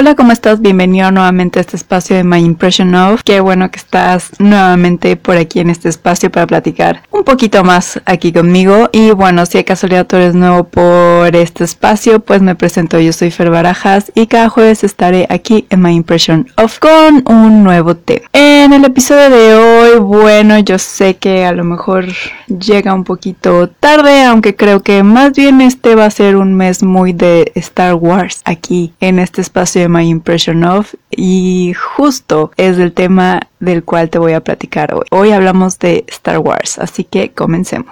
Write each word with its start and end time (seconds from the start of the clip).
Hola, 0.00 0.14
¿cómo 0.14 0.32
estás? 0.32 0.62
Bienvenido 0.62 1.10
nuevamente 1.10 1.58
a 1.58 1.60
este 1.60 1.76
espacio 1.76 2.16
de 2.16 2.24
My 2.24 2.38
Impression 2.38 2.94
of. 2.94 3.20
Qué 3.22 3.40
bueno 3.40 3.70
que 3.70 3.78
estás 3.78 4.30
nuevamente 4.38 5.14
por 5.16 5.36
aquí 5.36 5.60
en 5.60 5.68
este 5.68 5.90
espacio 5.90 6.32
para 6.32 6.46
platicar 6.46 7.02
un 7.10 7.22
poquito 7.22 7.64
más 7.64 8.00
aquí 8.06 8.32
conmigo. 8.32 8.88
Y 8.92 9.10
bueno, 9.10 9.44
si 9.44 9.58
de 9.58 9.66
casualidad 9.66 10.06
tú 10.06 10.16
eres 10.16 10.34
nuevo 10.34 10.64
por 10.64 11.36
este 11.36 11.64
espacio, 11.64 12.20
pues 12.20 12.40
me 12.40 12.54
presento. 12.54 12.98
Yo 12.98 13.12
soy 13.12 13.30
Fer 13.30 13.50
Barajas 13.50 14.10
y 14.14 14.26
cada 14.26 14.48
jueves 14.48 14.84
estaré 14.84 15.26
aquí 15.28 15.66
en 15.68 15.82
My 15.82 15.94
Impression 15.94 16.46
of 16.56 16.78
con 16.78 17.22
un 17.26 17.62
nuevo 17.62 17.94
tema. 17.94 18.26
En 18.32 18.72
el 18.72 18.86
episodio 18.86 19.28
de 19.28 19.54
hoy, 19.54 19.98
bueno, 19.98 20.58
yo 20.60 20.78
sé 20.78 21.16
que 21.18 21.44
a 21.44 21.52
lo 21.52 21.64
mejor 21.64 22.06
llega 22.46 22.94
un 22.94 23.04
poquito 23.04 23.68
tarde, 23.68 24.24
aunque 24.24 24.56
creo 24.56 24.82
que 24.82 25.02
más 25.02 25.32
bien 25.32 25.60
este 25.60 25.94
va 25.94 26.06
a 26.06 26.10
ser 26.10 26.36
un 26.36 26.54
mes 26.54 26.82
muy 26.82 27.12
de 27.12 27.52
Star 27.54 27.96
Wars 27.96 28.40
aquí 28.46 28.94
en 29.00 29.18
este 29.18 29.42
espacio 29.42 29.89
de 29.90 29.98
My 29.98 30.08
Impression 30.08 30.64
of 30.64 30.94
y 31.10 31.74
justo 31.74 32.50
es 32.56 32.78
el 32.78 32.92
tema 32.92 33.40
del 33.58 33.84
cual 33.84 34.10
te 34.10 34.18
voy 34.18 34.32
a 34.32 34.40
platicar 34.40 34.94
hoy. 34.94 35.04
Hoy 35.10 35.32
hablamos 35.32 35.78
de 35.78 36.04
Star 36.08 36.38
Wars, 36.38 36.78
así 36.78 37.04
que 37.04 37.30
comencemos. 37.30 37.90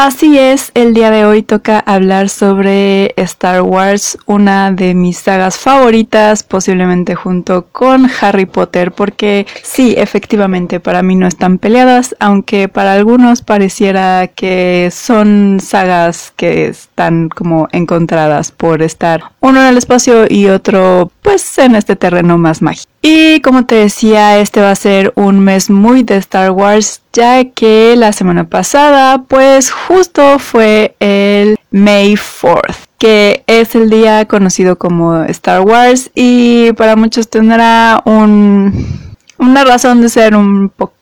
Así 0.00 0.38
es, 0.38 0.70
el 0.74 0.94
día 0.94 1.10
de 1.10 1.24
hoy 1.24 1.42
toca 1.42 1.80
hablar 1.80 2.28
sobre 2.28 3.14
Star 3.20 3.62
Wars, 3.62 4.16
una 4.26 4.70
de 4.70 4.94
mis 4.94 5.18
sagas 5.18 5.58
favoritas, 5.58 6.44
posiblemente 6.44 7.16
junto 7.16 7.66
con 7.72 8.08
Harry 8.20 8.46
Potter, 8.46 8.92
porque 8.92 9.44
sí, 9.64 9.96
efectivamente, 9.98 10.78
para 10.78 11.02
mí 11.02 11.16
no 11.16 11.26
están 11.26 11.58
peleadas, 11.58 12.14
aunque 12.20 12.68
para 12.68 12.92
algunos 12.92 13.42
pareciera 13.42 14.28
que 14.28 14.88
son 14.92 15.58
sagas 15.60 16.32
que 16.36 16.68
están 16.68 17.28
como 17.28 17.66
encontradas 17.72 18.52
por 18.52 18.82
estar 18.82 19.32
uno 19.40 19.60
en 19.62 19.66
el 19.66 19.78
espacio 19.78 20.26
y 20.28 20.46
otro 20.46 21.10
pues 21.22 21.58
en 21.58 21.74
este 21.74 21.96
terreno 21.96 22.38
más 22.38 22.62
mágico. 22.62 22.88
Y 23.00 23.40
como 23.42 23.64
te 23.64 23.76
decía, 23.76 24.38
este 24.38 24.60
va 24.60 24.72
a 24.72 24.76
ser 24.76 25.12
un 25.14 25.38
mes 25.40 25.70
muy 25.70 26.02
de 26.02 26.16
Star 26.16 26.50
Wars, 26.50 27.00
ya 27.12 27.44
que 27.44 27.94
la 27.96 28.12
semana 28.12 28.48
pasada, 28.48 29.22
pues 29.28 29.70
justo 29.70 30.38
fue 30.38 30.96
el 30.98 31.56
May 31.70 32.14
4th, 32.14 32.88
que 32.98 33.44
es 33.46 33.74
el 33.76 33.88
día 33.88 34.26
conocido 34.26 34.76
como 34.76 35.22
Star 35.24 35.60
Wars 35.60 36.10
y 36.14 36.72
para 36.72 36.96
muchos 36.96 37.28
tendrá 37.30 38.02
un, 38.04 39.08
una 39.38 39.64
razón 39.64 40.00
de 40.00 40.08
ser 40.08 40.34
un 40.34 40.68
poco 40.68 40.97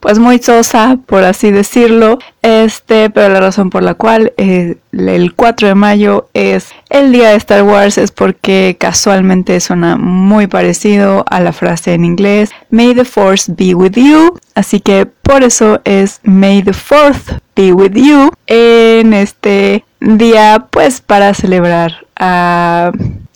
pues 0.00 0.18
muy 0.18 0.38
sosa, 0.38 0.98
por 1.06 1.24
así 1.24 1.50
decirlo. 1.50 2.18
Este, 2.42 3.10
pero 3.10 3.32
la 3.32 3.40
razón 3.40 3.70
por 3.70 3.82
la 3.82 3.94
cual 3.94 4.32
eh, 4.36 4.76
el 4.92 5.34
4 5.34 5.68
de 5.68 5.74
mayo 5.74 6.28
es 6.34 6.68
el 6.90 7.10
día 7.12 7.30
de 7.30 7.36
Star 7.36 7.62
Wars 7.62 7.98
es 7.98 8.12
porque 8.12 8.76
casualmente 8.78 9.58
suena 9.60 9.96
muy 9.96 10.46
parecido 10.46 11.24
a 11.28 11.40
la 11.40 11.52
frase 11.52 11.94
en 11.94 12.04
inglés 12.04 12.50
May 12.70 12.94
the 12.94 13.04
Force 13.04 13.52
be 13.52 13.74
with 13.74 13.94
you. 13.94 14.38
Así 14.54 14.80
que 14.80 15.06
por 15.06 15.42
eso 15.42 15.80
es 15.84 16.20
May 16.22 16.62
the 16.62 16.72
Fourth 16.72 17.40
be 17.56 17.72
with 17.72 17.94
you 17.94 18.30
en 18.46 19.14
este 19.14 19.84
día, 20.00 20.66
pues 20.70 21.00
para 21.00 21.34
celebrar 21.34 22.06
a 22.16 22.92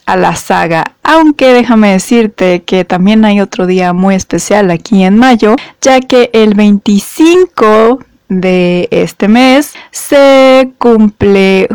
a 0.08 0.16
la 0.16 0.34
saga. 0.36 0.92
Aunque 1.02 1.52
déjame 1.52 1.92
decirte 1.92 2.62
que 2.62 2.86
también 2.86 3.26
hay 3.26 3.42
otro 3.42 3.66
día 3.66 3.92
muy 3.92 4.14
especial 4.14 4.70
aquí 4.70 5.04
en 5.04 5.18
mayo, 5.18 5.54
ya 5.82 6.00
que 6.00 6.30
el 6.32 6.54
25 6.54 8.00
de 8.30 8.88
este 8.90 9.28
mes 9.28 9.74
se 9.90 10.72
cumple 10.78 11.68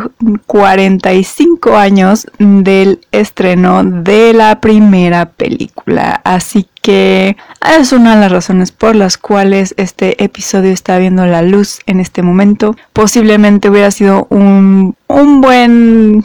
45 0.46 1.76
años 1.76 2.26
del 2.38 3.00
estreno 3.12 3.84
de 3.84 4.32
la 4.32 4.60
primera 4.60 5.26
película. 5.26 6.20
Así 6.24 6.66
que 6.82 7.36
es 7.78 7.92
una 7.92 8.16
de 8.16 8.20
las 8.20 8.32
razones 8.32 8.72
por 8.72 8.96
las 8.96 9.16
cuales 9.16 9.74
este 9.76 10.22
episodio 10.22 10.72
está 10.72 10.98
viendo 10.98 11.24
la 11.24 11.42
luz 11.42 11.78
en 11.86 12.00
este 12.00 12.22
momento. 12.22 12.74
Posiblemente 12.92 13.70
hubiera 13.70 13.92
sido 13.92 14.26
un, 14.30 14.96
un 15.06 15.40
buen 15.40 16.24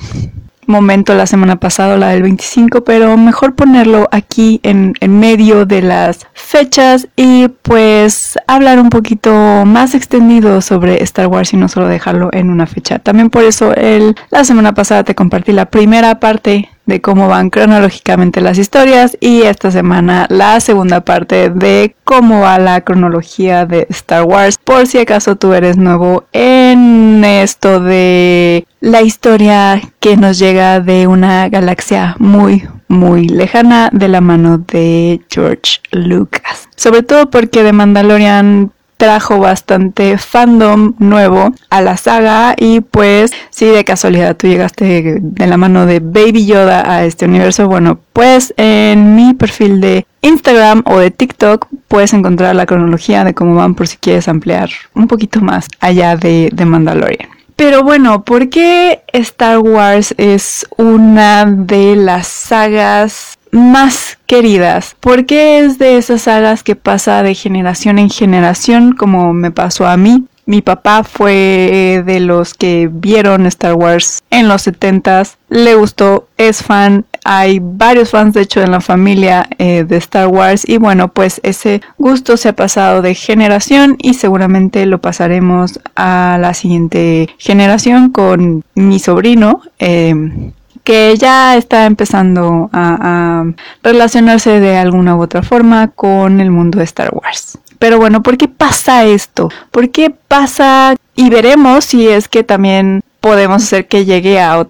momento 0.70 1.14
la 1.16 1.26
semana 1.26 1.58
pasada, 1.58 1.98
la 1.98 2.10
del 2.10 2.22
25, 2.22 2.84
pero 2.84 3.18
mejor 3.18 3.56
ponerlo 3.56 4.08
aquí 4.12 4.60
en, 4.64 4.94
en, 5.02 5.20
medio 5.20 5.66
de 5.66 5.82
las 5.82 6.28
fechas 6.34 7.08
y 7.16 7.50
pues 7.64 8.38
hablar 8.48 8.80
un 8.80 8.90
poquito 8.90 9.32
más 9.66 9.96
extendido 9.96 10.62
sobre 10.62 11.04
Star 11.04 11.28
Wars 11.28 11.54
y 11.54 11.58
no 11.58 11.68
solo 11.68 11.88
dejarlo 11.88 12.30
en 12.32 12.50
una 12.50 12.68
fecha. 12.68 13.00
También 13.00 13.30
por 13.30 13.44
eso 13.44 13.74
el, 13.74 14.16
la 14.30 14.44
semana 14.44 14.74
pasada 14.74 15.04
te 15.04 15.16
compartí 15.16 15.52
la 15.52 15.66
primera 15.66 16.20
parte 16.20 16.70
de 16.90 17.00
cómo 17.00 17.30
van 17.30 17.50
cronológicamente 17.50 18.42
las 18.42 18.58
historias 18.58 19.18
y 19.22 19.44
esta 19.44 19.72
semana 19.72 20.26
la 20.30 20.60
segunda 20.60 21.02
parte 21.02 21.50
de 21.50 21.96
cómo 22.04 22.42
va 22.42 22.60
la 22.60 22.82
cronología 22.82 23.66
de 23.66 23.88
Star 23.90 24.24
Wars 24.24 24.58
por 24.58 24.88
si 24.88 24.98
acaso 24.98 25.38
tú 25.38 25.54
eres 25.54 25.78
nuevo 25.78 26.26
en 26.34 27.24
esto 27.24 27.80
de 27.80 28.66
la 28.82 29.02
historia 29.02 29.82
que 30.00 30.18
nos 30.18 30.38
llega 30.38 30.82
de 30.82 31.08
una 31.08 31.48
galaxia 31.48 32.16
muy 32.20 32.68
muy 32.90 33.30
lejana 33.30 33.90
de 33.94 34.08
la 34.10 34.20
mano 34.20 34.58
de 34.58 35.22
George 35.30 35.80
Lucas. 35.92 36.68
Sobre 36.76 37.04
todo 37.04 37.30
porque 37.30 37.64
de 37.64 37.72
Mandalorian 37.72 38.72
trajo 39.00 39.40
bastante 39.40 40.18
fandom 40.18 40.94
nuevo 41.00 41.54
a 41.70 41.82
la 41.82 41.96
saga 41.96 42.54
y 42.58 42.82
pues 42.82 43.32
si 43.50 43.66
de 43.66 43.86
casualidad 43.86 44.36
tú 44.36 44.48
llegaste 44.48 45.20
de 45.22 45.48
la 45.48 45.56
mano 45.56 45.86
de 45.86 46.02
Baby 46.02 46.46
Yoda 46.46 46.84
a 46.86 47.06
este 47.06 47.24
universo, 47.24 47.70
bueno, 47.70 48.02
pues 48.12 48.54
en 48.58 49.16
mi 49.16 49.34
perfil 49.34 49.80
de 49.80 50.06
Instagram 50.22 50.84
o 50.86 51.00
de 51.00 51.12
TikTok 51.12 51.68
puedes 51.88 52.14
encontrar 52.14 52.54
la 52.58 52.66
cronología 52.66 53.24
de 53.24 53.34
cómo 53.34 53.56
van 53.56 53.74
por 53.74 53.88
si 53.88 53.96
quieres 53.96 54.28
ampliar 54.28 54.70
un 54.94 55.08
poquito 55.08 55.40
más 55.40 55.68
allá 55.80 56.18
de, 56.18 56.50
de 56.52 56.66
Mandalorian. 56.66 57.30
Pero 57.56 57.84
bueno, 57.84 58.26
¿por 58.26 58.50
qué 58.50 59.04
Star 59.14 59.60
Wars 59.60 60.14
es 60.18 60.68
una 60.78 61.46
de 61.46 61.96
las 61.96 62.28
sagas 62.28 63.39
más 63.52 64.18
queridas, 64.26 64.96
porque 65.00 65.60
es 65.60 65.78
de 65.78 65.98
esas 65.98 66.24
sagas 66.24 66.64
que 66.64 66.76
pasa 66.76 67.24
de 67.24 67.36
generación 67.36 68.00
en 68.00 68.10
generación, 68.10 68.94
como 68.94 69.34
me 69.34 69.52
pasó 69.52 69.88
a 69.88 69.98
mí. 69.98 70.26
Mi 70.46 70.62
papá 70.64 71.04
fue 71.04 72.02
de 72.06 72.20
los 72.20 72.56
que 72.56 72.90
vieron 72.92 73.46
Star 73.46 73.76
Wars 73.76 74.24
en 74.32 74.48
los 74.48 74.66
70s, 74.66 75.36
le 75.50 75.76
gustó, 75.76 76.28
es 76.38 76.64
fan, 76.64 77.06
hay 77.24 77.60
varios 77.62 78.10
fans 78.10 78.34
de 78.34 78.42
hecho 78.42 78.62
en 78.62 78.72
la 78.72 78.82
familia 78.82 79.48
eh, 79.60 79.84
de 79.84 79.98
Star 79.98 80.28
Wars 80.28 80.64
y 80.68 80.78
bueno 80.78 81.10
pues 81.10 81.40
ese 81.44 81.82
gusto 82.00 82.38
se 82.38 82.50
ha 82.50 82.54
pasado 82.54 83.04
de 83.04 83.14
generación 83.14 83.96
y 84.00 84.16
seguramente 84.16 84.86
lo 84.88 85.00
pasaremos 85.00 85.80
a 85.96 86.40
la 86.42 86.56
siguiente 86.56 87.30
generación 87.38 88.10
con 88.10 88.64
mi 88.74 88.98
sobrino. 88.98 89.62
Eh, 89.78 90.52
que 90.90 91.16
ya 91.18 91.56
está 91.56 91.86
empezando 91.86 92.68
a, 92.74 93.46
relacionarse 93.84 94.60
de 94.60 94.76
alguna 94.76 95.16
u 95.16 95.22
otra 95.22 95.44
forma 95.44 95.90
con 95.90 96.42
el 96.42 96.50
mundo 96.50 96.80
de 96.80 96.86
Star 96.86 97.12
Wars. 97.14 97.60
Pero 97.78 98.00
bueno, 98.00 98.24
¿por 98.24 98.38
qué 98.38 98.48
pasa 98.48 99.06
esto? 99.06 99.50
¿Por 99.70 99.92
qué 99.92 100.10
pasa? 100.10 100.96
Y 101.16 101.30
veremos 101.30 101.86
si 101.86 102.08
es 102.08 102.28
que 102.28 102.44
también 102.44 103.04
podemos 103.22 103.62
hacer 103.62 103.88
que 103.88 104.06
llegue 104.06 104.40
a, 104.40 104.66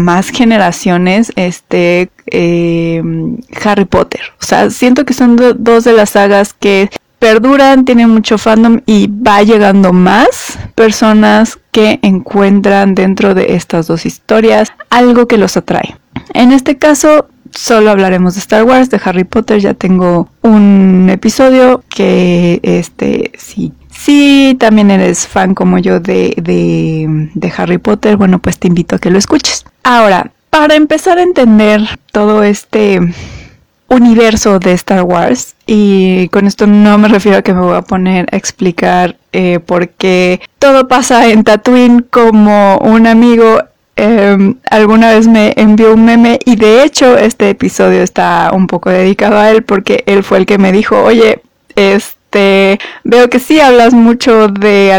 más 0.00 0.30
generaciones 0.30 1.32
este 1.36 2.10
eh, 2.26 3.00
Harry 3.64 3.84
Potter. 3.84 4.22
O 4.40 4.44
sea, 4.44 4.70
siento 4.70 5.04
que 5.04 5.14
son 5.14 5.36
dos 5.36 5.84
de 5.84 5.92
las 5.92 6.10
sagas 6.10 6.52
que 6.52 6.90
perduran, 7.18 7.84
tienen 7.84 8.10
mucho 8.10 8.38
fandom 8.38 8.80
y 8.86 9.08
va 9.08 9.42
llegando 9.42 9.92
más 9.92 10.58
personas 10.74 11.58
que 11.72 11.98
encuentran 12.02 12.94
dentro 12.94 13.34
de 13.34 13.54
estas 13.54 13.86
dos 13.86 14.06
historias 14.06 14.72
algo 14.90 15.26
que 15.26 15.38
los 15.38 15.56
atrae. 15.56 15.96
En 16.34 16.52
este 16.52 16.78
caso, 16.78 17.28
solo 17.50 17.90
hablaremos 17.90 18.34
de 18.34 18.40
Star 18.40 18.64
Wars, 18.64 18.90
de 18.90 19.00
Harry 19.04 19.24
Potter. 19.24 19.60
Ya 19.60 19.74
tengo 19.74 20.28
un 20.42 21.08
episodio 21.10 21.82
que, 21.88 22.60
este, 22.62 23.32
sí, 23.36 23.72
si 23.90 24.56
también 24.58 24.90
eres 24.90 25.26
fan 25.26 25.54
como 25.54 25.78
yo 25.78 26.00
de, 26.00 26.34
de, 26.40 27.30
de 27.34 27.52
Harry 27.56 27.78
Potter, 27.78 28.16
bueno, 28.16 28.38
pues 28.38 28.58
te 28.58 28.68
invito 28.68 28.96
a 28.96 28.98
que 28.98 29.10
lo 29.10 29.18
escuches. 29.18 29.64
Ahora, 29.82 30.30
para 30.50 30.76
empezar 30.76 31.18
a 31.18 31.22
entender 31.22 31.80
todo 32.12 32.42
este 32.42 33.00
universo 33.88 34.58
de 34.58 34.72
Star 34.72 35.02
Wars 35.02 35.54
y 35.66 36.28
con 36.28 36.46
esto 36.46 36.66
no 36.66 36.98
me 36.98 37.08
refiero 37.08 37.38
a 37.38 37.42
que 37.42 37.54
me 37.54 37.60
voy 37.60 37.76
a 37.76 37.82
poner 37.82 38.26
a 38.30 38.36
explicar 38.36 39.16
eh, 39.32 39.60
por 39.60 39.88
qué 39.88 40.40
todo 40.58 40.88
pasa 40.88 41.28
en 41.28 41.44
Tatooine 41.44 42.02
como 42.02 42.78
un 42.78 43.06
amigo. 43.06 43.62
Em, 43.96 44.54
alguna 44.70 45.10
vez 45.10 45.26
me 45.26 45.54
envió 45.56 45.92
un 45.92 46.04
meme 46.04 46.38
y 46.44 46.54
de 46.54 46.84
hecho 46.84 47.18
este 47.18 47.50
episodio 47.50 48.02
está 48.02 48.52
un 48.54 48.68
poco 48.68 48.90
dedicado 48.90 49.38
a 49.38 49.50
él 49.50 49.64
porque 49.64 50.04
él 50.06 50.22
fue 50.22 50.38
el 50.38 50.46
que 50.46 50.56
me 50.56 50.70
dijo 50.70 51.02
oye 51.02 51.42
este 51.74 52.78
veo 53.02 53.28
que 53.28 53.40
sí 53.40 53.58
hablas 53.58 53.94
mucho 53.94 54.46
de 54.46 54.92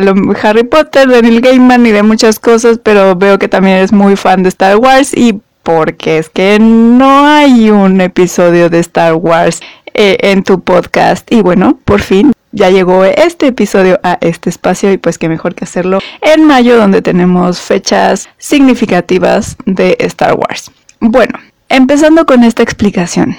Harry 0.43 0.63
Potter, 0.63 1.07
de 1.07 1.21
Neil 1.21 1.39
Gaiman 1.39 1.85
y 1.85 1.91
de 1.91 2.03
muchas 2.03 2.39
cosas, 2.39 2.79
pero 2.83 3.15
veo 3.15 3.39
que 3.39 3.47
también 3.47 3.77
eres 3.77 3.93
muy 3.93 4.17
fan 4.17 4.43
de 4.43 4.49
Star 4.49 4.75
Wars 4.75 5.13
y 5.15 5.39
porque 5.69 6.17
es 6.17 6.29
que 6.29 6.57
no 6.57 7.27
hay 7.27 7.69
un 7.69 8.01
episodio 8.01 8.71
de 8.71 8.79
Star 8.79 9.13
Wars 9.13 9.59
eh, 9.93 10.17
en 10.21 10.41
tu 10.41 10.61
podcast. 10.61 11.31
Y 11.31 11.43
bueno, 11.43 11.77
por 11.85 12.01
fin 12.01 12.33
ya 12.51 12.71
llegó 12.71 13.05
este 13.05 13.45
episodio 13.45 13.99
a 14.01 14.17
este 14.19 14.49
espacio 14.49 14.91
y 14.91 14.97
pues 14.97 15.19
qué 15.19 15.29
mejor 15.29 15.53
que 15.53 15.65
hacerlo 15.65 15.99
en 16.21 16.43
mayo 16.45 16.75
donde 16.75 17.03
tenemos 17.03 17.61
fechas 17.61 18.29
significativas 18.39 19.57
de 19.67 19.95
Star 19.99 20.33
Wars. 20.33 20.71
Bueno, 21.01 21.37
empezando 21.69 22.25
con 22.25 22.43
esta 22.43 22.63
explicación. 22.63 23.37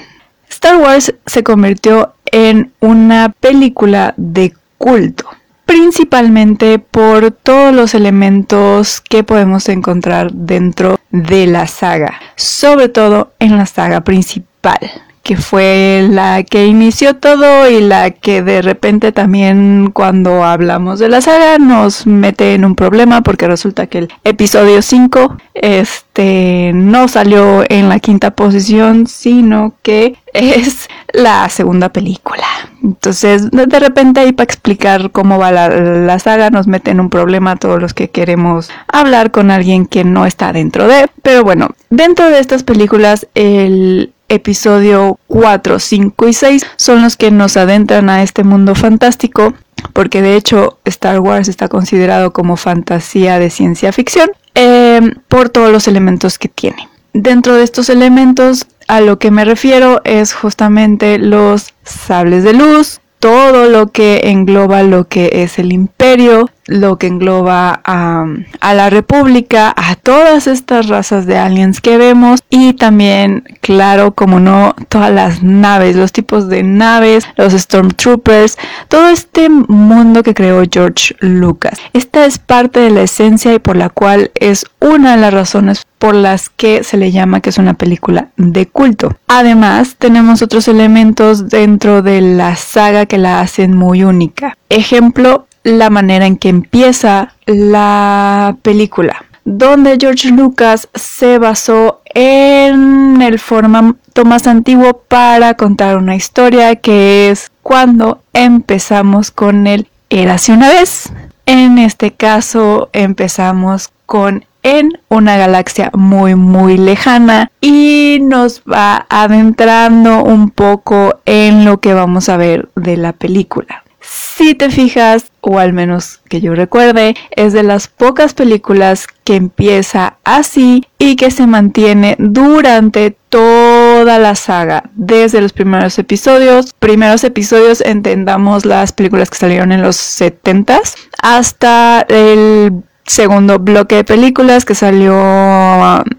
Star 0.49 0.77
Wars 0.77 1.13
se 1.27 1.43
convirtió 1.43 2.15
en 2.27 2.71
una 2.79 3.35
película 3.41 4.15
de 4.17 4.55
culto, 4.79 5.25
principalmente 5.65 6.79
por 6.79 7.33
todos 7.33 7.75
los 7.75 7.93
elementos 7.97 9.01
que 9.01 9.25
podemos 9.25 9.69
encontrar 9.69 10.31
dentro 10.33 11.00
de 11.11 11.47
la 11.47 11.67
saga, 11.67 12.21
sobre 12.37 12.89
todo 12.89 13.33
en 13.39 13.57
la 13.57 13.67
saga 13.67 14.03
principal 14.03 14.79
que 15.23 15.37
fue 15.37 16.07
la 16.11 16.43
que 16.43 16.67
inició 16.67 17.15
todo 17.17 17.69
y 17.71 17.81
la 17.81 18.11
que 18.11 18.43
de 18.43 18.63
repente 18.63 19.13
también 19.13 19.91
cuando 19.93 20.45
hablamos 20.45 20.99
de 20.99 21.09
la 21.09 21.21
saga 21.21 21.59
nos 21.59 22.07
mete 22.07 22.55
en 22.55 22.65
un 22.65 22.75
problema 22.75 23.21
porque 23.21 23.47
resulta 23.47 23.87
que 23.87 23.99
el 23.99 24.13
episodio 24.25 24.81
5 24.81 25.37
este 25.55 26.73
no 26.75 27.07
salió 27.09 27.65
en 27.69 27.89
la 27.89 28.01
quinta 28.01 28.31
posición 28.31 29.07
sino 29.07 29.75
que 29.83 30.17
es 30.33 30.89
la 31.13 31.49
segunda 31.49 31.91
película. 31.91 32.47
Entonces, 32.83 33.51
de 33.51 33.81
repente 33.81 34.21
ahí 34.21 34.33
para 34.33 34.45
explicar 34.45 35.11
cómo 35.11 35.39
va 35.39 35.53
la, 35.53 36.19
saga 36.19 36.51
nos 36.51 36.67
mete 36.67 36.91
en 36.91 37.01
un 37.01 37.11
problema 37.11 37.53
a 37.53 37.57
todos 37.57 37.81
los 37.81 37.95
que 37.95 38.09
queremos 38.09 38.71
hablar 38.89 39.31
con 39.31 39.51
alguien 39.51 39.87
que 39.87 40.05
no 40.05 40.27
está 40.27 40.53
dentro 40.53 40.89
de. 40.89 41.09
Pero 41.23 41.43
bueno, 41.43 41.71
dentro 41.91 42.31
de 42.31 42.39
estas 42.39 42.63
películas 42.63 43.27
el 43.35 44.13
episodio 44.29 45.19
4, 45.27 45.79
5 45.79 46.29
y 46.29 46.33
6 46.33 46.67
son 46.77 47.03
los 47.03 47.17
que 47.17 47.31
nos 47.31 47.57
adentran 47.57 48.09
a 48.09 48.23
este 48.23 48.45
mundo 48.45 48.75
fantástico, 48.75 49.55
porque 49.93 50.23
de 50.23 50.37
hecho 50.37 50.79
Star 50.85 51.21
Wars 51.21 51.49
está 51.49 51.69
considerado 51.69 52.33
como 52.33 52.57
fantasía 52.57 53.39
de 53.39 53.51
ciencia 53.51 53.93
ficción 53.93 54.31
em, 54.55 55.15
por 55.29 55.51
todos 55.51 55.71
los 55.71 55.89
elementos 55.89 56.39
que 56.39 56.49
tiene. 56.49 56.89
Dentro 57.13 57.57
de 57.57 57.65
estos 57.65 57.91
elementos 57.91 58.67
a 58.91 59.01
lo 59.01 59.21
que 59.21 59.31
me 59.31 59.45
refiero 59.45 60.01
es 60.03 60.35
justamente 60.35 61.17
los 61.19 61.75
sables 61.85 62.43
de 62.43 62.55
luz, 62.55 63.01
todo 63.21 63.69
lo 63.69 63.93
que 63.93 64.23
engloba 64.25 64.83
lo 64.83 65.07
que 65.07 65.31
es 65.45 65.61
el 65.61 65.73
imperio, 65.73 66.51
lo 66.71 66.99
que 66.99 67.09
engloba 67.09 67.81
a, 67.85 68.27
la 68.75 68.91
república, 68.91 69.75
a 69.77 69.97
todas 69.97 70.47
estas 70.47 70.87
razas 70.87 71.27
de 71.27 71.37
aliens 71.37 71.81
que 71.81 71.99
vemos 71.99 72.41
y 72.49 72.75
también, 72.75 73.43
claro, 73.61 74.13
como 74.13 74.39
no, 74.39 74.77
todas 74.89 75.13
las 75.13 75.43
naves, 75.43 75.97
los 75.97 76.13
tipos 76.13 76.49
de 76.49 76.63
naves, 76.63 77.27
los 77.37 77.55
Stormtroopers, 77.55 78.57
todo 78.87 79.09
este 79.09 79.49
mundo 79.51 80.23
que 80.23 80.33
creó 80.33 80.63
George 80.71 81.17
Lucas. 81.19 81.77
Esta 81.93 82.25
es 82.25 82.39
parte 82.39 82.79
de 82.79 82.91
la 82.91 83.03
esencia 83.03 83.53
y 83.53 83.59
por 83.59 83.77
la 83.77 83.89
cual 83.89 84.31
es 84.37 84.65
una 84.79 85.17
de 85.17 85.23
las 85.23 85.35
razones 85.35 85.85
por 85.99 86.15
las 86.15 86.49
que 86.49 86.85
se 86.85 86.97
le 86.97 87.11
llama 87.11 87.41
que 87.41 87.51
es 87.51 87.59
una 87.59 87.75
película 87.75 88.29
de 88.37 88.67
culto. 88.67 89.17
Además, 89.27 89.97
tenemos 89.99 90.41
otros 90.41 90.69
elementos 90.69 91.49
dentro 91.49 92.03
de 92.03 92.21
la 92.21 92.55
saga 92.55 93.07
que 93.07 93.19
la 93.19 93.41
hacen 93.41 93.77
muy 93.77 94.05
única. 94.05 94.57
Ejemplo, 94.69 95.47
la 95.63 95.91
manera 95.91 96.27
en 96.27 96.37
que 96.37 96.49
empieza 96.49 97.35
la 97.47 98.57
película, 98.63 99.25
donde 99.45 99.99
George 100.01 100.31
Lucas 100.31 100.89
se 100.95 101.39
basó 101.39 102.01
en 102.15 103.23
el 103.23 103.39
formato 103.39 104.25
más 104.25 104.47
antiguo 104.47 105.03
para 105.09 105.55
contar 105.55 105.97
una 105.97 106.17
historia 106.17 106.77
que 106.77 107.31
es 107.31 107.51
cuando 107.63 108.23
empezamos 108.33 109.31
con 109.31 109.67
el 109.67 109.89
Érase 110.09 110.53
una 110.53 110.69
vez. 110.69 111.13
En 111.47 111.79
este 111.79 112.13
caso 112.13 112.91
empezamos 112.93 113.91
con 114.07 114.45
en 114.63 114.99
una 115.09 115.37
galaxia 115.37 115.91
muy 115.95 116.35
muy 116.35 116.77
lejana 116.77 117.51
y 117.61 118.19
nos 118.21 118.63
va 118.63 119.07
adentrando 119.09 120.23
un 120.23 120.51
poco 120.51 121.21
en 121.25 121.65
lo 121.65 121.81
que 121.81 121.95
vamos 121.95 122.29
a 122.29 122.37
ver 122.37 122.69
de 122.75 122.97
la 122.97 123.13
película. 123.13 123.85
Si 124.01 124.55
te 124.55 124.71
fijas, 124.71 125.27
o 125.43 125.59
al 125.59 125.73
menos 125.73 126.21
que 126.29 126.41
yo 126.41 126.55
recuerde, 126.55 127.15
es 127.31 127.53
de 127.53 127.63
las 127.63 127.89
pocas 127.89 128.35
películas 128.35 129.07
que 129.25 129.37
empieza 129.37 130.19
así 130.25 130.87
y 130.99 131.17
que 131.17 131.31
se 131.31 131.47
mantiene 131.47 132.17
durante 132.19 133.17
toda 133.29 134.19
la 134.19 134.35
saga, 134.35 134.91
desde 134.95 135.41
los 135.41 135.53
primeros 135.53 135.99
episodios. 135.99 136.75
Primeros 136.79 137.25
episodios 137.25 137.81
entendamos 137.83 138.65
las 138.65 138.93
películas 138.93 139.31
que 139.31 139.39
salieron 139.39 139.73
en 139.73 139.83
los 139.83 139.97
70s 139.97 140.95
hasta 141.23 142.05
el 142.09 142.83
segundo 143.11 143.59
bloque 143.59 143.97
de 143.97 144.05
películas 144.05 144.65
que 144.65 144.75
salió 144.75 145.15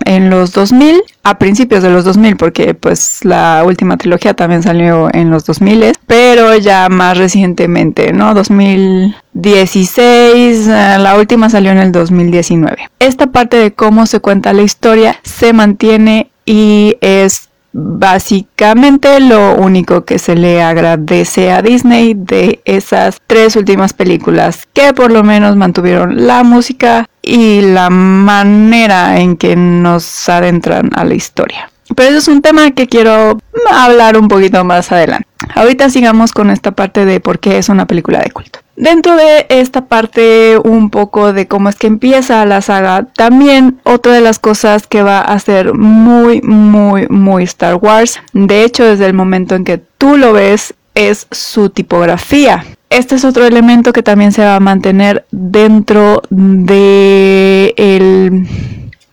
en 0.05 0.29
los 0.29 0.51
2000, 0.51 1.01
a 1.23 1.39
principios 1.39 1.81
de 1.83 1.89
los 1.89 2.03
2000, 2.03 2.35
porque 2.35 2.73
pues 2.73 3.23
la 3.23 3.63
última 3.65 3.95
trilogía 3.97 4.33
también 4.33 4.63
salió 4.63 5.09
en 5.13 5.29
los 5.29 5.45
2000, 5.45 5.93
pero 6.05 6.55
ya 6.57 6.89
más 6.89 7.17
recientemente, 7.17 8.11
¿no? 8.13 8.33
2016, 8.33 10.67
eh, 10.67 10.97
la 10.99 11.17
última 11.17 11.49
salió 11.49 11.71
en 11.71 11.79
el 11.79 11.91
2019. 11.91 12.89
Esta 12.99 13.27
parte 13.27 13.57
de 13.57 13.73
cómo 13.73 14.05
se 14.05 14.19
cuenta 14.19 14.53
la 14.53 14.63
historia 14.63 15.19
se 15.23 15.53
mantiene 15.53 16.29
y 16.45 16.97
es 17.01 17.50
básicamente 17.73 19.19
lo 19.19 19.55
único 19.55 20.03
que 20.03 20.19
se 20.19 20.35
le 20.35 20.61
agradece 20.61 21.51
a 21.51 21.61
Disney 21.61 22.13
de 22.15 22.61
esas 22.65 23.17
tres 23.27 23.55
últimas 23.55 23.93
películas 23.93 24.67
que 24.73 24.93
por 24.93 25.11
lo 25.11 25.23
menos 25.23 25.55
mantuvieron 25.55 26.27
la 26.27 26.43
música 26.43 27.07
y 27.21 27.61
la 27.61 27.89
manera 27.89 29.19
en 29.19 29.37
que 29.37 29.55
nos 29.55 30.27
adentran 30.27 30.89
a 30.95 31.03
la 31.05 31.13
historia. 31.13 31.71
Pero 31.95 32.09
eso 32.09 32.17
es 32.19 32.27
un 32.27 32.41
tema 32.41 32.71
que 32.71 32.87
quiero 32.87 33.37
hablar 33.69 34.17
un 34.17 34.27
poquito 34.27 34.63
más 34.63 34.91
adelante. 34.91 35.27
Ahorita 35.55 35.89
sigamos 35.89 36.31
con 36.31 36.49
esta 36.49 36.71
parte 36.71 37.05
de 37.05 37.19
por 37.19 37.39
qué 37.39 37.57
es 37.57 37.69
una 37.69 37.85
película 37.85 38.19
de 38.19 38.31
culto. 38.31 38.59
Dentro 38.81 39.15
de 39.15 39.45
esta 39.49 39.85
parte 39.85 40.57
un 40.57 40.89
poco 40.89 41.33
de 41.33 41.47
cómo 41.47 41.69
es 41.69 41.75
que 41.75 41.85
empieza 41.85 42.43
la 42.47 42.63
saga, 42.63 43.03
también 43.15 43.79
otra 43.83 44.13
de 44.13 44.21
las 44.21 44.39
cosas 44.39 44.87
que 44.87 45.03
va 45.03 45.21
a 45.21 45.37
ser 45.37 45.75
muy, 45.75 46.41
muy, 46.41 47.05
muy 47.07 47.43
Star 47.43 47.75
Wars, 47.75 48.19
de 48.33 48.63
hecho 48.63 48.83
desde 48.83 49.05
el 49.05 49.13
momento 49.13 49.53
en 49.53 49.65
que 49.65 49.77
tú 49.77 50.17
lo 50.17 50.33
ves, 50.33 50.73
es 50.95 51.27
su 51.29 51.69
tipografía. 51.69 52.65
Este 52.89 53.13
es 53.13 53.23
otro 53.23 53.45
elemento 53.45 53.93
que 53.93 54.01
también 54.01 54.31
se 54.31 54.43
va 54.43 54.55
a 54.55 54.59
mantener 54.59 55.27
dentro 55.29 56.23
de 56.31 57.75
el 57.77 58.47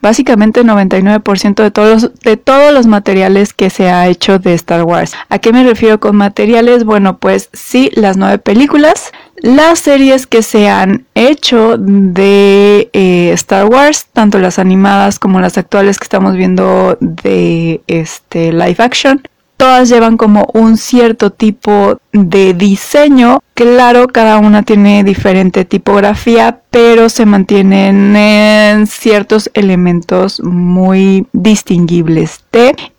básicamente 0.01 0.65
99% 0.65 1.63
de 1.63 1.71
todos, 1.71 2.03
los, 2.03 2.15
de 2.21 2.37
todos 2.37 2.73
los 2.73 2.87
materiales 2.87 3.53
que 3.53 3.71
se 3.71 3.91
ha 3.91 4.07
hecho 4.09 4.39
de 4.39 4.55
Star 4.55 4.85
Wars. 4.85 5.13
¿A 5.29 5.39
qué 5.39 5.53
me 5.53 5.65
refiero 5.65 6.01
con 6.01 6.17
materiales? 6.17 6.85
Bueno, 6.85 7.19
pues 7.19 7.51
sí, 7.53 7.91
las 7.95 8.17
nueve 8.17 8.39
películas, 8.39 9.13
las 9.41 9.79
series 9.81 10.27
que 10.27 10.43
se 10.43 10.69
han 10.69 11.07
hecho 11.15 11.77
de 11.79 12.91
eh, 12.93 13.31
Star 13.33 13.67
Wars, 13.67 14.07
tanto 14.13 14.39
las 14.39 14.59
animadas 14.59 15.19
como 15.19 15.41
las 15.41 15.59
actuales 15.59 15.99
que 15.99 16.05
estamos 16.05 16.35
viendo 16.35 16.97
de 17.01 17.83
este 17.87 18.53
live 18.53 18.77
action, 18.79 19.23
todas 19.59 19.89
llevan 19.89 20.17
como 20.17 20.47
un 20.55 20.79
cierto 20.79 21.31
tipo 21.31 22.01
de 22.13 22.55
diseño. 22.55 23.41
Claro, 23.55 24.07
cada 24.07 24.39
una 24.39 24.63
tiene 24.63 25.03
diferente 25.03 25.65
tipografía, 25.65 26.61
pero 26.71 27.09
se 27.09 27.27
mantienen 27.27 28.15
en 28.15 28.87
ciertos 28.87 29.51
elementos 29.55 30.41
muy 30.41 31.27
distinguibles. 31.33 32.45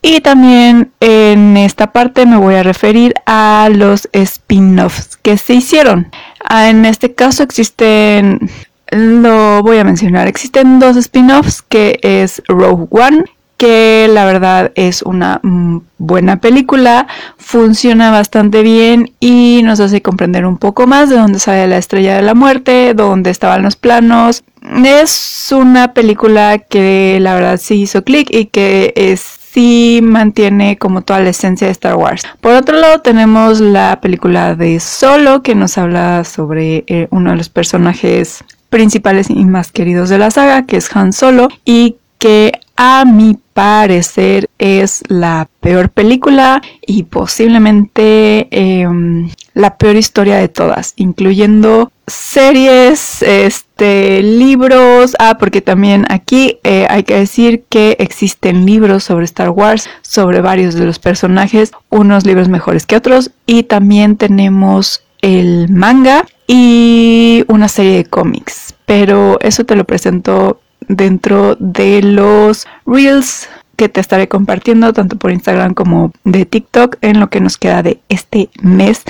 Y 0.01 0.19
también 0.19 0.91
en 0.99 1.55
esta 1.55 1.93
parte 1.93 2.25
me 2.25 2.37
voy 2.37 2.55
a 2.55 2.63
referir 2.63 3.13
a 3.25 3.69
los 3.71 4.09
spin-offs 4.11 5.17
que 5.17 5.37
se 5.37 5.53
hicieron. 5.53 6.11
Ah, 6.43 6.69
en 6.69 6.85
este 6.85 7.13
caso 7.13 7.43
existen 7.43 8.49
lo 8.91 9.61
voy 9.61 9.77
a 9.77 9.83
mencionar. 9.83 10.27
Existen 10.27 10.79
dos 10.79 10.97
spin-offs 10.97 11.61
que 11.61 11.99
es 12.01 12.41
Rogue 12.47 12.87
One 12.89 13.25
que 13.59 14.07
la 14.09 14.23
verdad 14.23 14.71
es 14.75 15.01
una 15.01 15.41
mm, 15.43 15.79
buena 15.97 16.39
película, 16.39 17.07
funciona 17.37 18.09
bastante 18.09 18.61
bien 18.61 19.11
y 19.19 19.59
nos 19.65 19.81
hace 19.81 20.01
comprender 20.01 20.45
un 20.45 20.57
poco 20.57 20.87
más 20.87 21.09
de 21.09 21.17
dónde 21.17 21.39
sale 21.39 21.67
la 21.67 21.77
estrella 21.77 22.15
de 22.15 22.21
la 22.21 22.33
muerte, 22.33 22.93
dónde 22.93 23.31
estaban 23.31 23.61
los 23.61 23.75
planos. 23.75 24.43
Es 24.85 25.49
una 25.51 25.93
película 25.93 26.59
que 26.59 27.17
la 27.19 27.35
verdad 27.35 27.59
sí 27.61 27.81
hizo 27.81 28.05
clic 28.05 28.29
y 28.31 28.45
que 28.45 28.93
es 28.95 29.38
sí 29.51 29.99
mantiene 30.03 30.77
como 30.77 31.01
toda 31.01 31.19
la 31.19 31.29
esencia 31.29 31.67
de 31.67 31.71
Star 31.71 31.95
Wars. 31.95 32.23
Por 32.41 32.53
otro 32.53 32.79
lado 32.79 32.99
tenemos 33.01 33.59
la 33.59 33.99
película 34.01 34.55
de 34.55 34.79
Solo 34.79 35.41
que 35.41 35.55
nos 35.55 35.77
habla 35.77 36.23
sobre 36.23 36.83
eh, 36.87 37.07
uno 37.11 37.31
de 37.31 37.37
los 37.37 37.49
personajes 37.49 38.43
principales 38.69 39.29
y 39.29 39.45
más 39.45 39.71
queridos 39.71 40.09
de 40.09 40.19
la 40.19 40.31
saga, 40.31 40.65
que 40.65 40.77
es 40.77 40.95
Han 40.95 41.13
Solo, 41.13 41.49
y 41.65 41.97
que 42.19 42.51
a 42.75 43.05
mi 43.05 43.37
parecer 43.53 44.49
es 44.57 45.03
la 45.07 45.49
peor 45.59 45.89
película 45.89 46.61
y 46.85 47.03
posiblemente 47.03 48.47
em, 48.51 49.29
la 49.59 49.77
peor 49.77 49.97
historia 49.97 50.37
de 50.37 50.47
todas, 50.47 50.93
incluyendo 50.95 51.91
series, 52.07 53.21
este, 53.21 54.23
libros. 54.23 55.15
Ah, 55.19 55.37
porque 55.37 55.61
también 55.61 56.05
aquí 56.09 56.59
eh, 56.63 56.87
hay 56.89 57.03
que 57.03 57.15
decir 57.15 57.65
que 57.69 57.97
existen 57.99 58.65
libros 58.65 59.03
sobre 59.03 59.25
Star 59.25 59.49
Wars, 59.49 59.89
sobre 60.01 60.41
varios 60.41 60.75
de 60.75 60.85
los 60.85 60.97
personajes, 60.97 61.71
unos 61.89 62.25
libros 62.25 62.47
mejores 62.47 62.85
que 62.85 62.95
otros, 62.95 63.31
y 63.45 63.63
también 63.63 64.15
tenemos 64.15 65.03
el 65.21 65.67
manga 65.69 66.25
y 66.47 67.43
una 67.47 67.67
serie 67.67 67.97
de 67.97 68.05
cómics. 68.05 68.75
Pero 68.85 69.39
eso 69.41 69.65
te 69.65 69.75
lo 69.75 69.83
presento 69.83 70.61
dentro 70.87 71.55
de 71.59 72.01
los 72.01 72.65
reels 72.85 73.49
que 73.79 73.87
te 73.87 74.01
estaré 74.01 74.27
compartiendo 74.27 74.91
tanto 74.91 75.15
por 75.15 75.31
Instagram 75.31 75.73
como 75.73 76.11
de 76.25 76.45
TikTok 76.45 76.97
en 76.99 77.21
lo 77.21 77.29
que 77.29 77.39
nos 77.39 77.57
queda 77.57 77.81
de 77.81 78.01
este 78.09 78.49
mes 78.61 79.03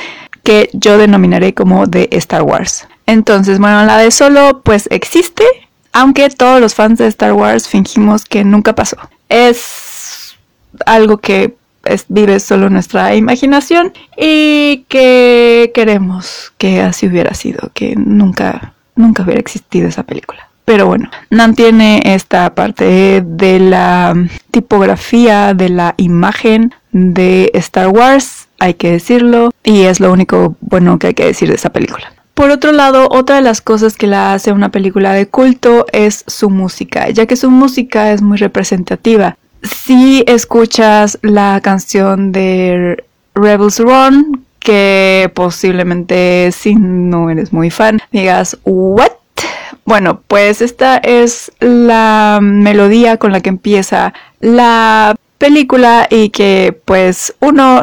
que 0.44 0.70
yo 0.74 1.00
denominaré 1.00 1.56
como 1.56 1.88
de 1.88 2.08
Star 2.12 2.44
Wars. 2.44 2.88
Entonces, 3.08 3.58
bueno, 3.58 3.84
la 3.86 3.98
de 3.98 4.12
solo 4.12 4.62
pues 4.64 4.88
existe, 4.92 5.44
aunque 5.92 6.30
todos 6.30 6.62
los 6.62 6.76
fans 6.76 7.00
de 7.00 7.08
Star 7.08 7.34
Wars 7.34 7.68
fingimos 7.68 8.26
que 8.26 8.44
nunca 8.44 8.76
pasó. 8.76 8.98
Es 9.28 10.38
algo 10.86 11.18
que 11.18 11.56
vive 12.08 12.40
solo 12.40 12.70
nuestra 12.70 13.16
imaginación 13.16 13.92
y 14.16 14.86
que 14.88 15.72
queremos 15.74 16.54
que 16.60 16.82
así 16.82 17.08
hubiera 17.08 17.34
sido, 17.34 17.72
que 17.74 17.96
nunca, 17.96 18.76
nunca 18.96 19.24
hubiera 19.24 19.40
existido 19.40 19.88
esa 19.88 20.04
película. 20.04 20.49
Pero 20.70 20.86
bueno, 20.86 21.10
Nan 21.32 21.56
tiene 21.56 22.00
esta 22.06 22.54
parte 22.54 23.24
de 23.26 23.60
la 23.60 24.14
tipografía 24.52 25.56
de 25.56 25.70
la 25.70 25.96
imagen 25.98 26.76
de 26.92 27.50
Star 27.56 27.88
Wars, 27.88 28.50
hay 28.60 28.76
que 28.76 28.92
decirlo, 28.92 29.50
y 29.64 29.86
es 29.86 30.00
lo 30.00 30.14
único 30.14 30.58
bueno 30.62 31.00
que 31.00 31.08
hay 31.08 31.14
que 31.16 31.26
decir 31.26 31.50
de 31.50 31.56
esa 31.56 31.72
película. 31.72 32.14
Por 32.36 32.52
otro 32.52 32.72
lado, 32.72 33.08
otra 33.10 33.38
de 33.38 33.42
las 33.42 33.62
cosas 33.62 33.98
que 33.98 34.06
la 34.06 34.34
hace 34.34 34.52
una 34.52 34.70
película 34.70 35.12
de 35.14 35.28
culto 35.28 35.88
es 35.92 36.24
su 36.28 36.52
música, 36.52 37.10
ya 37.10 37.26
que 37.26 37.36
su 37.36 37.50
música 37.50 38.12
es 38.14 38.22
muy 38.22 38.38
representativa. 38.38 39.40
Si 39.64 40.24
escuchas 40.28 41.18
la 41.24 41.62
canción 41.64 42.32
de 42.32 43.04
Rebels 43.34 43.80
Run, 43.80 44.46
que 44.60 45.32
posiblemente 45.34 46.52
si 46.52 46.76
no 46.76 47.32
eres 47.32 47.52
muy 47.52 47.72
fan, 47.72 48.00
digas, 48.12 48.56
¿what? 48.66 49.14
Bueno, 49.89 50.22
pues 50.27 50.62
esta 50.62 50.98
es 50.98 51.51
la 51.60 52.38
melodía 52.43 53.17
con 53.17 53.31
la 53.31 53.41
que 53.41 53.50
empieza 53.50 54.13
la 54.39 55.15
película 55.39 56.05
y 56.12 56.29
que 56.29 56.79
pues 56.86 57.34
uno 57.39 57.81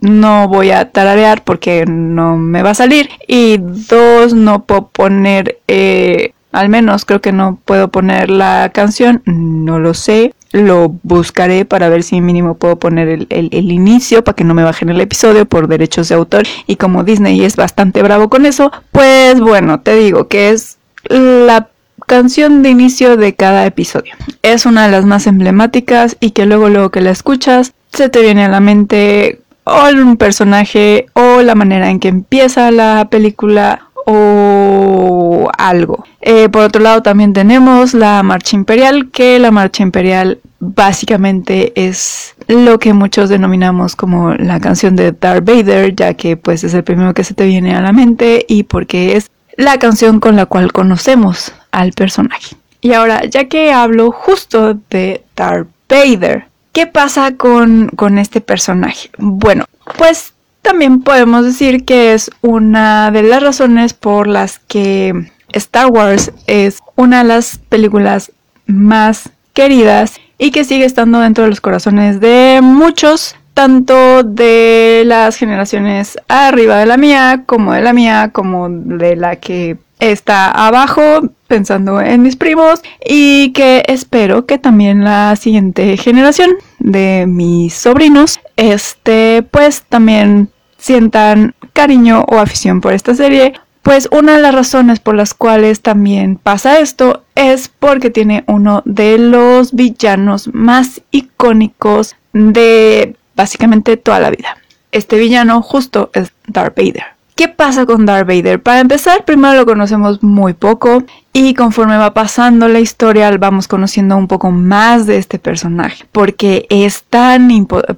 no 0.00 0.48
voy 0.48 0.70
a 0.70 0.90
tararear 0.90 1.42
porque 1.42 1.86
no 1.86 2.36
me 2.36 2.62
va 2.62 2.72
a 2.72 2.74
salir. 2.74 3.08
Y 3.26 3.56
dos 3.58 4.34
no 4.34 4.64
puedo 4.64 4.88
poner 4.88 5.60
eh, 5.66 6.34
al 6.52 6.68
menos 6.68 7.06
creo 7.06 7.22
que 7.22 7.32
no 7.32 7.58
puedo 7.64 7.88
poner 7.88 8.28
la 8.28 8.70
canción. 8.74 9.22
No 9.24 9.78
lo 9.78 9.94
sé. 9.94 10.34
Lo 10.52 10.94
buscaré 11.04 11.64
para 11.64 11.88
ver 11.88 12.02
si 12.02 12.20
mínimo 12.20 12.58
puedo 12.58 12.76
poner 12.76 13.08
el, 13.08 13.28
el, 13.30 13.72
inicio 13.72 14.22
para 14.22 14.36
que 14.36 14.44
no 14.44 14.52
me 14.52 14.62
bajen 14.62 14.90
el 14.90 15.00
episodio 15.00 15.46
por 15.46 15.68
derechos 15.68 16.10
de 16.10 16.16
autor. 16.16 16.42
Y 16.66 16.76
como 16.76 17.02
Disney 17.02 17.42
es 17.42 17.56
bastante 17.56 18.02
bravo 18.02 18.28
con 18.28 18.44
eso 18.44 18.70
pues 18.92 19.40
bueno 19.40 19.80
te 19.80 19.96
digo 19.96 20.28
que 20.28 20.50
es 20.50 20.76
la 21.08 21.68
canción 22.06 22.62
de 22.62 22.70
inicio 22.70 23.16
de 23.16 23.34
cada 23.34 23.66
episodio. 23.66 24.14
Es 24.42 24.66
una 24.66 24.86
de 24.86 24.92
las 24.92 25.04
más 25.04 25.26
emblemáticas 25.26 26.16
y 26.20 26.30
que 26.32 26.46
luego 26.46 26.68
luego 26.68 26.90
que 26.90 27.00
la 27.00 27.10
escuchas 27.10 27.72
se 27.92 28.08
te 28.08 28.20
viene 28.22 28.44
a 28.44 28.48
la 28.48 28.60
mente 28.60 29.40
o 29.64 29.88
un 29.94 30.16
personaje 30.16 31.06
o 31.14 31.42
la 31.42 31.54
manera 31.54 31.90
en 31.90 32.00
que 32.00 32.08
empieza 32.08 32.70
la 32.70 33.08
película 33.10 33.88
o 34.06 35.50
algo. 35.56 36.04
Eh, 36.20 36.48
por 36.50 36.62
otro 36.62 36.82
lado 36.82 37.02
también 37.02 37.32
tenemos 37.32 37.94
la 37.94 38.22
marcha 38.22 38.56
imperial, 38.56 39.10
que 39.10 39.38
la 39.38 39.50
marcha 39.50 39.82
imperial 39.82 40.40
básicamente 40.60 41.72
es 41.74 42.34
lo 42.48 42.78
que 42.78 42.92
muchos 42.92 43.28
denominamos 43.28 43.96
como 43.96 44.34
la 44.34 44.60
canción 44.60 44.96
de 44.96 45.12
Darth 45.12 45.44
Vader, 45.44 45.94
ya 45.94 46.14
que 46.14 46.36
pues 46.36 46.64
es 46.64 46.74
el 46.74 46.84
primero 46.84 47.14
que 47.14 47.24
se 47.24 47.34
te 47.34 47.46
viene 47.46 47.74
a 47.74 47.80
la 47.80 47.92
mente 47.92 48.44
y 48.48 48.64
porque 48.64 49.16
es 49.16 49.30
la 49.56 49.78
canción 49.78 50.20
con 50.20 50.36
la 50.36 50.46
cual 50.46 50.72
conocemos 50.72 51.52
al 51.70 51.92
personaje. 51.92 52.56
Y 52.80 52.92
ahora, 52.92 53.24
ya 53.24 53.48
que 53.48 53.72
hablo 53.72 54.10
justo 54.12 54.78
de 54.90 55.24
Darth 55.36 55.68
Vader, 55.88 56.46
¿qué 56.72 56.86
pasa 56.86 57.36
con, 57.36 57.88
con 57.88 58.18
este 58.18 58.40
personaje? 58.40 59.10
Bueno, 59.18 59.64
pues 59.96 60.34
también 60.62 61.02
podemos 61.02 61.44
decir 61.44 61.84
que 61.84 62.14
es 62.14 62.30
una 62.40 63.10
de 63.10 63.22
las 63.22 63.42
razones 63.42 63.94
por 63.94 64.26
las 64.26 64.58
que 64.58 65.30
Star 65.52 65.86
Wars 65.86 66.32
es 66.46 66.80
una 66.96 67.18
de 67.22 67.28
las 67.28 67.58
películas 67.58 68.32
más 68.66 69.30
queridas 69.52 70.20
y 70.38 70.50
que 70.50 70.64
sigue 70.64 70.84
estando 70.84 71.20
dentro 71.20 71.44
de 71.44 71.50
los 71.50 71.60
corazones 71.60 72.20
de 72.20 72.60
muchos 72.62 73.36
tanto 73.54 74.24
de 74.24 75.04
las 75.06 75.36
generaciones 75.36 76.18
arriba 76.28 76.78
de 76.78 76.86
la 76.86 76.96
mía, 76.96 77.44
como 77.46 77.72
de 77.72 77.80
la 77.80 77.92
mía, 77.92 78.30
como 78.32 78.68
de 78.68 79.16
la 79.16 79.36
que 79.36 79.78
está 80.00 80.50
abajo, 80.50 81.02
pensando 81.46 82.00
en 82.00 82.22
mis 82.22 82.36
primos, 82.36 82.82
y 83.04 83.52
que 83.52 83.84
espero 83.86 84.44
que 84.44 84.58
también 84.58 85.04
la 85.04 85.36
siguiente 85.36 85.96
generación 85.96 86.50
de 86.80 87.26
mis 87.28 87.74
sobrinos, 87.74 88.40
este, 88.56 89.42
pues 89.50 89.84
también 89.88 90.50
sientan 90.76 91.54
cariño 91.72 92.24
o 92.28 92.38
afición 92.38 92.80
por 92.80 92.92
esta 92.92 93.14
serie. 93.14 93.54
Pues 93.82 94.08
una 94.10 94.36
de 94.36 94.42
las 94.42 94.54
razones 94.54 94.98
por 94.98 95.14
las 95.14 95.34
cuales 95.34 95.82
también 95.82 96.36
pasa 96.36 96.78
esto 96.78 97.22
es 97.34 97.68
porque 97.68 98.10
tiene 98.10 98.42
uno 98.46 98.82
de 98.86 99.18
los 99.18 99.74
villanos 99.74 100.48
más 100.54 101.02
icónicos 101.10 102.16
de 102.32 103.16
básicamente 103.36 103.96
toda 103.96 104.20
la 104.20 104.30
vida. 104.30 104.56
Este 104.92 105.16
villano 105.16 105.62
justo 105.62 106.10
es 106.14 106.32
Darth 106.46 106.76
Vader. 106.76 107.14
¿Qué 107.34 107.48
pasa 107.48 107.84
con 107.84 108.06
Darth 108.06 108.28
Vader? 108.28 108.62
Para 108.62 108.78
empezar, 108.78 109.24
primero 109.24 109.54
lo 109.54 109.66
conocemos 109.66 110.22
muy 110.22 110.52
poco 110.52 111.02
y 111.32 111.54
conforme 111.54 111.96
va 111.96 112.14
pasando 112.14 112.68
la 112.68 112.78
historia 112.78 113.36
vamos 113.38 113.66
conociendo 113.66 114.16
un 114.16 114.28
poco 114.28 114.52
más 114.52 115.06
de 115.06 115.16
este 115.16 115.40
personaje 115.40 116.04
porque 116.12 116.66
es 116.70 117.02
tan 117.02 117.50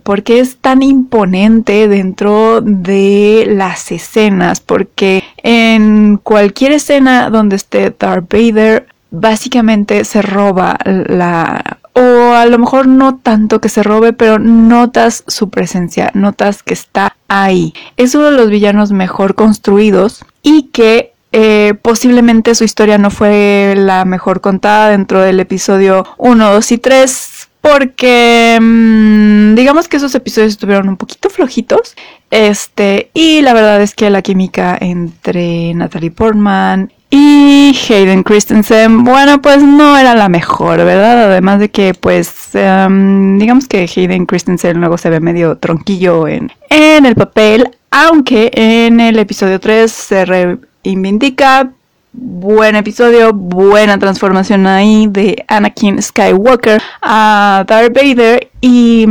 porque 0.03 0.41
es 0.41 0.57
tan 0.57 0.81
imponente 0.81 1.87
dentro 1.87 2.63
de 2.63 3.45
las 3.47 3.93
escenas 3.93 4.61
porque 4.61 5.23
en 5.43 6.19
cualquier 6.23 6.73
escena 6.73 7.29
donde 7.29 7.57
esté 7.57 7.95
Darth 7.97 8.33
Vader 8.33 8.87
básicamente 9.11 10.05
se 10.07 10.23
roba 10.23 10.79
la 10.85 11.77
o 11.97 12.35
a 12.35 12.45
lo 12.45 12.59
mejor 12.59 12.87
no 12.87 13.17
tanto 13.17 13.61
que 13.61 13.71
se 13.71 13.83
robe, 13.83 14.13
pero 14.13 14.39
notas 14.39 15.25
su 15.27 15.49
presencia, 15.49 16.11
notas 16.13 16.63
que 16.63 16.75
está 16.75 17.17
ahí. 17.27 17.73
Es 17.97 18.15
uno 18.15 18.27
de 18.27 18.37
los 18.37 18.51
villanos 18.51 18.93
mejor 18.93 19.35
construidos 19.35 20.23
y 20.43 20.65
que 20.65 21.15
eh, 21.33 21.73
posiblemente 21.81 22.55
su 22.55 22.65
historia 22.65 22.99
no 22.99 23.11
fue 23.11 23.75
la 23.79 24.05
mejor 24.05 24.43
contada 24.43 24.91
dentro 24.91 25.21
del 25.23 25.41
episodio 25.41 26.05
1, 26.19 26.53
2 26.53 26.73
y 26.73 26.79
3 26.79 27.49
porque 27.63 28.59
mm, 28.61 29.55
digamos 29.55 29.89
que 29.89 29.97
esos 29.97 30.15
episodios 30.15 30.53
estuvieron 30.53 30.89
un 30.89 30.97
poquito 30.97 31.31
flojitos 31.31 31.97
este 32.31 33.11
y 33.13 33.41
la 33.43 33.55
verdad 33.55 33.81
es 33.83 33.95
que 33.95 34.09
la 34.11 34.23
química 34.23 34.77
entre 34.81 35.75
Natalie 35.75 36.11
Portman 36.11 36.93
y 37.11 37.73
Hayden 37.89 38.23
Christensen, 38.23 39.05
bueno, 39.05 39.41
pues 39.41 39.63
no 39.63 39.97
era 39.97 40.15
la 40.15 40.29
mejor, 40.29 40.79
¿verdad? 40.79 41.31
Además 41.31 41.61
de 41.61 41.71
que, 41.71 41.95
pues, 41.95 42.55
em, 42.55 43.39
digamos 43.39 43.69
que 43.69 43.89
Hayden 43.95 44.27
Christensen 44.27 44.81
luego 44.81 44.99
se 44.99 45.11
ve 45.11 45.21
medio 45.21 45.57
tronquillo 45.59 46.27
en, 46.27 46.53
en 46.69 47.07
el 47.07 47.15
papel, 47.15 47.71
aunque 47.91 48.51
en 48.55 49.01
el 49.01 49.19
episodio 49.19 49.61
3 49.61 49.91
se 49.91 50.25
reivindica. 50.25 51.71
Buen 52.19 52.77
episodio, 52.77 53.35
buena 53.35 53.99
transformación 53.99 54.67
ahí 54.67 55.07
de 55.07 55.45
Anakin 55.49 56.01
Skywalker 56.01 56.81
a 57.03 57.63
Darth 57.69 57.93
Vader 57.93 58.49
y 58.63 59.07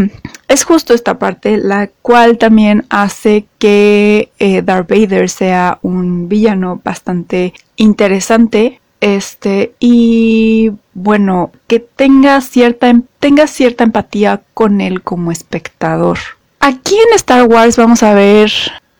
es 0.47 0.63
justo 0.63 0.95
esta 0.95 1.19
parte 1.19 1.57
la 1.57 1.91
cual 2.01 2.39
también 2.39 2.83
hace 2.89 3.45
que 3.59 4.31
eh, 4.39 4.63
Darth 4.63 4.89
Vader 4.89 5.29
sea 5.29 5.77
un 5.83 6.27
villano 6.27 6.81
bastante 6.83 7.53
interesante 7.75 8.81
Este, 9.01 9.75
y 9.79 10.71
bueno, 10.95 11.51
que 11.67 11.79
tenga 11.79 12.41
cierta, 12.41 12.89
em, 12.89 13.03
tenga 13.19 13.45
cierta 13.45 13.83
empatía 13.83 14.41
con 14.55 14.81
él 14.81 15.03
como 15.03 15.31
espectador. 15.31 16.17
Aquí 16.59 16.95
en 16.95 17.13
Star 17.13 17.43
Wars 17.43 17.77
vamos 17.77 18.01
a 18.01 18.15
ver 18.15 18.51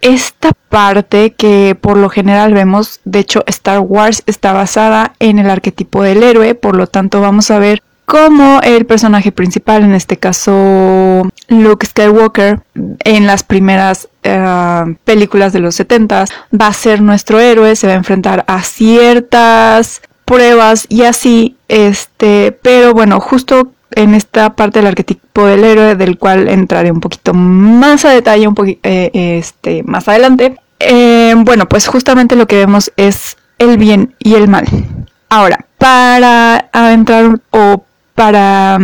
esta 0.05 0.51
parte 0.69 1.33
que 1.33 1.75
por 1.79 1.97
lo 1.97 2.09
general 2.09 2.53
vemos, 2.53 2.99
de 3.05 3.19
hecho 3.19 3.43
Star 3.47 3.79
Wars 3.79 4.21
está 4.27 4.53
basada 4.53 5.13
en 5.19 5.39
el 5.39 5.49
arquetipo 5.49 6.03
del 6.03 6.21
héroe, 6.21 6.53
por 6.53 6.75
lo 6.75 6.85
tanto 6.85 7.21
vamos 7.21 7.49
a 7.49 7.57
ver 7.57 7.81
cómo 8.05 8.61
el 8.61 8.85
personaje 8.85 9.31
principal, 9.31 9.83
en 9.83 9.95
este 9.95 10.17
caso 10.17 11.27
Luke 11.47 11.87
Skywalker, 11.87 12.59
en 12.99 13.25
las 13.25 13.41
primeras 13.41 14.07
eh, 14.21 14.95
películas 15.05 15.53
de 15.53 15.59
los 15.59 15.73
70 15.73 16.25
va 16.53 16.67
a 16.67 16.73
ser 16.73 17.01
nuestro 17.01 17.39
héroe, 17.39 17.75
se 17.75 17.87
va 17.87 17.93
a 17.93 17.97
enfrentar 17.97 18.45
a 18.47 18.61
ciertas 18.61 20.03
pruebas 20.23 20.85
y 20.87 21.01
así, 21.01 21.57
este, 21.67 22.51
pero 22.61 22.93
bueno, 22.93 23.19
justo 23.19 23.71
en 23.95 24.13
esta 24.13 24.55
parte 24.55 24.79
del 24.79 24.87
arquetipo 24.87 25.45
del 25.45 25.63
héroe, 25.63 25.95
del 25.95 26.17
cual 26.17 26.47
entraré 26.47 26.91
un 26.91 26.99
poquito 26.99 27.33
más 27.33 28.05
a 28.05 28.09
detalle, 28.09 28.47
un 28.47 28.55
eh, 28.83 29.11
este, 29.13 29.83
más 29.83 30.07
adelante. 30.07 30.57
Eh, 30.79 31.33
bueno, 31.37 31.67
pues 31.67 31.87
justamente 31.87 32.35
lo 32.35 32.47
que 32.47 32.57
vemos 32.57 32.91
es 32.97 33.37
el 33.57 33.77
bien 33.77 34.15
y 34.19 34.35
el 34.35 34.47
mal. 34.47 34.65
Ahora, 35.29 35.65
para 35.77 36.69
adentrar 36.71 37.39
o 37.51 37.83
para 38.13 38.79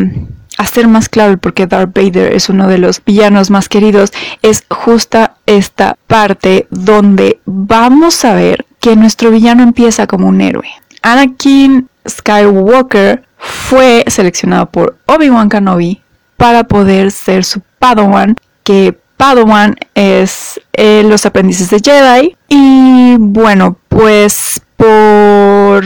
hacer 0.57 0.87
más 0.87 1.09
claro 1.09 1.31
el 1.31 1.39
por 1.39 1.53
qué 1.53 1.67
Darth 1.67 1.95
Vader 1.95 2.33
es 2.33 2.49
uno 2.49 2.67
de 2.67 2.77
los 2.77 3.03
villanos 3.03 3.49
más 3.49 3.69
queridos, 3.69 4.11
es 4.41 4.65
justa 4.69 5.35
esta 5.45 5.97
parte 6.07 6.67
donde 6.69 7.39
vamos 7.45 8.23
a 8.25 8.33
ver 8.33 8.65
que 8.79 8.95
nuestro 8.95 9.31
villano 9.31 9.63
empieza 9.63 10.07
como 10.07 10.27
un 10.27 10.41
héroe. 10.41 10.67
Anakin 11.01 11.89
Skywalker 12.07 13.23
fue 13.41 14.03
seleccionado 14.07 14.67
por 14.67 14.97
Obi-Wan 15.07 15.49
Kenobi 15.49 16.01
para 16.37 16.63
poder 16.63 17.11
ser 17.11 17.43
su 17.43 17.61
Padawan, 17.79 18.35
que 18.63 18.97
Padawan 19.17 19.75
es 19.95 20.61
eh, 20.73 21.03
los 21.05 21.25
aprendices 21.25 21.69
de 21.69 21.79
Jedi. 21.79 22.37
Y 22.47 23.17
bueno, 23.19 23.77
pues 23.89 24.61
por 24.77 25.83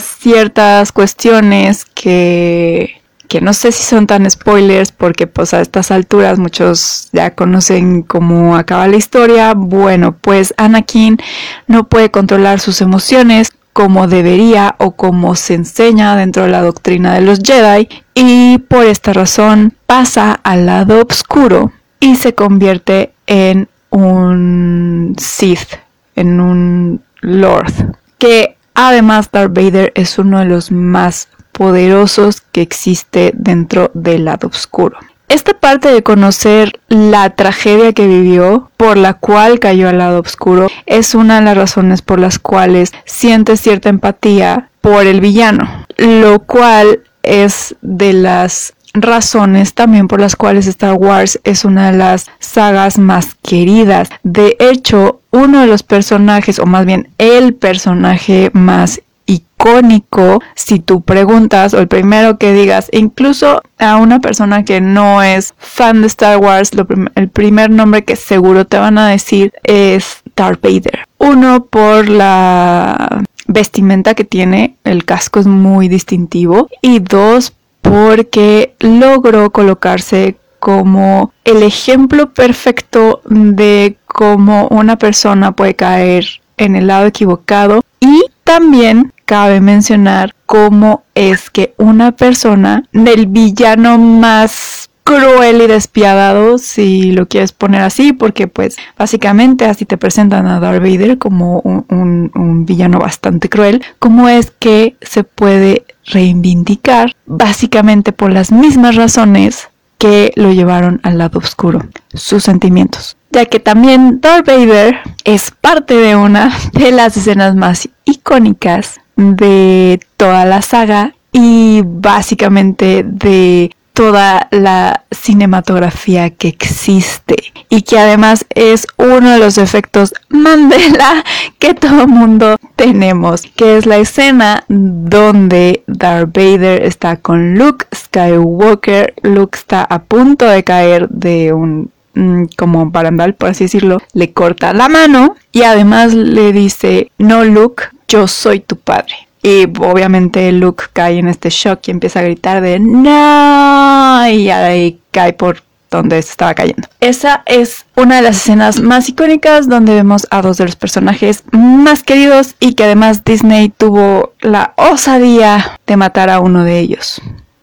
ciertas 0.00 0.92
cuestiones 0.92 1.84
que 1.84 2.98
que 3.28 3.42
no 3.42 3.52
sé 3.52 3.72
si 3.72 3.84
son 3.84 4.06
tan 4.06 4.28
spoilers 4.28 4.90
porque 4.90 5.26
pues 5.26 5.52
a 5.52 5.60
estas 5.60 5.90
alturas 5.90 6.38
muchos 6.38 7.10
ya 7.12 7.34
conocen 7.34 8.02
cómo 8.02 8.56
acaba 8.56 8.88
la 8.88 8.96
historia. 8.96 9.52
Bueno, 9.54 10.16
pues 10.16 10.54
Anakin 10.56 11.18
no 11.66 11.88
puede 11.88 12.10
controlar 12.10 12.58
sus 12.58 12.80
emociones 12.80 13.52
como 13.78 14.08
debería 14.08 14.74
o 14.78 14.96
como 14.96 15.36
se 15.36 15.54
enseña 15.54 16.16
dentro 16.16 16.42
de 16.42 16.48
la 16.48 16.62
doctrina 16.62 17.14
de 17.14 17.20
los 17.20 17.38
Jedi 17.38 17.88
y 18.12 18.58
por 18.58 18.84
esta 18.84 19.12
razón 19.12 19.72
pasa 19.86 20.32
al 20.32 20.66
lado 20.66 21.06
oscuro 21.08 21.70
y 22.00 22.16
se 22.16 22.34
convierte 22.34 23.12
en 23.28 23.68
un 23.90 25.14
Sith, 25.16 25.76
en 26.16 26.40
un 26.40 27.02
Lord, 27.20 27.72
que 28.18 28.56
además 28.74 29.30
Darth 29.30 29.54
Vader 29.54 29.92
es 29.94 30.18
uno 30.18 30.40
de 30.40 30.46
los 30.46 30.72
más 30.72 31.28
poderosos 31.52 32.40
que 32.40 32.62
existe 32.62 33.30
dentro 33.36 33.92
del 33.94 34.24
lado 34.24 34.48
oscuro. 34.48 34.98
Esta 35.28 35.52
parte 35.52 35.90
de 35.90 36.02
conocer 36.02 36.80
la 36.88 37.30
tragedia 37.30 37.92
que 37.92 38.06
vivió, 38.06 38.70
por 38.78 38.96
la 38.96 39.14
cual 39.14 39.60
cayó 39.60 39.88
al 39.88 39.98
lado 39.98 40.20
oscuro, 40.20 40.68
es 40.86 41.14
una 41.14 41.36
de 41.36 41.44
las 41.44 41.56
razones 41.56 42.00
por 42.00 42.18
las 42.18 42.38
cuales 42.38 42.92
siente 43.04 43.58
cierta 43.58 43.90
empatía 43.90 44.70
por 44.80 45.06
el 45.06 45.20
villano, 45.20 45.86
lo 45.98 46.40
cual 46.40 47.02
es 47.22 47.76
de 47.82 48.14
las 48.14 48.74
razones 48.94 49.74
también 49.74 50.08
por 50.08 50.20
las 50.20 50.34
cuales 50.34 50.66
Star 50.66 50.94
Wars 50.94 51.38
es 51.44 51.64
una 51.64 51.90
de 51.90 51.98
las 51.98 52.26
sagas 52.38 52.98
más 52.98 53.36
queridas. 53.42 54.08
De 54.22 54.56
hecho, 54.58 55.20
uno 55.30 55.60
de 55.60 55.66
los 55.66 55.82
personajes, 55.82 56.58
o 56.58 56.66
más 56.66 56.86
bien 56.86 57.10
el 57.18 57.54
personaje 57.54 58.50
más 58.54 59.02
icónico 59.28 60.40
si 60.56 60.80
tú 60.80 61.02
preguntas 61.02 61.74
o 61.74 61.78
el 61.78 61.86
primero 61.86 62.38
que 62.38 62.52
digas, 62.52 62.88
incluso 62.92 63.62
a 63.78 63.96
una 63.96 64.18
persona 64.18 64.64
que 64.64 64.80
no 64.80 65.22
es 65.22 65.54
fan 65.58 66.00
de 66.00 66.08
Star 66.08 66.38
Wars, 66.38 66.70
el 67.14 67.28
primer 67.28 67.70
nombre 67.70 68.04
que 68.04 68.16
seguro 68.16 68.64
te 68.64 68.78
van 68.78 68.98
a 68.98 69.08
decir 69.08 69.52
es 69.62 70.22
Darth 70.34 70.62
Vader. 70.62 71.04
Uno 71.18 71.66
por 71.66 72.08
la 72.08 73.22
vestimenta 73.46 74.14
que 74.14 74.24
tiene, 74.24 74.76
el 74.84 75.04
casco 75.04 75.40
es 75.40 75.46
muy 75.46 75.88
distintivo. 75.88 76.68
Y 76.80 77.00
dos 77.00 77.52
porque 77.82 78.74
logró 78.80 79.50
colocarse 79.50 80.36
como 80.58 81.32
el 81.44 81.62
ejemplo 81.62 82.32
perfecto 82.32 83.20
de 83.24 83.96
cómo 84.06 84.68
una 84.68 84.96
persona 84.96 85.52
puede 85.52 85.74
caer 85.74 86.26
en 86.56 86.76
el 86.76 86.86
lado 86.88 87.06
equivocado. 87.06 87.82
Y 88.00 88.24
también 88.44 89.12
cabe 89.28 89.60
mencionar 89.60 90.34
cómo 90.46 91.02
es 91.14 91.50
que 91.50 91.74
una 91.76 92.12
persona 92.12 92.84
del 92.92 93.26
villano 93.26 93.98
más 93.98 94.88
cruel 95.04 95.60
y 95.60 95.66
despiadado, 95.66 96.56
si 96.56 97.12
lo 97.12 97.28
quieres 97.28 97.52
poner 97.52 97.82
así, 97.82 98.14
porque 98.14 98.48
pues 98.48 98.78
básicamente 98.96 99.66
así 99.66 99.84
te 99.84 99.98
presentan 99.98 100.46
a 100.46 100.60
Darth 100.60 100.80
Vader 100.80 101.18
como 101.18 101.60
un, 101.60 102.64
villano 102.66 102.98
bastante 102.98 103.50
cruel, 103.50 103.82
cómo 103.98 104.30
es 104.30 104.50
que 104.50 104.96
se 105.02 105.24
puede 105.24 105.84
reivindicar 106.06 107.14
básicamente 107.26 108.12
por 108.12 108.32
las 108.32 108.50
mismas 108.50 108.96
razones 108.96 109.68
que 109.98 110.32
lo 110.36 110.52
llevaron 110.52 111.00
al 111.02 111.18
lado 111.18 111.38
oscuro, 111.38 111.84
sus 112.14 112.44
sentimientos. 112.44 113.18
Ya 113.30 113.44
que 113.44 113.60
también 113.60 114.22
Darth 114.22 114.46
Vader 114.46 115.00
es 115.24 115.50
parte 115.50 115.96
de 115.96 116.16
una 116.16 116.50
de 116.72 116.92
las 116.92 117.18
escenas 117.18 117.54
más 117.54 117.90
icónicas 118.06 119.00
de 119.18 120.00
toda 120.16 120.44
la 120.44 120.62
saga 120.62 121.14
y 121.32 121.82
básicamente 121.84 123.04
de 123.04 123.70
toda 123.92 124.46
la 124.52 125.02
cinematografía 125.10 126.30
que 126.30 126.46
existe 126.46 127.34
y 127.68 127.82
que 127.82 127.98
además 127.98 128.46
es 128.54 128.86
uno 128.96 129.32
de 129.32 129.38
los 129.40 129.58
efectos 129.58 130.14
Mandela 130.28 131.24
que 131.58 131.74
todo 131.74 132.06
mundo 132.06 132.54
tenemos, 132.76 133.42
que 133.56 133.76
es 133.76 133.86
la 133.86 133.96
escena 133.96 134.62
donde 134.68 135.82
Darth 135.88 136.32
Vader 136.32 136.84
está 136.84 137.16
con 137.16 137.56
Luke 137.56 137.86
Skywalker, 137.92 139.14
Luke 139.22 139.58
está 139.58 139.82
a 139.82 140.00
punto 140.04 140.46
de 140.46 140.62
caer 140.62 141.08
de 141.08 141.52
un 141.52 141.90
mm, 142.14 142.44
como 142.56 142.86
barandal, 142.90 143.34
por 143.34 143.48
así 143.48 143.64
decirlo, 143.64 144.00
le 144.12 144.32
corta 144.32 144.72
la 144.72 144.88
mano 144.88 145.34
y 145.50 145.62
además 145.62 146.14
le 146.14 146.52
dice, 146.52 147.10
no 147.18 147.44
Luke, 147.44 147.86
yo 148.08 148.26
soy 148.26 148.60
tu 148.60 148.76
padre. 148.76 149.14
Y 149.42 149.64
obviamente 149.64 150.50
Luke 150.50 150.84
cae 150.92 151.18
en 151.18 151.28
este 151.28 151.50
shock 151.50 151.86
y 151.86 151.92
empieza 151.92 152.18
a 152.20 152.24
gritar 152.24 152.60
de 152.60 152.80
no 152.80 154.28
y 154.28 154.50
ahí 154.50 154.98
cae 155.12 155.32
por 155.32 155.62
donde 155.90 156.20
se 156.22 156.32
estaba 156.32 156.54
cayendo. 156.54 156.88
Esa 157.00 157.42
es 157.46 157.86
una 157.96 158.16
de 158.16 158.22
las 158.22 158.36
escenas 158.36 158.80
más 158.80 159.08
icónicas 159.08 159.68
donde 159.68 159.94
vemos 159.94 160.26
a 160.30 160.42
dos 160.42 160.58
de 160.58 160.64
los 160.64 160.76
personajes 160.76 161.44
más 161.52 162.02
queridos 162.02 162.56
y 162.60 162.74
que 162.74 162.84
además 162.84 163.24
Disney 163.24 163.70
tuvo 163.70 164.32
la 164.40 164.74
osadía 164.76 165.78
de 165.86 165.96
matar 165.96 166.30
a 166.30 166.40
uno 166.40 166.64
de 166.64 166.80
ellos 166.80 167.22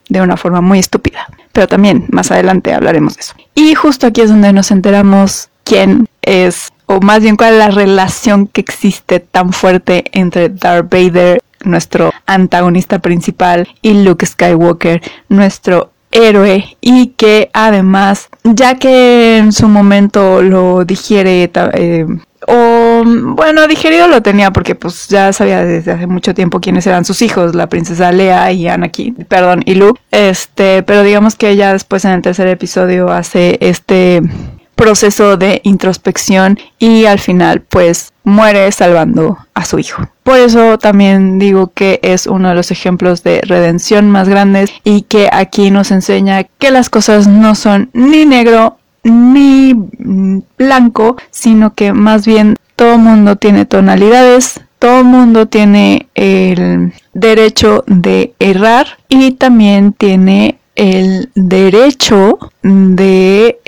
de 0.10 0.21
una 0.21 0.38
forma 0.38 0.62
muy 0.62 0.79
estúpida. 0.79 1.27
Pero 1.51 1.67
también 1.67 2.05
más 2.10 2.31
adelante 2.31 2.73
hablaremos 2.73 3.15
de 3.15 3.21
eso. 3.21 3.34
Y 3.53 3.75
justo 3.75 4.08
aquí 4.08 4.21
es 4.21 4.29
donde 4.29 4.53
nos 4.53 4.71
enteramos 4.71 5.49
quién 5.63 6.08
es 6.25 6.71
o 6.88 6.99
más 6.99 7.21
bien 7.21 7.35
cuál 7.35 7.53
es 7.53 7.59
la 7.59 7.69
relación 7.69 8.47
que 8.47 8.61
existe 8.61 9.19
tan 9.19 9.53
fuerte 9.53 10.05
entre 10.11 10.49
Darth 10.49 10.91
Vader, 10.91 11.41
nuestro 11.63 12.11
antagonista 12.27 12.99
principal, 12.99 13.67
y 13.81 14.03
Luke 14.03 14.25
Skywalker, 14.25 15.01
nuestro 15.29 15.91
héroe 16.11 16.77
y 16.81 17.07
que 17.07 17.49
además 17.53 18.29
ya 18.43 18.75
que 18.75 19.38
en 19.38 19.51
su 19.51 19.67
momento 19.67 20.41
lo 20.41 20.85
digiere 20.85 21.51
eh, 21.53 22.05
o 22.47 23.03
bueno 23.05 23.67
digerido 23.67 24.07
lo 24.07 24.21
tenía 24.21 24.51
porque 24.51 24.75
pues 24.75 25.07
ya 25.09 25.33
sabía 25.33 25.65
desde 25.65 25.91
hace 25.91 26.07
mucho 26.07 26.33
tiempo 26.33 26.61
quiénes 26.61 26.88
eran 26.88 27.03
sus 27.03 27.21
hijos 27.21 27.53
la 27.53 27.67
princesa 27.67 28.13
Lea 28.13 28.51
y 28.53 28.67
Anakin 28.67 29.15
perdón 29.27 29.63
y 29.65 29.75
Luke. 29.75 29.99
Este 30.11 30.83
pero 30.83 31.03
digamos 31.03 31.35
que 31.35 31.49
ella 31.49 31.73
después 31.73 32.05
en 32.05 32.11
el 32.11 32.21
tercer 32.21 32.47
episodio 32.47 33.11
hace 33.11 33.57
este 33.59 34.21
proceso 34.75 35.38
de 35.38 35.61
introspección 35.63 36.59
y 36.79 37.05
al 37.05 37.19
final 37.19 37.61
pues 37.61 38.11
muere 38.23 38.71
salvando 38.71 39.38
a 39.53 39.65
su 39.65 39.79
hijo. 39.79 40.07
Por 40.23 40.39
eso 40.39 40.77
también 40.77 41.39
digo 41.39 41.71
que 41.73 41.99
es 42.03 42.27
uno 42.27 42.49
de 42.49 42.55
los 42.55 42.71
ejemplos 42.71 43.23
de 43.23 43.41
redención 43.41 44.09
más 44.09 44.27
grandes 44.27 44.71
y 44.83 45.03
que 45.03 45.29
aquí 45.31 45.71
nos 45.71 45.91
enseña 45.91 46.43
que 46.43 46.71
las 46.71 46.89
cosas 46.89 47.27
no 47.27 47.55
son 47.55 47.89
ni 47.93 48.25
negro 48.25 48.77
ni 49.03 49.75
blanco, 50.57 51.15
sino 51.29 51.73
que 51.73 51.93
más 51.93 52.25
bien 52.25 52.55
todo 52.75 52.97
mundo 52.97 53.35
tiene 53.35 53.65
tonalidades 53.65 54.61
todo 54.85 55.03
mundo 55.03 55.47
tiene 55.47 56.09
el 56.13 56.93
derecho 57.13 57.83
de 57.88 58.35
errar 58.38 58.99
y 59.09 59.31
también 59.31 59.93
tiene 59.93 60.59
el 60.75 61.31
derecho 61.33 62.38
de, 62.61 63.59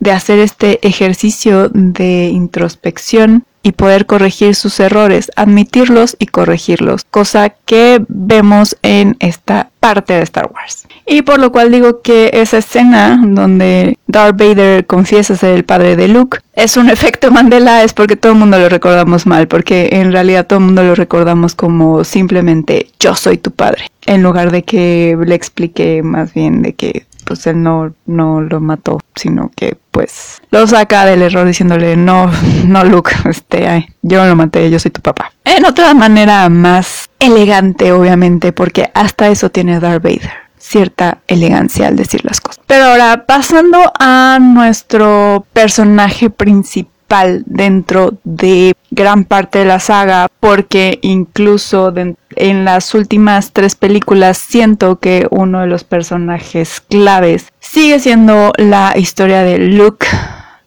de 0.00 0.12
hacer 0.12 0.38
este 0.38 0.86
ejercicio 0.86 1.68
de 1.68 2.28
introspección 2.32 3.44
y 3.62 3.72
poder 3.72 4.06
corregir 4.06 4.54
sus 4.54 4.80
errores, 4.80 5.30
admitirlos 5.36 6.16
y 6.18 6.26
corregirlos, 6.26 7.04
cosa 7.04 7.50
que 7.50 8.02
vemos 8.08 8.76
en 8.82 9.16
esta 9.20 9.70
parte 9.80 10.14
de 10.14 10.22
Star 10.22 10.50
Wars. 10.52 10.86
Y 11.06 11.22
por 11.22 11.38
lo 11.38 11.52
cual 11.52 11.70
digo 11.70 12.00
que 12.00 12.30
esa 12.32 12.58
escena 12.58 13.20
donde 13.22 13.98
Darth 14.06 14.38
Vader 14.38 14.86
confiesa 14.86 15.36
ser 15.36 15.54
el 15.56 15.64
padre 15.64 15.96
de 15.96 16.08
Luke 16.08 16.38
es 16.54 16.76
un 16.76 16.88
efecto 16.90 17.30
Mandela, 17.30 17.82
es 17.82 17.92
porque 17.92 18.16
todo 18.16 18.32
el 18.32 18.38
mundo 18.38 18.58
lo 18.58 18.68
recordamos 18.68 19.26
mal, 19.26 19.46
porque 19.48 19.90
en 19.92 20.12
realidad 20.12 20.46
todo 20.46 20.58
el 20.58 20.64
mundo 20.66 20.82
lo 20.82 20.94
recordamos 20.94 21.54
como 21.54 22.04
simplemente 22.04 22.88
yo 22.98 23.14
soy 23.14 23.36
tu 23.36 23.50
padre, 23.50 23.86
en 24.06 24.22
lugar 24.22 24.50
de 24.52 24.62
que 24.62 25.18
le 25.22 25.34
explique 25.34 26.02
más 26.02 26.32
bien 26.32 26.62
de 26.62 26.74
que 26.74 27.04
pues 27.30 27.46
él 27.46 27.62
no, 27.62 27.94
no 28.06 28.40
lo 28.40 28.58
mató, 28.58 28.98
sino 29.14 29.52
que 29.54 29.78
pues 29.92 30.42
lo 30.50 30.66
saca 30.66 31.06
del 31.06 31.22
error 31.22 31.46
diciéndole 31.46 31.96
no, 31.96 32.28
no 32.66 32.82
Luke, 32.82 33.12
este, 33.26 33.68
ay, 33.68 33.86
yo 34.02 34.26
lo 34.26 34.34
maté, 34.34 34.68
yo 34.68 34.80
soy 34.80 34.90
tu 34.90 35.00
papá. 35.00 35.30
En 35.44 35.64
otra 35.64 35.94
manera 35.94 36.48
más 36.48 37.08
elegante, 37.20 37.92
obviamente, 37.92 38.52
porque 38.52 38.90
hasta 38.94 39.28
eso 39.28 39.48
tiene 39.48 39.78
Darth 39.78 40.02
Vader 40.02 40.32
cierta 40.58 41.18
elegancia 41.28 41.86
al 41.86 41.96
decir 41.96 42.24
las 42.24 42.40
cosas. 42.40 42.62
Pero 42.66 42.86
ahora, 42.86 43.24
pasando 43.26 43.78
a 43.98 44.38
nuestro 44.40 45.46
personaje 45.52 46.30
principal 46.30 46.89
dentro 47.46 48.14
de 48.24 48.74
gran 48.90 49.24
parte 49.24 49.60
de 49.60 49.64
la 49.64 49.80
saga 49.80 50.28
porque 50.38 50.98
incluso 51.02 51.92
en 52.36 52.64
las 52.64 52.94
últimas 52.94 53.52
tres 53.52 53.74
películas 53.74 54.38
siento 54.38 55.00
que 55.00 55.26
uno 55.30 55.60
de 55.60 55.66
los 55.66 55.84
personajes 55.84 56.80
claves 56.80 57.48
sigue 57.58 57.98
siendo 57.98 58.52
la 58.56 58.94
historia 58.96 59.42
de 59.42 59.58
Luke 59.58 60.06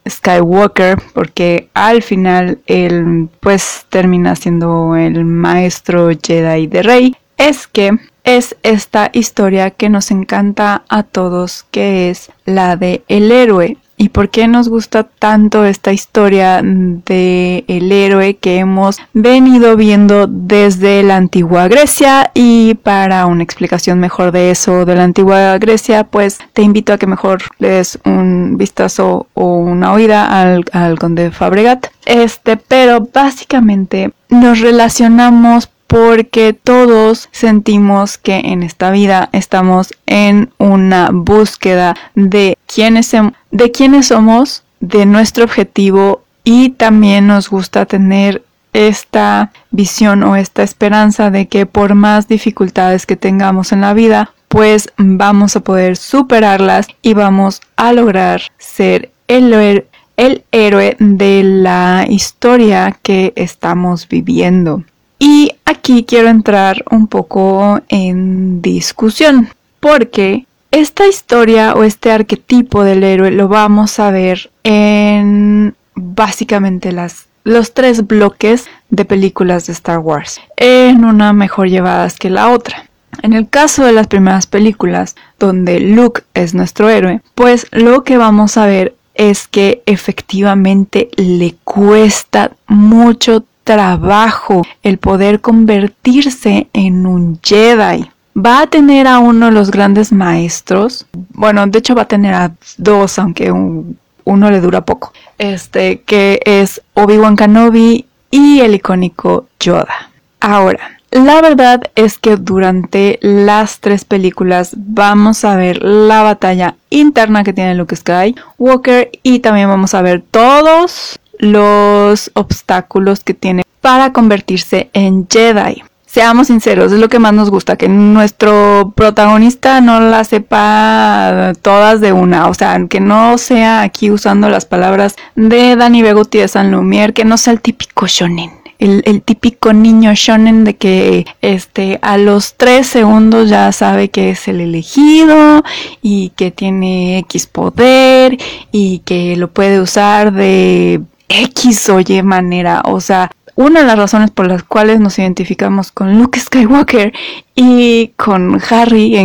Skywalker 0.08 0.98
porque 1.14 1.70
al 1.72 2.02
final 2.02 2.58
él 2.66 3.28
pues 3.40 3.86
termina 3.88 4.36
siendo 4.36 4.96
el 4.96 5.24
maestro 5.24 6.10
Jedi 6.10 6.66
de 6.66 6.82
Rey. 6.82 7.16
Es 7.36 7.66
que 7.66 7.98
es 8.22 8.56
esta 8.62 9.10
historia 9.12 9.70
que 9.70 9.88
nos 9.88 10.10
encanta 10.10 10.84
a 10.88 11.02
todos 11.02 11.64
que 11.70 12.10
es 12.10 12.30
la 12.44 12.76
de 12.76 13.02
el 13.08 13.32
héroe 13.32 13.76
¿Y 13.96 14.08
por 14.08 14.28
qué 14.28 14.48
nos 14.48 14.68
gusta 14.68 15.04
tanto 15.04 15.64
esta 15.64 15.92
historia 15.92 16.60
de 16.62 17.64
el 17.68 17.92
héroe 17.92 18.36
que 18.36 18.58
hemos 18.58 18.98
venido 19.12 19.76
viendo 19.76 20.26
desde 20.26 21.02
la 21.02 21.16
antigua 21.16 21.68
Grecia? 21.68 22.30
Y 22.34 22.74
para 22.74 23.26
una 23.26 23.44
explicación 23.44 24.00
mejor 24.00 24.32
de 24.32 24.50
eso 24.50 24.84
de 24.84 24.96
la 24.96 25.04
antigua 25.04 25.58
Grecia, 25.58 26.04
pues 26.04 26.38
te 26.52 26.62
invito 26.62 26.92
a 26.92 26.98
que 26.98 27.06
mejor 27.06 27.42
le 27.58 27.68
des 27.68 27.98
un 28.04 28.56
vistazo 28.56 29.28
o 29.34 29.58
una 29.58 29.92
oída 29.92 30.40
al, 30.40 30.64
al 30.72 30.98
conde 30.98 31.30
Fabregat. 31.30 31.86
Este, 32.04 32.56
pero 32.56 33.08
básicamente 33.12 34.12
nos 34.28 34.60
relacionamos 34.60 35.70
porque 35.94 36.52
todos 36.52 37.28
sentimos 37.30 38.18
que 38.18 38.34
en 38.34 38.64
esta 38.64 38.90
vida 38.90 39.28
estamos 39.30 39.94
en 40.06 40.50
una 40.58 41.10
búsqueda 41.12 41.94
de 42.16 42.58
quiénes, 42.66 43.12
de 43.52 43.70
quiénes 43.70 44.08
somos, 44.08 44.64
de 44.80 45.06
nuestro 45.06 45.44
objetivo 45.44 46.24
y 46.42 46.70
también 46.70 47.28
nos 47.28 47.48
gusta 47.48 47.86
tener 47.86 48.42
esta 48.72 49.52
visión 49.70 50.24
o 50.24 50.34
esta 50.34 50.64
esperanza 50.64 51.30
de 51.30 51.46
que 51.46 51.64
por 51.64 51.94
más 51.94 52.26
dificultades 52.26 53.06
que 53.06 53.14
tengamos 53.14 53.70
en 53.70 53.82
la 53.82 53.94
vida, 53.94 54.32
pues 54.48 54.88
vamos 54.96 55.54
a 55.54 55.60
poder 55.60 55.96
superarlas 55.96 56.88
y 57.02 57.14
vamos 57.14 57.60
a 57.76 57.92
lograr 57.92 58.42
ser 58.58 59.12
el, 59.28 59.86
el 60.16 60.44
héroe 60.50 60.96
de 60.98 61.44
la 61.44 62.04
historia 62.08 62.98
que 63.00 63.32
estamos 63.36 64.08
viviendo. 64.08 64.82
Y 65.26 65.52
aquí 65.64 66.04
quiero 66.06 66.28
entrar 66.28 66.84
un 66.90 67.06
poco 67.06 67.80
en 67.88 68.60
discusión, 68.60 69.48
porque 69.80 70.44
esta 70.70 71.06
historia 71.06 71.72
o 71.72 71.82
este 71.82 72.12
arquetipo 72.12 72.84
del 72.84 73.02
héroe 73.02 73.30
lo 73.30 73.48
vamos 73.48 73.98
a 74.00 74.10
ver 74.10 74.50
en 74.64 75.74
básicamente 75.94 76.92
las, 76.92 77.24
los 77.42 77.72
tres 77.72 78.06
bloques 78.06 78.66
de 78.90 79.06
películas 79.06 79.66
de 79.66 79.72
Star 79.72 80.00
Wars, 80.00 80.42
en 80.58 81.06
una 81.06 81.32
mejor 81.32 81.70
llevadas 81.70 82.18
que 82.18 82.28
la 82.28 82.50
otra. 82.50 82.84
En 83.22 83.32
el 83.32 83.48
caso 83.48 83.82
de 83.82 83.92
las 83.92 84.08
primeras 84.08 84.46
películas, 84.46 85.16
donde 85.38 85.80
Luke 85.80 86.20
es 86.34 86.52
nuestro 86.52 86.90
héroe, 86.90 87.22
pues 87.34 87.66
lo 87.70 88.04
que 88.04 88.18
vamos 88.18 88.58
a 88.58 88.66
ver 88.66 88.94
es 89.14 89.48
que 89.48 89.82
efectivamente 89.86 91.08
le 91.16 91.54
cuesta 91.64 92.50
mucho 92.66 93.44
trabajo 93.64 94.62
el 94.82 94.98
poder 94.98 95.40
convertirse 95.40 96.68
en 96.72 97.06
un 97.06 97.40
Jedi. 97.42 98.10
Va 98.36 98.62
a 98.62 98.66
tener 98.66 99.06
a 99.06 99.18
uno 99.18 99.46
de 99.46 99.52
los 99.52 99.70
grandes 99.70 100.12
maestros. 100.12 101.06
Bueno, 101.30 101.66
de 101.66 101.78
hecho 101.78 101.94
va 101.94 102.02
a 102.02 102.08
tener 102.08 102.34
a 102.34 102.52
dos, 102.76 103.18
aunque 103.18 103.50
uno 103.52 104.50
le 104.50 104.60
dura 104.60 104.84
poco. 104.84 105.12
Este, 105.38 106.02
que 106.02 106.40
es 106.44 106.82
Obi-Wan 106.94 107.36
Kenobi 107.36 108.06
y 108.30 108.60
el 108.60 108.74
icónico 108.74 109.46
Yoda. 109.60 110.10
Ahora, 110.40 110.98
la 111.14 111.40
verdad 111.40 111.80
es 111.94 112.18
que 112.18 112.36
durante 112.36 113.20
las 113.22 113.78
tres 113.78 114.04
películas 114.04 114.72
vamos 114.76 115.44
a 115.44 115.54
ver 115.54 115.80
la 115.80 116.22
batalla 116.22 116.74
interna 116.90 117.44
que 117.44 117.52
tiene 117.52 117.76
Luke 117.76 117.94
Skywalker 117.94 119.12
y 119.22 119.38
también 119.38 119.68
vamos 119.68 119.94
a 119.94 120.02
ver 120.02 120.24
todos 120.28 121.20
los 121.44 122.30
obstáculos 122.34 123.22
que 123.22 123.34
tiene 123.34 123.62
para 123.80 124.12
convertirse 124.12 124.90
en 124.92 125.26
Jedi. 125.28 125.82
Seamos 126.06 126.46
sinceros, 126.46 126.92
es 126.92 127.00
lo 127.00 127.08
que 127.08 127.18
más 127.18 127.32
nos 127.32 127.50
gusta, 127.50 127.76
que 127.76 127.88
nuestro 127.88 128.92
protagonista 128.94 129.80
no 129.80 130.00
la 130.00 130.22
sepa 130.22 131.52
todas 131.60 132.00
de 132.00 132.12
una, 132.12 132.48
o 132.48 132.54
sea, 132.54 132.78
que 132.88 133.00
no 133.00 133.36
sea 133.36 133.82
aquí 133.82 134.12
usando 134.12 134.48
las 134.48 134.64
palabras 134.64 135.16
de 135.34 135.74
Danny 135.74 136.02
Begotti 136.02 136.38
de 136.38 136.46
San 136.46 136.70
Lumière, 136.70 137.12
que 137.12 137.24
no 137.24 137.36
sea 137.36 137.52
el 137.52 137.60
típico 137.60 138.06
shonen. 138.06 138.52
El, 138.78 139.22
típico 139.22 139.72
niño 139.72 140.12
shonen 140.14 140.64
de 140.64 140.76
que 140.76 141.26
este 141.40 141.98
a 142.02 142.18
los 142.18 142.54
tres 142.54 142.86
segundos 142.86 143.48
ya 143.48 143.72
sabe 143.72 144.10
que 144.10 144.30
es 144.30 144.46
el 144.46 144.60
elegido 144.60 145.62
y 146.02 146.30
que 146.36 146.50
tiene 146.50 147.18
X 147.18 147.46
poder 147.46 148.36
y 148.72 148.98
que 149.00 149.36
lo 149.36 149.50
puede 149.50 149.80
usar 149.80 150.32
de 150.32 151.00
X 151.28 151.88
o 151.90 152.00
Y 152.00 152.22
manera. 152.22 152.82
O 152.84 153.00
sea, 153.00 153.30
una 153.56 153.80
de 153.80 153.86
las 153.86 153.98
razones 153.98 154.30
por 154.30 154.46
las 154.48 154.62
cuales 154.64 155.00
nos 155.00 155.18
identificamos 155.18 155.92
con 155.92 156.18
Luke 156.18 156.38
Skywalker 156.38 157.12
y 157.54 158.08
con 158.16 158.60
Harry 158.70 159.16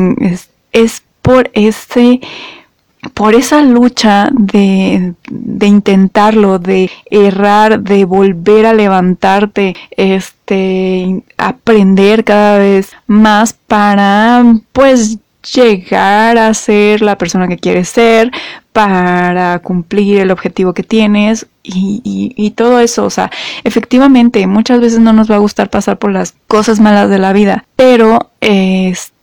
es, 0.72 1.04
por 1.22 1.50
ese 1.54 2.22
por 3.14 3.34
esa 3.34 3.62
lucha 3.62 4.30
de, 4.32 5.14
de, 5.30 5.68
intentarlo, 5.68 6.60
de 6.60 6.92
errar, 7.10 7.80
de 7.82 8.04
volver 8.04 8.66
a 8.66 8.74
levantarte, 8.74 9.74
este, 9.92 11.24
aprender 11.38 12.26
cada 12.26 12.58
vez 12.58 12.92
más 13.08 13.54
para, 13.54 14.44
pues, 14.74 15.18
llegar 15.54 16.38
a 16.38 16.54
ser 16.54 17.02
la 17.02 17.18
persona 17.18 17.48
que 17.48 17.58
quieres 17.58 17.90
ser, 17.90 18.32
para 18.74 19.60
cumplir 19.60 20.20
el 20.22 20.32
objetivo 20.32 20.74
que 20.74 20.84
tienes 20.84 21.48
y, 21.64 22.54
todo 22.56 22.80
eso. 22.80 23.04
O 23.04 23.10
sea, 23.10 23.30
efectivamente, 23.64 24.46
muchas 24.48 24.80
veces 24.80 25.00
no 25.00 25.12
nos 25.12 25.30
va 25.30 25.36
a 25.36 25.40
gustar 25.40 25.70
pasar 25.70 25.98
por 25.98 26.12
las 26.12 26.34
cosas 26.48 26.80
malas 26.80 27.10
de 27.10 27.20
la 27.20 27.34
vida, 27.34 27.66
pero, 27.76 28.32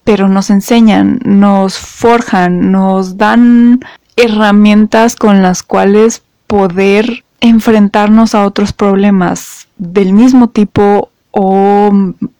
pero 0.05 0.29
nos 0.29 0.51
enseñan, 0.51 1.21
nos 1.25 1.79
forjan, 1.79 2.71
nos 2.71 3.17
dan 3.17 3.81
herramientas 4.17 5.17
con 5.17 5.43
las 5.43 5.63
cuales 5.63 6.23
poder 6.47 7.25
enfrentarnos 7.41 8.35
a 8.35 8.45
otros 8.45 8.73
problemas 8.73 9.69
del 9.79 10.13
mismo 10.13 10.49
tipo 10.49 11.11
o 11.31 11.93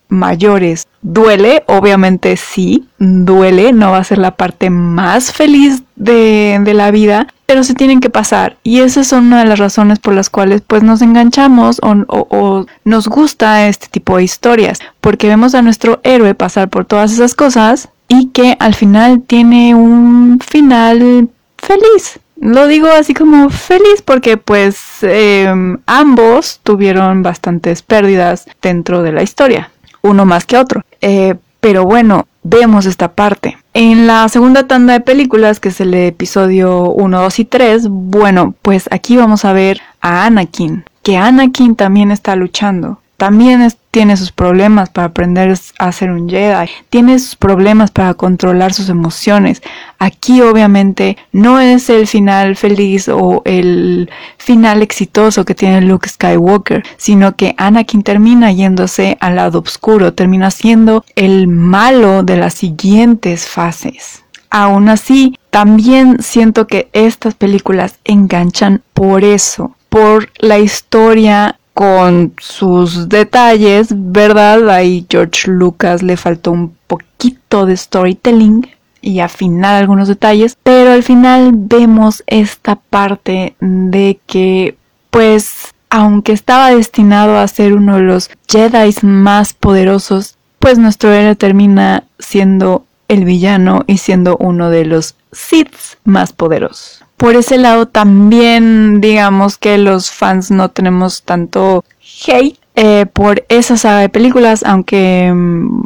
mayores. 0.09 0.87
Duele, 1.01 1.63
obviamente 1.67 2.37
sí, 2.37 2.87
duele, 2.99 3.73
no 3.73 3.91
va 3.91 3.99
a 3.99 4.03
ser 4.03 4.17
la 4.17 4.31
parte 4.31 4.69
más 4.69 5.31
feliz 5.31 5.83
de, 5.95 6.61
la 6.73 6.91
vida, 6.91 7.27
pero 7.45 7.63
se 7.63 7.73
tienen 7.73 7.99
que 7.99 8.09
pasar. 8.09 8.57
Y 8.63 8.79
esa 8.79 9.01
es 9.01 9.11
una 9.11 9.39
de 9.39 9.45
las 9.45 9.59
razones 9.59 9.99
por 9.99 10.13
las 10.13 10.29
cuales 10.29 10.61
pues 10.65 10.83
nos 10.83 11.01
enganchamos 11.01 11.79
o, 11.81 12.65
nos 12.83 13.07
gusta 13.07 13.67
este 13.67 13.87
tipo 13.87 14.17
de 14.17 14.23
historias, 14.23 14.79
porque 15.01 15.27
vemos 15.27 15.55
a 15.55 15.61
nuestro 15.61 15.99
héroe 16.03 16.35
pasar 16.35 16.69
por 16.69 16.85
todas 16.85 17.11
esas 17.11 17.35
cosas 17.35 17.89
y 18.07 18.27
que 18.27 18.55
al 18.59 18.73
final 18.73 19.21
tiene 19.25 19.75
un 19.75 20.39
final 20.39 21.29
feliz 21.57 22.19
Lo 22.39 22.67
digo 22.67 22.87
así 22.87 23.13
como 23.13 23.49
feliz 23.49 24.01
porque 24.05 24.37
pues 24.37 24.79
em, 25.01 25.77
ambos 25.85 26.59
tuvieron 26.63 27.23
bastantes 27.23 27.81
pérdidas 27.81 28.45
dentro 28.61 29.03
de 29.03 29.11
la 29.11 29.23
historia, 29.23 29.71
uno 30.07 30.25
más 30.25 30.45
que 30.45 30.57
otro. 30.57 30.83
Eh, 31.01 31.35
pero 31.59 31.85
bueno, 31.85 32.27
vemos 32.43 32.85
esta 32.85 33.11
parte. 33.11 33.57
En 33.73 34.07
la 34.07 34.27
segunda 34.29 34.67
tanda 34.67 34.93
de 34.93 35.01
películas, 35.01 35.59
que 35.59 35.69
es 35.69 35.81
el 35.81 35.93
episodio 35.93 36.89
1, 36.91 37.21
2 37.21 37.39
y 37.39 37.45
3, 37.45 37.87
bueno, 37.89 38.55
pues 38.61 38.87
aquí 38.91 39.17
vamos 39.17 39.45
a 39.45 39.53
ver 39.53 39.81
a 40.01 40.25
Anakin, 40.25 40.85
que 41.03 41.17
Anakin 41.17 41.75
también 41.75 42.11
está 42.11 42.35
luchando 42.35 42.99
también 43.17 43.67
tiene 43.89 44.15
sus 44.15 44.31
problemas 44.31 44.89
para 44.89 45.07
aprender 45.07 45.57
a 45.79 45.91
ser 45.91 46.11
un 46.11 46.29
Jedi, 46.29 46.69
tiene 46.91 47.17
sus 47.17 47.35
problemas 47.35 47.89
para 47.89 48.13
controlar 48.13 48.73
sus 48.73 48.89
emociones. 48.89 49.63
Aquí 49.97 50.41
obviamente 50.41 51.17
no 51.31 51.59
es 51.59 51.89
el 51.89 52.05
final 52.05 52.55
feliz 52.55 53.09
o 53.09 53.41
el 53.43 54.09
final 54.37 54.83
exitoso 54.83 55.45
que 55.45 55.55
tiene 55.55 55.81
Luke 55.81 56.07
Skywalker, 56.07 56.83
sino 56.97 57.35
que 57.35 57.55
Anakin 57.57 58.03
termina 58.03 58.51
yéndose 58.51 59.17
al 59.19 59.35
lado 59.35 59.59
oscuro, 59.59 60.13
termina 60.13 60.51
siendo 60.51 61.03
el 61.15 61.47
malo 61.47 62.21
de 62.21 62.37
las 62.37 62.53
siguientes 62.53 63.47
fases. 63.47 64.23
Aún 64.51 64.89
así, 64.89 65.37
también 65.49 66.21
siento 66.21 66.67
que 66.67 66.89
estas 66.93 67.33
películas 67.33 67.97
enganchan 68.05 68.83
por 68.93 69.23
eso, 69.23 69.75
por 69.89 70.29
la 70.37 70.59
historia 70.59 71.59
con 71.77 72.33
sus 72.39 73.07
detalles, 73.07 73.89
¿verdad? 73.91 74.67
Ahí 74.71 75.05
George 75.07 75.51
Lucas 75.51 76.01
le 76.01 76.17
faltó 76.17 76.51
un 76.51 76.75
poquito 76.87 77.67
de 77.67 77.77
storytelling 77.77 78.67
y 78.99 79.19
afinar 79.19 79.75
algunos 79.75 80.07
detalles, 80.07 80.57
pero 80.63 80.93
al 80.93 81.03
final 81.03 81.51
vemos 81.53 82.23
esta 82.25 82.77
parte 82.77 83.55
de 83.59 84.19
que 84.25 84.75
pues 85.11 85.75
aunque 85.91 86.31
estaba 86.31 86.71
destinado 86.71 87.37
a 87.37 87.47
ser 87.47 87.73
uno 87.73 87.97
de 87.97 88.01
los 88.01 88.31
Jedi 88.47 88.95
más 89.03 89.53
poderosos, 89.53 90.35
pues 90.57 90.79
nuestro 90.79 91.13
héroe 91.13 91.35
termina 91.35 92.05
siendo 92.17 92.86
el 93.07 93.25
villano 93.25 93.83
y 93.87 93.97
siendo 93.97 94.37
uno 94.37 94.69
de 94.69 94.85
los 94.85 95.15
Sith 95.31 95.75
más 96.03 96.33
poderosos 96.33 97.03
por 97.17 97.35
ese 97.35 97.57
lado 97.57 97.87
también 97.87 99.01
digamos 99.01 99.57
que 99.57 99.77
los 99.77 100.11
fans 100.11 100.51
no 100.51 100.69
tenemos 100.69 101.23
tanto 101.23 101.83
hate 102.27 102.59
eh, 102.79 103.07
por 103.07 103.43
esa 103.49 103.75
saga 103.75 104.01
de 104.01 104.09
películas, 104.09 104.63
aunque 104.63 105.33
mm, 105.33 105.85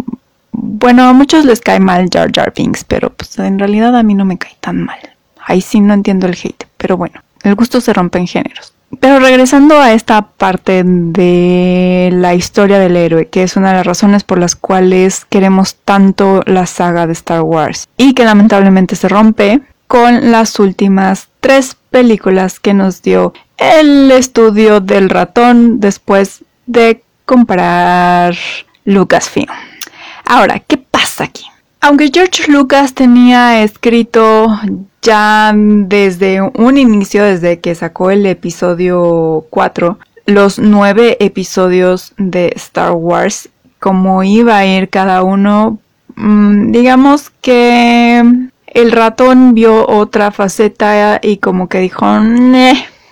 bueno, 0.51 1.07
a 1.07 1.13
muchos 1.13 1.45
les 1.45 1.61
cae 1.61 1.79
mal 1.79 2.09
Jar 2.11 2.29
Jar 2.35 2.53
Binks, 2.53 2.83
pero 2.83 3.13
pues 3.13 3.39
en 3.39 3.59
realidad 3.59 3.95
a 3.95 4.03
mí 4.03 4.13
no 4.13 4.25
me 4.25 4.37
cae 4.37 4.57
tan 4.59 4.83
mal. 4.83 4.99
Ahí 5.39 5.61
sí 5.61 5.79
no 5.79 5.93
entiendo 5.93 6.27
el 6.27 6.33
hate, 6.33 6.67
pero 6.75 6.97
bueno, 6.97 7.21
el 7.43 7.55
gusto 7.55 7.79
se 7.79 7.93
rompe 7.93 8.19
en 8.19 8.27
géneros. 8.27 8.73
Pero 8.99 9.19
regresando 9.19 9.79
a 9.79 9.93
esta 9.93 10.21
parte 10.21 10.83
de 10.85 12.09
la 12.11 12.33
historia 12.33 12.77
del 12.77 12.97
héroe, 12.97 13.29
que 13.29 13.43
es 13.43 13.55
una 13.55 13.69
de 13.69 13.77
las 13.77 13.85
razones 13.85 14.23
por 14.23 14.37
las 14.37 14.55
cuales 14.55 15.25
queremos 15.29 15.75
tanto 15.75 16.43
la 16.45 16.65
saga 16.65 17.07
de 17.07 17.13
Star 17.13 17.41
Wars 17.41 17.87
y 17.97 18.13
que 18.13 18.25
lamentablemente 18.25 18.95
se 18.95 19.07
rompe, 19.07 19.61
con 19.91 20.31
las 20.31 20.57
últimas 20.57 21.27
tres 21.41 21.75
películas 21.89 22.61
que 22.61 22.73
nos 22.73 23.01
dio 23.01 23.33
el 23.57 24.09
estudio 24.11 24.79
del 24.79 25.09
ratón 25.09 25.81
después 25.81 26.45
de 26.65 27.03
comprar 27.25 28.37
Lucasfilm. 28.85 29.49
Ahora, 30.25 30.59
¿qué 30.59 30.77
pasa 30.77 31.25
aquí? 31.25 31.50
Aunque 31.83 32.11
George 32.13 32.51
Lucas 32.51 32.93
tenía 32.93 33.63
escrito 33.63 34.47
ya 35.01 35.51
desde 35.55 36.39
un 36.41 36.77
inicio, 36.77 37.23
desde 37.23 37.59
que 37.59 37.73
sacó 37.73 38.11
el 38.11 38.25
episodio 38.27 39.47
4, 39.49 39.97
los 40.27 40.59
nueve 40.59 41.17
episodios 41.19 42.13
de 42.17 42.53
Star 42.55 42.91
Wars, 42.91 43.49
como 43.79 44.23
iba 44.23 44.57
a 44.57 44.65
ir 44.65 44.89
cada 44.89 45.23
uno, 45.23 45.79
mm, 46.15 46.71
digamos 46.71 47.31
que 47.41 48.23
el 48.67 48.91
ratón 48.91 49.55
vio 49.55 49.87
otra 49.87 50.31
faceta 50.31 51.19
y 51.23 51.37
como 51.37 51.67
que 51.67 51.79
dijo, 51.79 52.05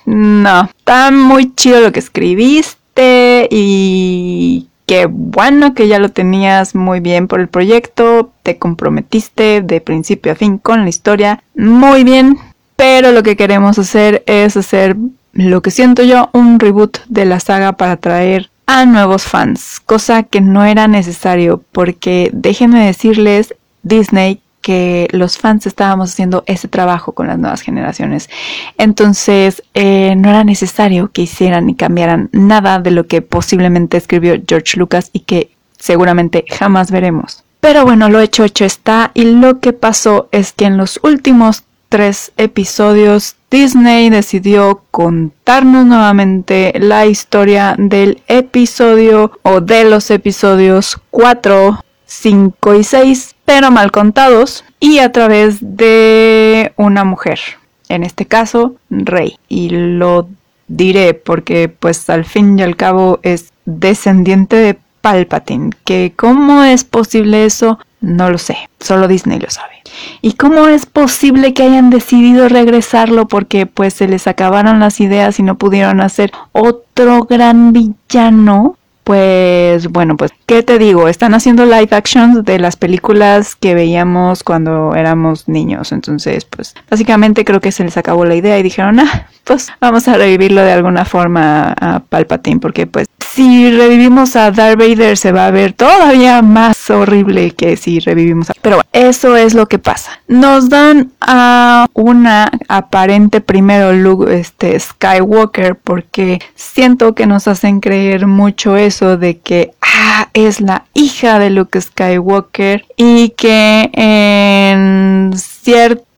no, 0.05 0.69
está 0.77 1.10
muy 1.10 1.55
chido 1.55 1.82
lo 1.82 1.91
que 1.91 1.99
escribiste 1.99 3.47
y 3.49 4.67
qué 4.89 5.06
bueno 5.06 5.75
que 5.75 5.88
ya 5.88 5.99
lo 5.99 6.10
tenías 6.10 6.73
muy 6.73 6.99
bien 6.99 7.28
por 7.28 7.41
el 7.41 7.47
proyecto, 7.47 8.32
te 8.41 8.58
comprometiste 8.58 9.62
de 9.62 9.82
principio 9.82 10.32
a 10.32 10.36
fin 10.36 10.58
con 10.58 10.82
la 10.82 10.89
historia, 10.89 11.43
muy 11.54 12.04
bien, 12.04 12.39
pero 12.75 13.12
lo 13.12 13.21
que 13.21 13.38
queremos 13.38 13.78
hacer 13.78 14.23
es 14.25 14.58
hacer 14.58 14.95
lo 15.32 15.62
que 15.62 15.69
siento 15.69 16.02
yo, 16.02 16.32
un 16.34 16.60
reboot 16.60 17.02
de 17.08 17.25
la 17.25 17.39
saga 17.39 17.73
para 17.73 17.97
traer 17.97 18.49
a 18.65 18.88
nuevos 18.88 19.25
fans, 19.25 19.80
cosa 19.80 20.23
que 20.23 20.41
no 20.41 20.65
era 20.65 20.88
necesario 20.88 21.63
porque 21.71 22.32
déjenme 22.34 22.88
decirles, 22.88 23.54
Disney 23.84 24.41
que 24.69 25.08
los 25.13 25.39
fans 25.39 25.65
estábamos 25.65 26.12
haciendo 26.12 26.43
ese 26.45 26.67
trabajo 26.67 27.13
con 27.13 27.25
las 27.25 27.39
nuevas 27.39 27.62
generaciones. 27.62 28.29
Entonces, 28.77 29.63
eh, 29.73 30.13
no 30.15 30.29
era 30.29 30.43
necesario 30.43 31.10
que 31.12 31.23
hicieran 31.23 31.65
ni 31.65 31.73
cambiaran 31.73 32.29
nada 32.34 32.77
de 32.77 32.91
lo 32.91 33.08
que 33.08 33.23
posiblemente 33.23 33.97
escribió 33.97 34.39
George 34.47 34.77
Lucas 34.77 35.10
y 35.12 35.21
que 35.21 35.49
seguramente 35.79 36.45
jamás 36.47 36.91
veremos. 36.91 37.43
Pero 37.60 37.84
bueno, 37.84 38.10
lo 38.10 38.19
hecho, 38.19 38.43
hecho 38.43 38.63
está. 38.63 39.10
Y 39.15 39.23
lo 39.23 39.60
que 39.60 39.73
pasó 39.73 40.29
es 40.32 40.53
que 40.53 40.65
en 40.65 40.77
los 40.77 40.99
últimos 41.01 41.63
tres 41.89 42.32
episodios 42.38 43.38
Disney 43.49 44.12
decidió 44.12 44.84
contarnos 44.91 45.88
nuevamente 45.88 46.73
la 46.79 47.08
historia 47.08 47.73
del 47.79 48.21
episodio 48.27 49.32
o 49.41 49.62
de 49.62 49.86
los 49.86 50.12
episodios 50.12 50.99
4, 51.10 51.84
5 52.05 52.75
y 52.75 52.84
6 52.84 53.36
pero 53.50 53.72
mal 53.72 53.92
contados, 53.92 54.64
y 54.80 55.00
a 55.00 55.12
través 55.12 55.58
de 55.60 56.72
una 56.76 57.04
mujer, 57.04 57.40
en 57.88 58.04
este 58.04 58.28
caso, 58.28 58.76
Rey. 58.92 59.40
Y 59.48 59.70
lo 59.72 60.30
diré 60.68 61.16
porque 61.16 61.68
pues 61.68 62.12
al 62.12 62.26
fin 62.26 62.60
y 62.60 62.62
al 62.62 62.76
cabo 62.76 63.20
es 63.24 63.52
descendiente 63.66 64.56
de 64.56 64.78
Palpatine, 65.02 65.72
que 65.84 66.14
cómo 66.16 66.64
es 66.64 66.84
posible 66.84 67.44
eso, 67.44 67.80
no 68.02 68.30
lo 68.30 68.38
sé, 68.38 68.56
solo 68.80 69.08
Disney 69.08 69.40
lo 69.40 69.50
sabe. 69.50 69.82
¿Y 70.22 70.34
cómo 70.34 70.68
es 70.68 70.86
posible 70.86 71.56
que 71.56 71.64
hayan 71.64 71.90
decidido 71.90 72.50
regresarlo 72.50 73.28
porque 73.28 73.66
pues 73.66 73.96
se 73.96 74.08
les 74.08 74.28
acabaron 74.28 74.80
las 74.80 75.00
ideas 75.00 75.40
y 75.40 75.44
no 75.44 75.58
pudieron 75.58 76.02
hacer 76.02 76.32
otro 76.52 77.24
gran 77.24 77.74
villano? 77.74 78.78
Pues 79.10 79.88
bueno, 79.88 80.15
pues 80.17 80.30
¿qué 80.45 80.62
te 80.62 80.78
digo? 80.78 81.08
Están 81.08 81.34
haciendo 81.34 81.65
live 81.65 81.88
actions 81.89 82.45
de 82.45 82.60
las 82.60 82.76
películas 82.76 83.56
que 83.56 83.74
veíamos 83.74 84.43
cuando 84.43 84.93
éramos 84.93 85.50
niños. 85.50 85.91
Entonces, 85.91 86.45
pues 86.45 86.76
básicamente 86.91 87.43
creo 87.43 87.60
que 87.60 87.72
se 87.72 87.84
les 87.84 87.98
acabó 87.98 88.24
la 88.24 88.36
idea 88.36 88.60
y 88.60 88.62
dijeron, 88.62 89.00
ah, 89.00 89.28
pues 89.45 89.74
vamos 89.82 90.08
a 90.08 90.13
revivirlo 90.13 90.62
de 90.62 90.74
alguna 90.74 91.06
forma 91.06 91.74
a 91.82 92.02
Palpatine, 92.02 92.60
porque 92.60 92.86
pues 92.86 93.09
si 93.39 93.71
revivimos 93.71 94.36
a 94.36 94.52
Darth 94.52 94.78
Vader 94.78 95.15
se 95.15 95.32
va 95.32 95.45
a 95.47 95.52
ver 95.52 95.71
todavía 95.71 96.41
más 96.41 96.89
horrible 96.89 97.52
que 97.52 97.78
si 97.78 98.02
revivimos 98.02 98.49
a... 98.49 98.54
Pero 98.62 98.75
bueno, 98.75 98.89
eso 98.91 99.38
es 99.38 99.54
lo 99.54 99.67
que 99.67 99.80
pasa. 99.80 100.19
Nos 100.28 100.67
dan 100.67 101.13
a 101.21 101.88
una 101.93 102.52
aparente 102.67 103.39
primero 103.39 103.93
Luke 103.93 104.38
este, 104.38 104.78
Skywalker 104.78 105.78
porque 105.78 106.41
siento 106.56 107.15
que 107.15 107.28
nos 107.28 107.47
hacen 107.47 107.80
creer 107.80 108.28
mucho 108.28 108.75
eso 108.75 109.15
de 109.15 109.38
que 109.38 109.71
ah, 109.82 110.28
es 110.34 110.60
la 110.60 110.84
hija 110.93 111.39
de 111.39 111.49
Luke 111.49 111.80
Skywalker 111.80 112.84
y 112.97 113.30
que 113.38 113.89
en 113.93 115.32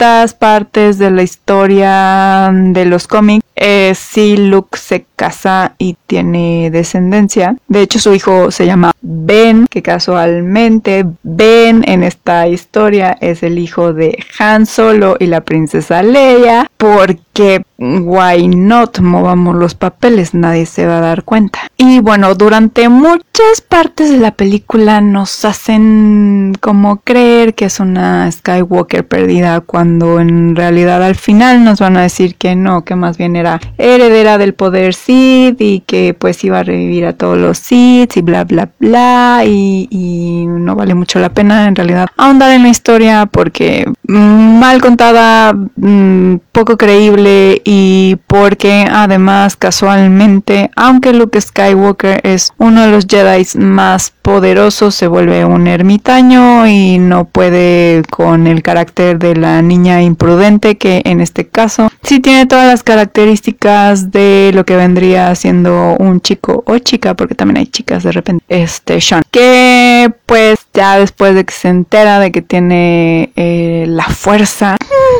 ciertas 0.01 0.33
partes 0.33 0.97
de 0.97 1.11
la 1.11 1.21
historia 1.21 2.49
de 2.51 2.85
los 2.85 3.07
cómics, 3.07 3.45
eh, 3.55 3.93
sí 3.93 4.35
Luke 4.35 4.75
se 4.79 5.05
casa 5.15 5.75
y 5.77 5.95
tiene 6.07 6.71
descendencia. 6.71 7.55
De 7.67 7.83
hecho, 7.83 7.99
su 7.99 8.15
hijo 8.15 8.49
se 8.49 8.65
llama 8.65 8.91
Ben, 9.03 9.67
que 9.69 9.83
casualmente 9.83 11.05
Ben 11.21 11.83
en 11.87 12.01
esta 12.01 12.47
historia 12.47 13.15
es 13.21 13.43
el 13.43 13.59
hijo 13.59 13.93
de 13.93 14.17
Han 14.39 14.65
Solo 14.65 15.17
y 15.19 15.27
la 15.27 15.41
princesa 15.41 16.01
Leia, 16.01 16.67
porque 16.77 17.61
why 17.77 18.47
not 18.47 18.99
movamos 18.99 19.55
los 19.55 19.75
papeles, 19.75 20.33
nadie 20.33 20.65
se 20.65 20.87
va 20.87 20.97
a 20.97 21.01
dar 21.01 21.23
cuenta. 21.23 21.59
Y 21.77 21.99
bueno, 21.99 22.33
durante 22.33 22.89
muchas 22.89 23.61
partes 23.67 24.09
de 24.09 24.17
la 24.17 24.31
película 24.31 25.01
nos 25.01 25.45
hacen 25.45 26.57
como 26.59 26.97
creer 26.97 27.53
que 27.53 27.65
es 27.65 27.79
una 27.79 28.31
Skywalker 28.31 29.07
perdida 29.07 29.61
cuando 29.61 29.90
cuando 29.91 30.21
en 30.21 30.55
realidad 30.55 31.03
al 31.03 31.15
final 31.15 31.65
nos 31.65 31.79
van 31.79 31.97
a 31.97 32.03
decir 32.03 32.35
que 32.35 32.55
no, 32.55 32.85
que 32.85 32.95
más 32.95 33.17
bien 33.17 33.35
era 33.35 33.59
heredera 33.77 34.37
del 34.37 34.53
poder 34.53 34.93
Sith 34.93 35.59
y 35.59 35.81
que 35.81 36.15
pues 36.17 36.41
iba 36.45 36.59
a 36.59 36.63
revivir 36.63 37.05
a 37.05 37.11
todos 37.11 37.37
los 37.37 37.57
Sith 37.57 38.15
y 38.15 38.21
bla 38.21 38.45
bla 38.45 38.69
bla 38.79 39.43
y, 39.45 40.45
no 40.47 40.75
vale 40.75 40.93
mucho 40.93 41.19
la 41.19 41.29
pena 41.29 41.67
en 41.67 41.75
realidad 41.75 42.07
ahondar 42.15 42.51
en 42.51 42.63
la 42.63 42.69
historia 42.69 43.25
porque 43.25 43.85
mal 44.11 44.81
contada, 44.81 45.53
mm, 45.53 46.35
poco 46.51 46.77
creíble 46.77 47.61
y 47.65 48.17
porque 48.27 48.85
además 48.89 49.55
casualmente, 49.55 50.71
aunque 50.75 51.13
Luke 51.13 51.39
Skywalker 51.39 52.21
es 52.23 52.51
uno 52.57 52.81
de 52.81 52.91
los 52.91 53.05
Jedi 53.07 53.45
más 53.57 54.13
poderosos, 54.21 54.95
se 54.95 55.07
vuelve 55.07 55.45
un 55.45 55.67
ermitaño 55.67 56.67
y 56.67 56.99
no 56.99 57.25
puede 57.25 58.03
con 58.09 58.47
el 58.47 58.61
carácter 58.61 59.17
de 59.17 59.35
la 59.35 59.61
niña 59.61 59.80
imprudente 59.85 60.77
que 60.77 61.01
en 61.05 61.21
este 61.21 61.47
caso 61.47 61.89
sí 62.03 62.19
tiene 62.19 62.45
todas 62.45 62.67
las 62.67 62.83
características 62.83 64.11
de 64.11 64.51
lo 64.53 64.65
que 64.65 64.75
vendría 64.75 65.33
siendo 65.35 65.95
un 65.99 66.21
chico 66.21 66.63
o 66.65 66.77
chica, 66.79 67.15
porque 67.15 67.35
también 67.35 67.57
hay 67.57 67.67
chicas 67.67 68.03
de 68.03 68.11
repente, 68.11 68.43
este 68.49 69.01
Sean, 69.01 69.23
que 69.31 70.11
pues 70.25 70.59
ya 70.73 70.97
después 70.97 71.35
de 71.35 71.45
que 71.45 71.53
se 71.53 71.69
entera 71.69 72.19
de 72.19 72.31
que 72.31 72.41
tiene 72.41 73.31
eh, 73.35 73.85
la 73.87 74.05
fuerza, 74.05 74.77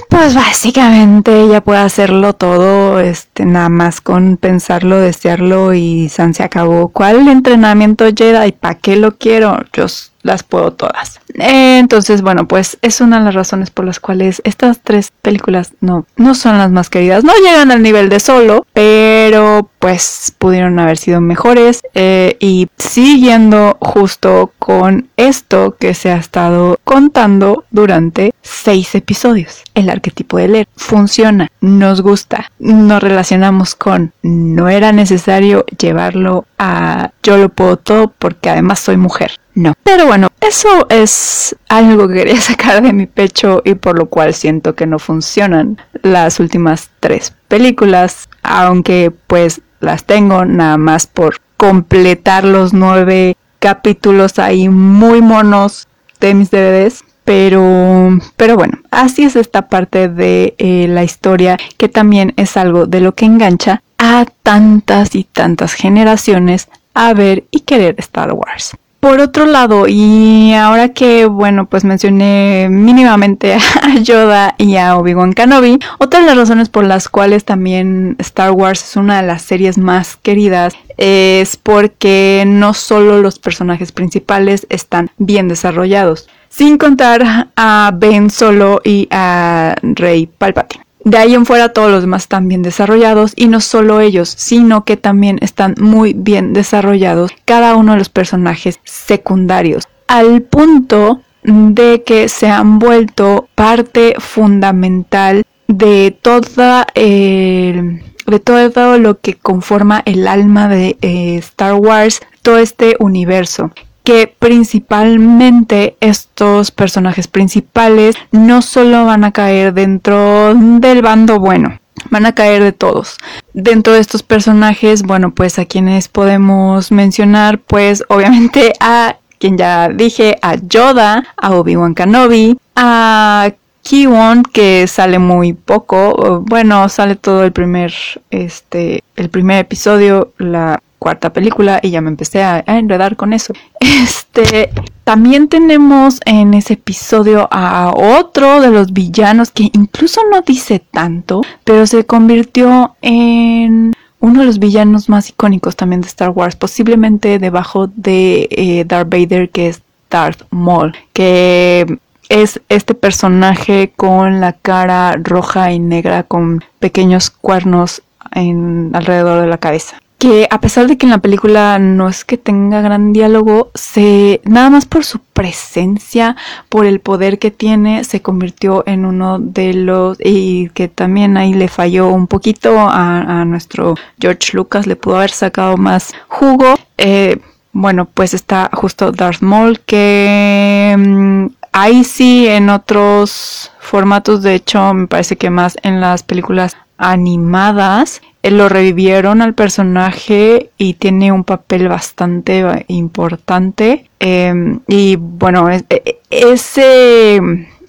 pues 0.09 0.35
básicamente 0.35 1.41
ella 1.41 1.61
puede 1.61 1.79
hacerlo 1.79 2.33
todo, 2.33 2.99
este, 2.99 3.45
nada 3.45 3.69
más 3.69 4.01
con 4.01 4.37
pensarlo, 4.37 4.99
desearlo 4.99 5.73
y 5.73 6.09
San 6.09 6.33
se 6.33 6.43
acabó. 6.43 6.89
¿Cuál 6.89 7.27
entrenamiento 7.27 8.05
Jedi? 8.15 8.51
¿Para 8.51 8.75
qué 8.75 8.95
lo 8.95 9.17
quiero? 9.17 9.57
Yo 9.73 9.87
las 10.23 10.43
puedo 10.43 10.71
todas. 10.71 11.19
Entonces, 11.33 12.21
bueno, 12.21 12.47
pues 12.47 12.77
es 12.81 13.01
una 13.01 13.19
de 13.19 13.25
las 13.25 13.35
razones 13.35 13.69
por 13.71 13.85
las 13.85 13.99
cuales 13.99 14.41
estas 14.45 14.79
tres 14.81 15.11
películas 15.21 15.73
no, 15.81 16.05
no 16.17 16.35
son 16.35 16.57
las 16.57 16.71
más 16.71 16.89
queridas. 16.89 17.23
No 17.23 17.33
llegan 17.43 17.71
al 17.71 17.81
nivel 17.81 18.09
de 18.09 18.19
solo, 18.19 18.65
pero 18.73 19.69
pues 19.79 20.33
pudieron 20.37 20.77
haber 20.79 20.97
sido 20.97 21.21
mejores. 21.21 21.81
Eh, 21.93 22.37
y 22.39 22.67
siguiendo 22.77 23.77
justo 23.81 24.51
con 24.59 25.09
esto 25.17 25.75
que 25.79 25.93
se 25.93 26.11
ha 26.11 26.17
estado 26.17 26.79
contando 26.83 27.65
durante 27.71 28.33
seis 28.41 28.93
episodios. 28.95 29.63
El 29.73 29.89
arquetipo 29.89 30.37
de 30.37 30.47
leer 30.47 30.67
funciona, 30.75 31.47
nos 31.61 32.01
gusta, 32.01 32.51
nos 32.59 33.01
relacionamos 33.01 33.75
con. 33.75 34.13
No 34.21 34.69
era 34.69 34.91
necesario 34.91 35.65
llevarlo 35.77 36.45
a 36.57 37.11
yo 37.23 37.37
lo 37.37 37.49
puedo 37.49 37.77
todo 37.77 38.13
porque 38.17 38.49
además 38.49 38.79
soy 38.79 38.97
mujer. 38.97 39.40
No. 39.53 39.73
Pero 39.83 40.05
bueno, 40.05 40.29
eso 40.39 40.87
es 40.89 41.55
algo 41.69 42.07
que 42.07 42.15
quería 42.15 42.41
sacar 42.41 42.81
de 42.81 42.93
mi 42.93 43.05
pecho 43.05 43.61
y 43.65 43.75
por 43.75 43.97
lo 43.97 44.07
cual 44.07 44.33
siento 44.33 44.75
que 44.75 44.87
no 44.87 44.99
funcionan 44.99 45.77
las 46.01 46.39
últimas 46.39 46.89
tres 46.99 47.33
películas, 47.47 48.29
aunque 48.43 49.11
pues 49.27 49.61
las 49.79 50.05
tengo 50.05 50.45
nada 50.45 50.77
más 50.77 51.07
por 51.07 51.37
completar 51.57 52.43
los 52.43 52.73
nueve 52.73 53.35
capítulos 53.59 54.39
ahí 54.39 54.69
muy 54.69 55.21
monos 55.21 55.87
de 56.19 56.33
mis 56.33 56.51
DVDs. 56.51 57.03
Pero, 57.23 58.17
pero 58.35 58.55
bueno, 58.55 58.79
así 58.89 59.23
es 59.23 59.35
esta 59.35 59.69
parte 59.69 60.09
de 60.09 60.55
eh, 60.57 60.87
la 60.89 61.03
historia 61.03 61.57
que 61.77 61.87
también 61.87 62.33
es 62.35 62.57
algo 62.57 62.87
de 62.87 62.99
lo 62.99 63.13
que 63.13 63.25
engancha 63.25 63.83
a 63.99 64.25
tantas 64.41 65.13
y 65.13 65.23
tantas 65.23 65.73
generaciones 65.73 66.67
a 66.95 67.13
ver 67.13 67.45
y 67.51 67.61
querer 67.61 67.95
Star 67.99 68.33
Wars. 68.33 68.75
Por 69.01 69.19
otro 69.19 69.47
lado, 69.47 69.87
y 69.87 70.53
ahora 70.53 70.89
que, 70.89 71.25
bueno, 71.25 71.65
pues 71.65 71.83
mencioné 71.83 72.67
mínimamente 72.69 73.55
a 73.55 73.95
Yoda 74.03 74.53
y 74.59 74.75
a 74.75 74.95
Obi-Wan 74.95 75.33
Kenobi, 75.33 75.79
otra 75.97 76.19
de 76.19 76.27
las 76.27 76.37
razones 76.37 76.69
por 76.69 76.85
las 76.85 77.09
cuales 77.09 77.43
también 77.43 78.15
Star 78.19 78.51
Wars 78.51 78.83
es 78.83 78.95
una 78.95 79.19
de 79.19 79.27
las 79.27 79.41
series 79.41 79.79
más 79.79 80.17
queridas 80.17 80.75
es 80.97 81.57
porque 81.57 82.43
no 82.45 82.75
solo 82.75 83.19
los 83.23 83.39
personajes 83.39 83.91
principales 83.91 84.67
están 84.69 85.09
bien 85.17 85.47
desarrollados, 85.47 86.29
sin 86.49 86.77
contar 86.77 87.49
a 87.55 87.91
Ben 87.95 88.29
Solo 88.29 88.81
y 88.83 89.07
a 89.09 89.77
Rey 89.81 90.27
Palpatine. 90.27 90.90
De 91.03 91.17
ahí 91.17 91.33
en 91.33 91.45
fuera 91.45 91.73
todos 91.73 91.89
los 91.91 92.01
demás 92.01 92.23
están 92.23 92.47
bien 92.47 92.61
desarrollados 92.61 93.33
y 93.35 93.47
no 93.47 93.59
solo 93.59 94.01
ellos, 94.01 94.29
sino 94.29 94.85
que 94.85 94.97
también 94.97 95.39
están 95.41 95.73
muy 95.79 96.13
bien 96.13 96.53
desarrollados 96.53 97.31
cada 97.45 97.75
uno 97.75 97.93
de 97.93 97.99
los 97.99 98.09
personajes 98.09 98.79
secundarios, 98.83 99.87
al 100.07 100.43
punto 100.43 101.21
de 101.43 102.03
que 102.05 102.29
se 102.29 102.47
han 102.47 102.77
vuelto 102.77 103.47
parte 103.55 104.13
fundamental 104.19 105.43
de 105.67 106.15
toda 106.21 106.85
de 106.93 108.39
todo 108.45 108.97
lo 108.99 109.19
que 109.19 109.33
conforma 109.33 110.03
el 110.05 110.27
alma 110.27 110.67
de 110.67 110.97
eh, 111.01 111.37
Star 111.37 111.73
Wars, 111.73 112.21
todo 112.43 112.59
este 112.59 112.95
universo 112.99 113.71
que 114.03 114.27
principalmente 114.27 115.95
estos 115.99 116.71
personajes 116.71 117.27
principales 117.27 118.15
no 118.31 118.61
solo 118.61 119.05
van 119.05 119.23
a 119.23 119.31
caer 119.31 119.73
dentro 119.73 120.53
del 120.55 121.01
bando 121.01 121.39
bueno, 121.39 121.79
van 122.09 122.25
a 122.25 122.33
caer 122.33 122.63
de 122.63 122.71
todos. 122.71 123.17
Dentro 123.53 123.93
de 123.93 123.99
estos 123.99 124.23
personajes, 124.23 125.03
bueno, 125.03 125.31
pues 125.31 125.59
a 125.59 125.65
quienes 125.65 126.07
podemos 126.07 126.91
mencionar, 126.91 127.59
pues 127.59 128.03
obviamente 128.09 128.73
a 128.79 129.17
quien 129.39 129.57
ya 129.57 129.89
dije, 129.89 130.37
a 130.41 130.55
Yoda, 130.55 131.23
a 131.35 131.55
Obi-Wan 131.55 131.95
Kenobi, 131.95 132.57
a 132.75 133.51
Kiwon 133.81 134.43
que 134.43 134.85
sale 134.87 135.17
muy 135.17 135.53
poco, 135.53 136.43
bueno, 136.45 136.87
sale 136.89 137.15
todo 137.15 137.43
el 137.43 137.51
primer 137.51 137.91
este 138.29 139.03
el 139.15 139.29
primer 139.29 139.59
episodio, 139.59 140.33
la 140.37 140.81
cuarta 141.01 141.33
película 141.33 141.79
y 141.81 141.89
ya 141.89 141.99
me 141.99 142.09
empecé 142.09 142.43
a, 142.43 142.63
enredar 142.67 143.15
con 143.15 143.33
eso. 143.33 143.53
Este, 143.79 144.69
también 145.03 145.47
tenemos 145.47 146.19
en 146.25 146.53
ese 146.53 146.73
episodio 146.73 147.47
a 147.49 147.91
otro 147.95 148.61
de 148.61 148.69
los 148.69 148.93
villanos 148.93 149.49
que 149.49 149.71
incluso 149.73 150.21
no 150.29 150.41
dice 150.41 150.79
tanto, 150.79 151.41
pero 151.63 151.87
se 151.87 152.05
convirtió 152.05 152.95
en 153.01 153.93
uno 154.19 154.41
de 154.41 154.45
los 154.45 154.59
villanos 154.59 155.09
más 155.09 155.29
icónicos 155.29 155.75
también 155.75 156.01
de 156.01 156.07
Star 156.07 156.29
Wars, 156.29 156.55
posiblemente 156.55 157.39
debajo 157.39 157.87
de 157.87 158.47
eh, 158.51 158.85
Darth 158.85 159.09
Vader, 159.09 159.49
que 159.49 159.69
es 159.69 159.81
Darth 160.07 160.43
Maul, 160.51 160.95
que 161.13 161.97
es 162.29 162.61
este 162.69 162.93
personaje 162.93 163.91
con 163.95 164.39
la 164.39 164.53
cara 164.53 165.17
roja 165.19 165.71
y 165.71 165.79
negra 165.79 166.21
con 166.21 166.63
pequeños 166.77 167.31
cuernos 167.31 168.03
alrededor 168.29 169.41
de 169.41 169.47
la 169.47 169.57
cabeza 169.57 169.99
que 170.21 170.47
a 170.51 170.61
pesar 170.61 170.85
de 170.85 170.99
que 170.99 171.07
en 171.07 171.09
la 171.09 171.17
película 171.17 171.79
no 171.79 172.07
es 172.07 172.25
que 172.25 172.37
tenga 172.37 172.79
gran 172.81 173.11
diálogo, 173.11 173.71
se 173.73 174.39
nada 174.43 174.69
más 174.69 174.85
por 174.85 175.03
su 175.03 175.17
presencia, 175.17 176.35
por 176.69 176.85
el 176.85 176.99
poder 176.99 177.39
que 177.39 177.49
tiene, 177.49 178.03
se 178.03 178.21
convirtió 178.21 178.83
en 178.85 179.05
uno 179.05 179.39
de 179.39 179.73
los 179.73 180.19
y 180.23 180.69
que 180.75 180.87
también 180.87 181.37
ahí 181.37 181.55
le 181.55 181.67
falló 181.67 182.09
un 182.09 182.27
poquito 182.27 182.75
a, 182.79 183.43
nuestro 183.45 183.95
George 184.19 184.55
Lucas, 184.55 184.85
le 184.85 184.95
pudo 184.95 185.15
haber 185.15 185.31
sacado 185.31 185.75
más 185.77 186.13
jugo. 186.27 186.75
Eh, 186.99 187.39
bueno, 187.71 188.05
pues 188.05 188.35
está 188.35 188.69
justo 188.73 189.11
Darth 189.11 189.41
Maul 189.41 189.79
que 189.79 190.95
mm, 190.99 191.45
ahí 191.71 192.03
sí 192.03 192.47
en 192.47 192.69
otros 192.69 193.71
formatos, 193.79 194.43
de 194.43 194.53
hecho 194.53 194.93
me 194.93 195.07
parece 195.07 195.35
que 195.35 195.49
más 195.49 195.79
en 195.81 195.99
las 195.99 196.21
películas 196.21 196.77
animadas 196.99 198.21
lo 198.43 198.69
revivieron 198.69 199.41
al 199.41 199.53
personaje 199.53 200.71
y 200.77 200.95
tiene 200.95 201.31
un 201.31 201.43
papel 201.43 201.87
bastante 201.87 202.85
importante. 202.87 204.09
Em, 204.19 204.79
y 204.87 205.15
bueno, 205.17 205.69
e, 205.69 205.83
e, 205.89 206.19
ese, 206.29 207.39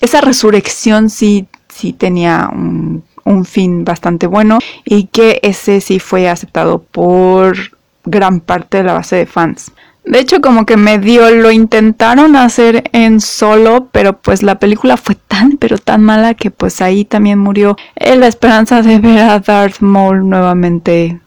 esa 0.00 0.20
resurrección 0.20 1.08
sí, 1.08 1.46
sí 1.68 1.92
tenía 1.92 2.50
un, 2.52 3.02
un 3.24 3.44
fin 3.44 3.84
bastante 3.84 4.26
bueno 4.26 4.58
y 4.84 5.04
que 5.06 5.40
ese 5.42 5.80
sí 5.80 5.98
fue 5.98 6.28
aceptado 6.28 6.82
por 6.82 7.56
gran 8.04 8.40
parte 8.40 8.78
de 8.78 8.84
la 8.84 8.94
base 8.94 9.16
de 9.16 9.26
fans. 9.26 9.72
De 10.04 10.18
hecho, 10.18 10.40
como 10.40 10.66
que 10.66 10.76
medio 10.76 11.30
lo 11.30 11.52
intentaron 11.52 12.34
hacer 12.34 12.90
en 12.92 13.20
solo, 13.20 13.88
pero 13.92 14.18
pues 14.18 14.42
la 14.42 14.58
película 14.58 14.96
fue 14.96 15.14
tan, 15.14 15.56
pero 15.58 15.78
tan 15.78 16.02
mala 16.02 16.34
que 16.34 16.50
pues 16.50 16.82
ahí 16.82 17.04
también 17.04 17.38
murió 17.38 17.76
la 17.94 18.26
esperanza 18.26 18.82
de 18.82 18.98
ver 18.98 19.20
a 19.20 19.38
Darth 19.38 19.80
Maul 19.80 20.28
nuevamente 20.28 21.20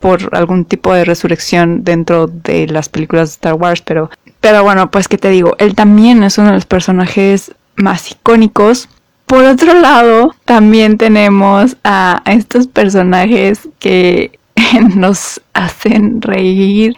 por 0.00 0.34
algún 0.34 0.64
tipo 0.64 0.94
de 0.94 1.04
resurrección 1.04 1.84
dentro 1.84 2.26
de 2.26 2.66
las 2.66 2.88
películas 2.88 3.28
de 3.28 3.34
Star 3.34 3.54
Wars, 3.54 3.82
pero, 3.82 4.10
pero 4.40 4.62
bueno, 4.62 4.90
pues 4.90 5.06
que 5.06 5.18
te 5.18 5.28
digo, 5.28 5.54
él 5.58 5.74
también 5.74 6.22
es 6.22 6.38
uno 6.38 6.48
de 6.48 6.54
los 6.54 6.66
personajes 6.66 7.52
más 7.76 8.10
icónicos. 8.10 8.88
Por 9.26 9.44
otro 9.44 9.74
lado, 9.74 10.34
también 10.44 10.96
tenemos 10.96 11.76
a 11.84 12.22
estos 12.24 12.66
personajes 12.66 13.68
que 13.78 14.39
nos 14.96 15.40
hacen 15.52 16.22
reír, 16.22 16.96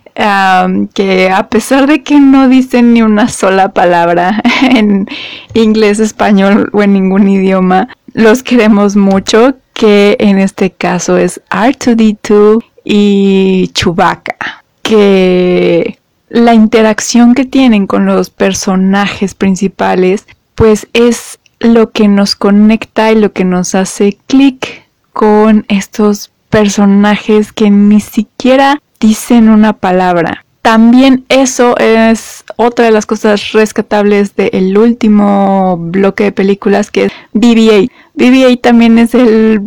que 0.95 1.31
a 1.31 1.49
pesar 1.49 1.87
de 1.87 2.03
que 2.03 2.21
no 2.21 2.49
dicen 2.49 2.95
ni 2.95 3.03
una 3.03 3.29
sola 3.29 3.73
palabra 3.73 4.43
en 4.63 5.09
inglés, 5.55 6.01
español 6.01 6.71
o 6.73 6.83
en 6.83 6.93
ningún 6.93 7.29
idioma, 7.29 7.89
los 8.13 8.43
queremos 8.43 8.97
mucho, 8.97 9.55
que 9.73 10.17
en 10.21 10.39
este 10.39 10.71
caso 10.71 11.17
es 11.17 11.41
R2D2 11.51 12.63
y 12.85 13.71
Chewbacca, 13.73 14.65
que 14.83 15.99
la 16.29 16.55
interacción 16.55 17.35
que 17.35 17.45
tienen 17.45 17.87
con 17.87 18.07
los 18.07 18.31
personajes 18.31 19.35
principales, 19.35 20.27
pues 20.55 20.89
es 20.93 21.39
lo 21.59 21.91
que 21.91 22.09
nos 22.09 22.37
conecta 22.37 23.13
y 23.13 23.17
lo 23.17 23.33
que 23.33 23.45
nos 23.45 23.75
hace 23.75 24.19
clic 24.27 24.83
con 25.13 25.65
estos 25.69 26.33
personajes 26.53 27.51
que 27.51 27.71
ni 27.71 28.01
siquiera 28.01 28.79
dicen 29.01 29.49
una 29.49 29.73
palabra. 29.73 30.45
También 30.61 31.25
eso 31.31 31.77
es 31.79 32.45
otra 32.57 32.85
de 32.85 32.91
las 32.93 33.07
cosas 33.07 33.53
rescatables 33.53 34.37
del 34.37 34.77
último 34.77 35.79
bloque 35.79 36.25
de 36.25 36.33
películas 36.33 36.91
que 36.91 37.07
es 37.07 37.13
BB-8. 37.33 37.91
BB-8 38.15 38.61
también 38.61 38.99
es 38.99 39.15
el 39.15 39.63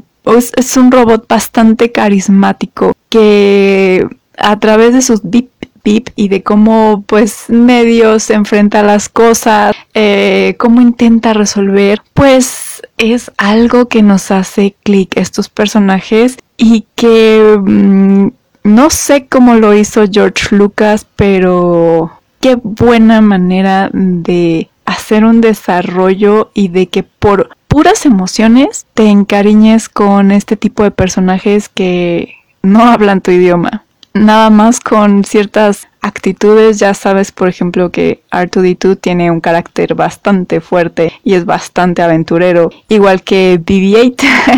es 0.58 0.78
un 0.78 0.92
robot 0.92 1.28
bastante 1.28 1.92
carismático 1.92 2.94
que 3.10 4.08
a 4.38 4.60
través 4.60 4.94
de 4.94 5.02
sus 5.02 5.22
bip 5.24 5.50
bip 5.84 6.10
y 6.16 6.30
de 6.30 6.42
cómo 6.44 7.04
pues 7.08 7.46
medio 7.48 8.20
se 8.20 8.34
enfrenta 8.34 8.80
a 8.80 8.84
las 8.84 9.08
cosas, 9.08 9.76
eh, 9.94 10.56
cómo 10.58 10.82
intenta 10.82 11.34
resolver, 11.34 12.02
pues 12.14 12.65
es 12.98 13.32
algo 13.38 13.88
que 13.88 14.02
nos 14.02 14.32
hace 14.32 14.76
clic 14.84 15.16
estos 15.18 15.50
personajes 15.50 16.38
y 16.58 16.86
que 16.96 17.58
mm, 17.60 18.28
no 18.64 18.90
sé 18.90 19.28
cómo 19.28 19.56
lo 19.56 19.74
hizo 19.74 20.06
George 20.10 20.56
Lucas, 20.56 21.06
pero 21.16 22.12
qué 22.40 22.58
buena 22.62 23.22
manera 23.22 23.90
de 23.94 24.70
hacer 24.86 25.26
un 25.26 25.42
desarrollo 25.42 26.52
y 26.54 26.70
de 26.70 26.88
que 26.88 27.04
por 27.04 27.56
puras 27.68 28.06
emociones 28.06 28.86
te 28.94 29.08
encariñes 29.08 29.90
con 29.90 30.32
este 30.32 30.56
tipo 30.56 30.84
de 30.84 30.92
personajes 30.92 31.70
que 31.70 32.36
no 32.62 32.86
hablan 32.86 33.22
tu 33.22 33.32
idioma. 33.32 33.84
Nada 34.14 34.50
más 34.50 34.80
con 34.80 35.26
ciertas 35.26 35.88
actitudes, 36.06 36.78
ya 36.78 36.94
sabes, 36.94 37.32
por 37.32 37.50
ejemplo, 37.50 37.90
que 37.90 38.22
R2D2 38.32 39.00
tiene 39.02 39.32
un 39.32 39.42
carácter 39.42 39.96
bastante 39.96 40.62
fuerte 40.62 41.14
y 41.24 41.34
es 41.34 41.46
bastante 41.46 42.04
aventurero, 42.04 42.70
igual 42.90 43.24
que 43.24 43.60
BB-8, 43.60 44.16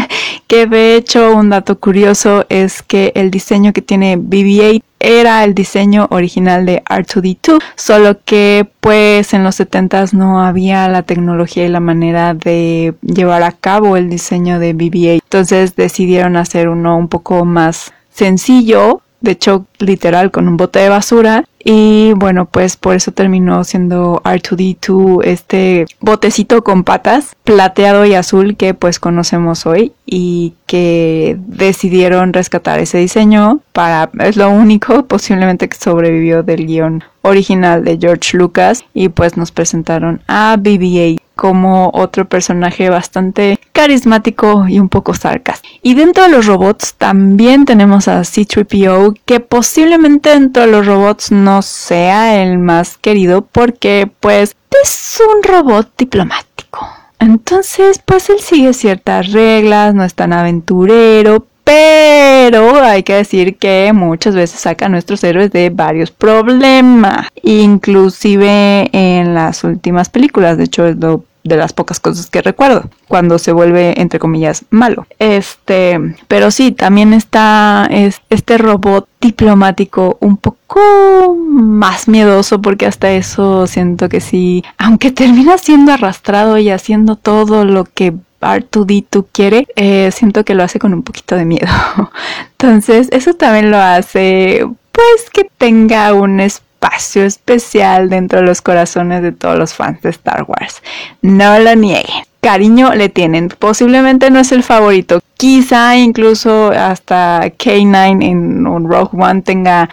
que 0.48 0.66
de 0.68 0.96
hecho 0.96 1.36
un 1.36 1.50
dato 1.50 1.80
curioso 1.80 2.46
es 2.50 2.84
que 2.84 3.14
el 3.16 3.32
diseño 3.32 3.72
que 3.72 3.82
tiene 3.82 4.18
BB-8 4.18 4.84
era 5.00 5.44
el 5.46 5.54
diseño 5.54 6.08
original 6.10 6.66
de 6.66 6.84
R2D2, 6.84 7.64
solo 7.76 8.20
que 8.26 8.68
pues 8.82 9.34
en 9.34 9.44
los 9.44 9.60
70s 9.60 10.12
no 10.12 10.44
había 10.44 10.90
la 10.90 11.04
tecnología 11.04 11.66
y 11.66 11.70
la 11.70 11.80
manera 11.80 12.34
de 12.34 12.96
llevar 13.02 13.44
a 13.44 13.54
cabo 13.54 13.96
el 13.96 14.10
diseño 14.10 14.60
de 14.60 14.76
BB-8, 14.76 15.22
entonces 15.24 15.76
decidieron 15.78 16.36
hacer 16.36 16.68
uno 16.68 16.98
un 16.98 17.08
poco 17.08 17.46
más 17.46 17.94
sencillo 18.12 19.02
de 19.28 19.34
hecho 19.34 19.66
literal 19.80 20.32
con 20.32 20.48
un 20.48 20.58
bote 20.58 20.80
de 20.80 20.90
basura. 20.90 21.44
Y 21.64 22.14
bueno 22.16 22.46
pues 22.46 22.78
por 22.78 22.96
eso 22.96 23.12
terminó 23.12 23.66
siendo 23.66 24.22
R2D2 24.24 25.26
este 25.26 25.86
botecito 26.00 26.64
con 26.64 26.86
patas 26.86 27.36
plateado 27.44 28.06
y 28.06 28.14
azul 28.14 28.56
que 28.56 28.74
pues 28.74 29.00
conocemos 29.00 29.66
hoy 29.66 29.92
y 30.06 30.54
que 30.66 31.36
decidieron 31.40 32.32
rescatar 32.32 32.80
ese 32.80 33.00
diseño 33.00 33.60
para 33.74 34.10
es 34.20 34.38
lo 34.38 34.50
único 34.50 35.06
posiblemente 35.08 35.68
que 35.68 35.76
sobrevivió 35.76 36.42
del 36.42 36.66
guion 36.66 37.04
original 37.22 37.84
de 37.84 37.98
George 38.00 38.38
Lucas. 38.38 38.86
Y 38.94 39.10
pues 39.10 39.36
nos 39.36 39.52
presentaron 39.52 40.22
a 40.28 40.56
BB-8 40.58 41.20
como 41.38 41.90
otro 41.94 42.28
personaje 42.28 42.90
bastante 42.90 43.58
carismático 43.72 44.68
y 44.68 44.80
un 44.80 44.90
poco 44.90 45.14
sarcástico. 45.14 45.74
Y 45.82 45.94
dentro 45.94 46.24
de 46.24 46.30
los 46.30 46.46
robots 46.46 46.96
también 46.98 47.64
tenemos 47.64 48.10
a 48.10 48.20
C3PO, 48.20 49.18
que 49.26 49.40
posiblemente 49.40 50.32
dentro 50.32 50.64
de 50.64 50.72
los 50.72 50.86
robots 50.86 51.32
no 51.32 51.62
sea 51.62 52.44
el 52.44 52.58
más 52.58 52.98
querido 52.98 53.44
porque 53.44 54.12
pues 54.20 54.58
es 54.84 55.22
un 55.26 55.44
robot 55.44 55.90
diplomático. 55.98 56.88
Entonces, 57.20 58.00
pues 58.04 58.30
él 58.30 58.40
sigue 58.40 58.74
ciertas 58.74 59.32
reglas, 59.32 59.96
no 59.96 60.04
es 60.04 60.14
tan 60.14 60.34
aventurero, 60.34 61.48
pero 61.68 62.82
hay 62.82 63.04
que 63.04 63.16
decir 63.16 63.58
que 63.58 63.92
muchas 63.94 64.34
veces 64.34 64.62
saca 64.62 64.86
a 64.86 64.90
nuestros 64.90 65.22
héroes 65.26 65.52
de 65.52 65.70
varios 65.70 66.12
problemas, 66.12 67.28
inclusive 67.44 68.90
en 68.94 69.34
las 69.34 69.66
últimas 69.66 70.08
películas, 70.08 70.58
de 70.58 70.64
hecho 70.64 70.88
es 70.88 70.96
lo 70.96 71.26
de 71.48 71.58
las 71.58 71.74
pocas 71.74 72.00
cosas 72.00 72.28
que 72.28 72.42
recuerdo 72.42 72.90
cuando 73.08 73.40
se 73.40 73.52
vuelve 73.52 74.00
entre 74.00 74.20
comillas 74.20 74.66
malo. 74.70 75.08
Este, 75.20 76.00
pero 76.28 76.52
sí, 76.52 76.72
también 76.72 77.14
está 77.14 77.90
este 78.30 78.58
robot 78.58 79.08
diplomático 79.22 80.18
un 80.20 80.38
poco 80.38 81.36
más 81.36 82.08
miedoso 82.08 82.62
porque 82.62 82.86
hasta 82.86 83.12
eso 83.12 83.68
siento 83.68 84.10
que 84.10 84.22
sí, 84.22 84.64
aunque 84.78 85.12
termina 85.12 85.58
siendo 85.58 85.94
arrastrado 85.94 86.58
y 86.58 86.70
haciendo 86.70 87.16
todo 87.16 87.66
lo 87.66 87.86
que 87.86 88.14
R2D2 88.42 89.26
quiere, 89.32 89.68
eh, 89.76 90.12
siento 90.12 90.46
que 90.46 90.56
lo 90.56 90.64
hace 90.64 90.80
con 90.80 90.94
un 90.94 91.04
poquito 91.04 91.36
de 91.36 91.46
miedo. 91.46 91.68
Entonces, 92.52 93.10
eso 93.12 93.34
también 93.34 93.72
lo 93.72 93.78
hace 93.78 94.66
pues 94.92 95.30
que 95.32 95.48
tenga 95.58 96.12
un 96.14 96.40
espacio 96.78 97.24
especial 97.24 98.10
dentro 98.10 98.40
de 98.40 98.46
los 98.46 98.62
corazones 98.62 99.24
de 99.24 99.32
todos 99.32 99.58
los 99.58 99.74
fans 99.74 100.02
de 100.02 100.10
Star 100.10 100.46
Wars. 100.48 100.82
No 101.22 101.60
lo 101.60 101.76
nieguen. 101.76 102.24
Cariño 102.40 102.94
le 102.94 103.10
tienen. 103.10 103.50
Posiblemente 103.50 104.30
no 104.30 104.40
es 104.40 104.52
el 104.52 104.64
favorito. 104.64 105.20
Quizá 105.38 105.98
incluso 105.98 106.70
hasta 106.70 107.42
K9 107.42 108.24
en 108.24 108.66
Rogue 108.66 109.10
One 109.14 109.42
tenga 109.42 109.90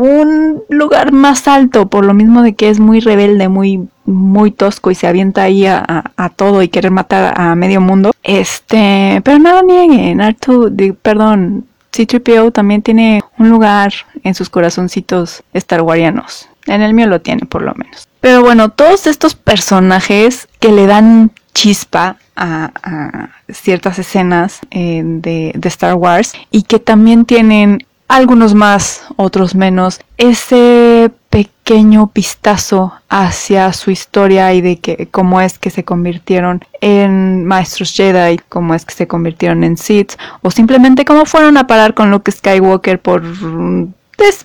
un 0.00 0.62
lugar 0.68 1.12
más 1.12 1.46
alto, 1.48 1.88
por 1.88 2.04
lo 2.04 2.14
mismo 2.14 2.42
de 2.42 2.54
que 2.54 2.68
es 2.68 2.80
muy 2.80 3.00
rebelde, 3.00 3.48
muy, 3.48 3.88
muy 4.04 4.50
tosco 4.50 4.90
y 4.90 4.94
se 4.94 5.06
avienta 5.06 5.42
ahí 5.42 5.66
a, 5.66 6.32
todo 6.36 6.62
y 6.62 6.68
quiere 6.68 6.90
matar 6.90 7.34
a 7.36 7.54
medio 7.56 7.80
mundo. 7.80 8.12
Este, 8.22 9.20
pero 9.24 9.38
no 9.38 9.52
lo 9.54 9.62
nieguen, 9.62 10.20
Artu, 10.20 10.72
perdón, 11.02 11.66
C-3PO 12.06 12.52
también 12.52 12.82
tiene 12.82 13.22
un 13.38 13.48
lugar 13.50 13.92
en 14.22 14.34
sus 14.34 14.48
corazoncitos 14.50 15.42
starwarianos. 15.54 16.48
En 16.66 16.82
el 16.82 16.94
mío 16.94 17.08
lo 17.08 17.20
tiene, 17.20 17.46
por 17.46 17.62
lo 17.62 17.74
menos. 17.74 18.06
Pero 18.20 18.42
bueno, 18.42 18.68
todos 18.68 19.06
estos 19.06 19.34
personajes 19.34 20.48
que 20.60 20.70
le 20.70 20.86
dan 20.86 21.32
chispa 21.54 22.16
a, 22.36 23.30
ciertas 23.50 23.98
escenas 23.98 24.60
eh, 24.70 25.02
de, 25.04 25.52
de, 25.56 25.68
Star 25.68 25.94
Wars 25.94 26.34
y 26.52 26.62
que 26.62 26.78
también 26.78 27.24
tienen 27.24 27.84
algunos 28.08 28.54
más, 28.54 29.04
otros 29.16 29.54
menos, 29.54 30.00
ese 30.16 31.10
pequeño 31.30 32.10
vistazo 32.14 32.94
hacia 33.10 33.72
su 33.74 33.90
historia 33.90 34.52
y 34.54 34.62
de 34.62 34.78
que 34.78 35.08
cómo 35.10 35.40
es 35.40 35.58
que 35.58 35.70
se 35.70 35.84
convirtieron 35.84 36.64
en 36.80 37.44
maestros 37.44 37.92
Jedi, 37.94 38.40
cómo 38.48 38.74
es 38.74 38.86
que 38.86 38.94
se 38.94 39.06
convirtieron 39.06 39.62
en 39.62 39.76
Sith 39.76 40.14
o 40.40 40.50
simplemente 40.50 41.04
cómo 41.04 41.26
fueron 41.26 41.58
a 41.58 41.66
parar 41.66 41.94
con 41.94 42.10
Luke 42.10 42.32
Skywalker 42.32 43.00
por 43.00 43.22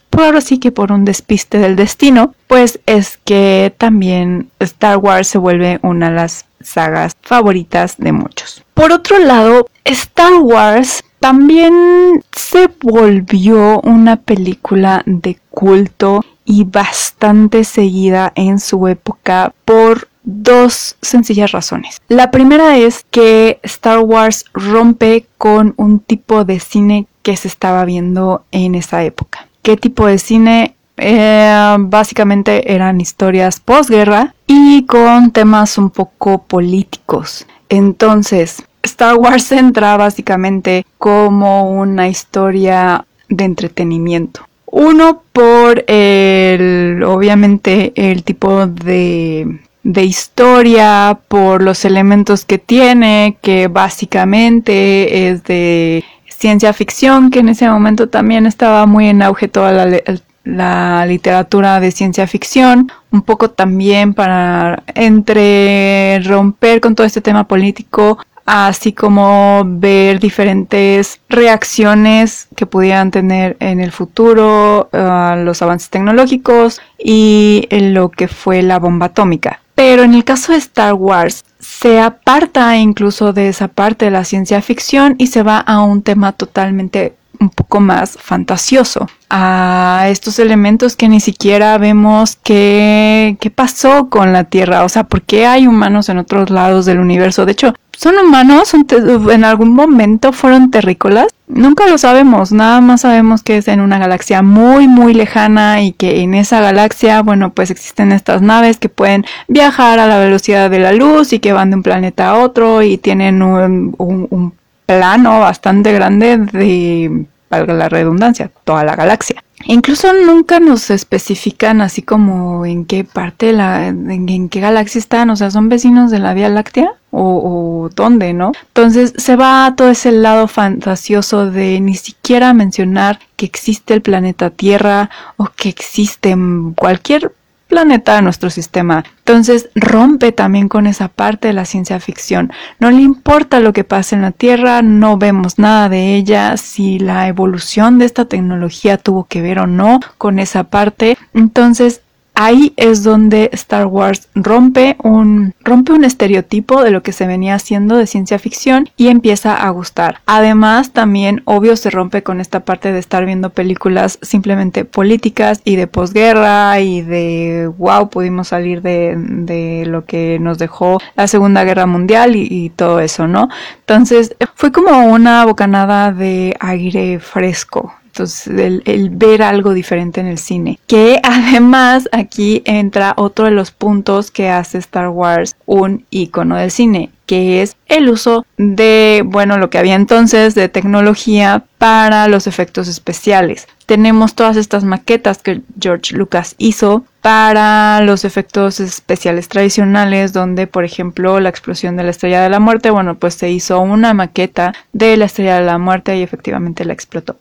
por 0.10 0.36
así 0.36 0.60
que 0.60 0.72
por 0.72 0.92
un 0.92 1.04
despiste 1.04 1.58
del 1.58 1.76
destino, 1.76 2.36
pues 2.48 2.80
es 2.86 3.18
que 3.26 3.74
también 3.78 4.52
Star 4.60 4.98
Wars 4.98 5.28
se 5.28 5.40
vuelve 5.40 5.80
una 5.82 6.10
de 6.10 6.16
las 6.16 6.46
sagas 6.62 7.16
favoritas 7.22 7.96
de 7.98 8.12
muchos. 8.12 8.64
Por 8.76 8.92
otro 8.92 9.18
lado, 9.20 9.68
Star 9.84 10.34
Wars 10.36 11.04
también 11.24 12.22
se 12.36 12.70
volvió 12.82 13.80
una 13.80 14.18
película 14.18 15.04
de 15.06 15.38
culto 15.52 16.26
y 16.44 16.66
bastante 16.66 17.64
seguida 17.64 18.34
en 18.36 18.60
su 18.60 18.90
época 18.90 19.54
por 19.64 20.10
dos 20.26 20.98
sencillas 21.02 21.54
razones. 21.54 22.02
La 22.10 22.30
primera 22.30 22.76
es 22.76 23.06
que 23.10 23.62
Star 23.64 24.00
Wars 24.00 24.44
rompe 24.54 25.26
con 25.38 25.74
un 25.78 26.02
tipo 26.02 26.44
de 26.44 26.60
cine 26.60 27.08
que 27.22 27.38
se 27.38 27.48
estaba 27.48 27.86
viendo 27.86 28.44
en 28.52 28.76
esa 28.76 29.06
época. 29.06 29.48
¿Qué 29.62 29.78
tipo 29.78 30.06
de 30.06 30.18
cine? 30.18 30.76
Eh, 30.98 31.76
básicamente 31.80 32.74
eran 32.74 33.00
historias 33.00 33.62
posguerra 33.62 34.36
y 34.46 34.86
con 34.88 35.32
temas 35.32 35.78
un 35.78 35.90
poco 35.90 36.44
políticos. 36.44 37.48
Entonces, 37.70 38.62
Star 38.84 39.16
Wars 39.16 39.52
entra 39.52 39.98
básicamente 39.98 40.86
como 40.98 41.72
una 41.72 42.08
historia 42.08 43.06
de 43.30 43.46
entretenimiento. 43.46 44.48
Uno 44.66 45.24
por 45.32 45.86
el, 45.88 47.04
obviamente, 47.06 47.94
el 47.96 48.24
tipo 48.24 48.68
de, 48.68 49.60
de 49.84 50.04
historia, 50.04 51.20
por 51.28 51.62
los 51.62 51.86
elementos 51.86 52.44
que 52.46 52.58
tiene, 52.58 53.38
que 53.42 53.68
básicamente 53.68 55.30
es 55.30 55.44
de 55.44 56.04
ciencia 56.28 56.74
ficción, 56.74 57.30
que 57.30 57.40
en 57.40 57.50
ese 57.50 57.70
momento 57.70 58.10
también 58.10 58.46
estaba 58.46 58.86
muy 58.86 59.08
en 59.08 59.22
auge 59.22 59.48
toda 59.48 59.72
la, 59.72 60.02
la 60.44 61.06
literatura 61.06 61.80
de 61.80 61.92
ciencia 61.92 62.28
ficción, 62.28 62.92
un 63.12 63.22
poco 63.22 63.50
también 63.50 64.14
para 64.14 64.84
entre 64.96 66.20
romper 66.26 66.82
con 66.82 66.96
todo 66.96 67.06
este 67.08 67.22
tema 67.22 67.48
político, 67.48 68.18
así 68.46 68.94
como 68.94 69.64
ver 69.66 70.20
diferentes 70.20 71.20
reacciones 71.30 72.48
que 72.56 72.66
pudieran 72.66 73.12
tener 73.12 73.58
en 73.60 73.80
el 73.80 73.92
futuro 73.92 74.90
uh, 74.92 75.44
los 75.44 75.62
avances 75.62 75.90
tecnológicos 75.90 76.82
y 76.98 77.68
lo 77.72 78.10
que 78.10 78.28
fue 78.28 78.62
la 78.62 78.80
bomba 78.80 79.08
atómica. 79.08 79.62
Pero 79.76 80.04
en 80.04 80.14
el 80.14 80.24
caso 80.24 80.52
de 80.52 80.60
Star 80.60 80.94
Wars, 80.94 81.44
se 81.60 82.00
aparta 82.00 82.78
incluso 82.78 83.34
de 83.34 83.48
esa 83.48 83.68
parte 83.68 84.06
de 84.06 84.12
la 84.12 84.24
ciencia 84.24 84.62
ficción 84.62 85.16
y 85.18 85.28
se 85.28 85.44
va 85.44 85.58
a 85.58 85.82
un 85.82 86.04
tema 86.04 86.34
totalmente 86.34 87.16
un 87.40 87.50
poco 87.50 87.80
más 87.80 88.18
fantasioso 88.20 89.08
a 89.30 90.06
estos 90.10 90.38
elementos 90.40 90.96
que 90.96 91.10
ni 91.10 91.20
siquiera 91.20 91.78
vemos 91.78 92.38
qué, 92.44 93.38
qué 93.40 93.50
pasó 93.50 94.10
con 94.10 94.32
la 94.32 94.44
Tierra, 94.44 94.84
o 94.84 94.90
sea, 94.90 95.06
¿por 95.06 95.24
qué 95.24 95.46
hay 95.46 95.68
humanos 95.68 96.10
en 96.10 96.20
otros 96.20 96.50
lados 96.50 96.86
del 96.86 97.00
universo? 97.00 97.46
De 97.46 97.54
hecho, 97.54 97.74
¿son 97.98 98.16
humanos? 98.18 98.74
¿En 98.74 99.44
algún 99.44 99.74
momento 99.74 100.34
fueron 100.34 100.70
terrícolas? 100.70 101.28
Nunca 101.48 101.88
lo 101.88 101.98
sabemos, 101.98 102.52
nada 102.52 102.80
más 102.82 103.02
sabemos 103.02 103.44
que 103.44 103.58
es 103.58 103.68
en 103.68 103.82
una 103.82 103.98
galaxia 103.98 104.42
muy 104.42 104.88
muy 104.88 105.14
lejana 105.14 105.82
y 105.82 105.94
que 105.94 106.22
en 106.22 106.36
esa 106.36 106.62
galaxia, 106.62 107.22
bueno, 107.22 107.54
pues 107.54 107.72
existen 107.72 108.12
estas 108.12 108.42
naves 108.42 108.78
que 108.78 108.90
pueden 108.90 109.26
viajar 109.48 110.00
a 110.00 110.08
la 110.08 110.20
velocidad 110.20 110.70
de 110.70 110.80
la 110.80 110.94
luz 110.94 111.34
y 111.34 111.40
que 111.40 111.54
van 111.54 111.72
de 111.72 111.78
un 111.78 111.84
planeta 111.84 112.30
a 112.30 112.38
otro 112.40 112.82
y 112.82 112.98
tienen 112.98 113.42
un, 113.42 113.96
un 113.98 114.54
plano 114.86 115.40
bastante 115.40 115.94
grande 115.94 116.38
de 116.38 117.26
valga 117.50 117.74
la 117.74 117.90
redundancia, 117.90 118.50
toda 118.64 118.84
la 118.84 118.96
galaxia. 118.96 119.44
Incluso 119.66 120.12
nunca 120.14 120.60
nos 120.60 120.90
especifican 120.90 121.82
así 121.82 122.02
como 122.02 122.66
en 122.66 122.86
qué 122.86 123.04
parte, 123.04 123.54
la, 123.54 123.88
en, 123.88 124.50
qué 124.50 124.60
galaxia 124.60 125.00
están, 125.00 125.30
o 125.30 125.36
sea, 125.36 125.52
son 125.52 125.70
vecinos 125.70 126.12
de 126.12 126.20
la 126.20 126.34
Vía 126.34 126.50
Láctea 126.50 126.92
o, 127.12 127.86
o, 127.86 127.90
dónde, 127.90 128.34
¿no? 128.34 128.52
Entonces 128.68 129.14
se 129.16 129.36
va 129.36 129.66
a 129.66 129.76
todo 129.76 129.90
ese 129.90 130.12
lado 130.12 130.48
fantasioso 130.48 131.50
de 131.50 131.80
ni 131.80 131.96
siquiera 131.96 132.54
mencionar 132.54 133.20
que 133.38 133.46
existe 133.46 133.94
el 133.94 134.02
planeta 134.02 134.50
Tierra 134.50 135.10
o 135.38 135.46
que 135.46 135.70
existe 135.70 136.36
cualquier 136.76 137.32
planeta 137.74 138.18
de 138.18 138.22
nuestro 138.22 138.52
sistema. 138.52 139.04
Entonces 139.18 139.70
rompe 139.74 140.32
también 140.32 140.70
con 140.70 140.86
esa 140.86 141.08
parte 141.08 141.48
de 141.48 141.56
la 141.56 141.66
ciencia 141.66 142.00
ficción. 142.00 142.54
No 142.78 142.92
le 142.92 143.02
importa 143.02 143.60
lo 143.60 143.74
que 143.74 143.84
pase 143.84 144.14
en 144.14 144.22
la 144.22 144.30
Tierra, 144.30 144.84
no 144.84 145.18
vemos 145.18 145.58
nada 145.58 145.90
de 145.90 146.14
ella, 146.14 146.56
si 146.58 147.00
la 147.00 147.28
evolución 147.28 147.98
de 147.98 148.06
esta 148.06 148.26
tecnología 148.26 149.00
tuvo 149.00 149.24
que 149.24 149.42
ver 149.42 149.58
o 149.58 149.66
no 149.66 150.02
con 150.20 150.38
esa 150.38 150.66
parte. 150.66 151.18
Entonces 151.34 152.03
ahí 152.36 152.74
es 152.78 153.04
donde 153.04 153.50
Star 153.54 153.88
Wars 153.88 154.28
rompe 154.36 154.96
un, 155.04 155.54
rompe 155.62 155.94
un 155.94 156.04
estereotipo 156.04 156.84
de 156.84 156.92
lo 156.92 157.04
que 157.04 157.12
se 157.12 157.28
venía 157.28 157.56
haciendo 157.56 157.98
de 157.98 158.08
ciencia 158.08 158.40
ficción 158.40 158.90
y 158.98 159.08
empieza 159.08 159.56
a 159.56 159.70
gustar. 159.70 160.20
Además, 160.26 160.92
también, 160.92 161.42
obvio, 161.46 161.76
se 161.76 161.90
rompe 161.90 162.24
con 162.24 162.40
esta 162.40 162.62
parte 162.62 162.92
de 162.92 163.00
estar 163.00 163.26
viendo 163.26 163.52
películas 163.52 164.20
simplemente 164.22 164.86
políticas 164.86 165.62
y 165.64 165.76
de 165.76 165.88
posguerra 165.88 166.80
y 166.80 167.02
de 167.02 167.72
wow, 167.78 168.10
pudimos 168.10 168.50
salir 168.50 168.82
de, 168.82 169.16
de 169.18 169.86
lo 169.86 170.06
que 170.06 170.40
nos 170.40 170.58
dejó 170.58 171.00
la 171.16 171.28
Segunda 171.28 171.64
Guerra 171.64 171.86
Mundial 171.86 172.36
y, 172.36 172.48
y 172.50 172.70
todo 172.70 173.00
eso, 173.00 173.28
¿no? 173.28 173.50
Entonces, 173.80 174.36
fue 174.56 174.72
como 174.72 175.06
una 175.08 175.46
bocanada 175.46 176.12
de 176.12 176.56
aire 176.60 177.20
fresco 177.20 177.94
entonces, 178.14 178.46
el, 178.86 179.10
ver 179.10 179.42
algo 179.42 179.74
diferente 179.74 180.22
en 180.22 180.28
el 180.28 180.38
cine. 180.38 180.80
Que 180.86 181.20
además 181.24 182.08
aquí 182.12 182.62
entra 182.66 183.16
otro 183.18 183.46
de 183.46 183.52
los 183.52 183.72
puntos 183.72 184.30
que 184.30 184.50
hace 184.50 184.78
Star 184.78 185.10
Wars 185.10 185.56
un 185.66 186.06
icono 186.12 186.56
del 186.56 186.70
cine, 186.70 187.10
que 187.26 187.64
es 187.64 187.76
el 187.88 188.10
uso 188.10 188.46
de, 188.58 189.24
bueno, 189.26 189.58
lo 189.58 189.72
que 189.72 189.80
había 189.80 189.96
entonces 189.96 190.54
de 190.54 190.70
tecnología 190.70 191.64
para 191.80 192.28
los 192.28 192.46
efectos 192.46 192.88
especiales. 192.88 193.68
Tenemos 193.88 194.36
todas 194.36 194.58
estas 194.58 194.84
maquetas 194.84 195.40
que 195.40 195.62
George 195.82 196.16
Lucas 196.16 196.54
hizo 196.60 197.06
para 197.22 198.00
los 198.02 198.26
efectos 198.26 198.80
especiales 198.80 199.48
tradicionales, 199.48 200.34
donde, 200.34 200.68
por 200.68 200.86
ejemplo, 200.86 201.40
la 201.40 201.50
explosión 201.50 201.98
de 201.98 202.04
la 202.04 202.12
estrella 202.12 202.44
de 202.44 202.50
la 202.50 202.60
muerte, 202.60 202.92
bueno, 202.92 203.16
pues 203.16 203.34
se 203.34 203.50
hizo 203.50 203.80
una 203.80 204.14
maqueta 204.14 204.74
de 204.92 205.18
la 205.18 205.26
estrella 205.26 205.56
de 205.60 205.66
la 205.66 205.80
muerte 205.80 206.16
y 206.16 206.22
efectivamente 206.22 206.86
la 206.86 206.94
explotó 206.94 207.38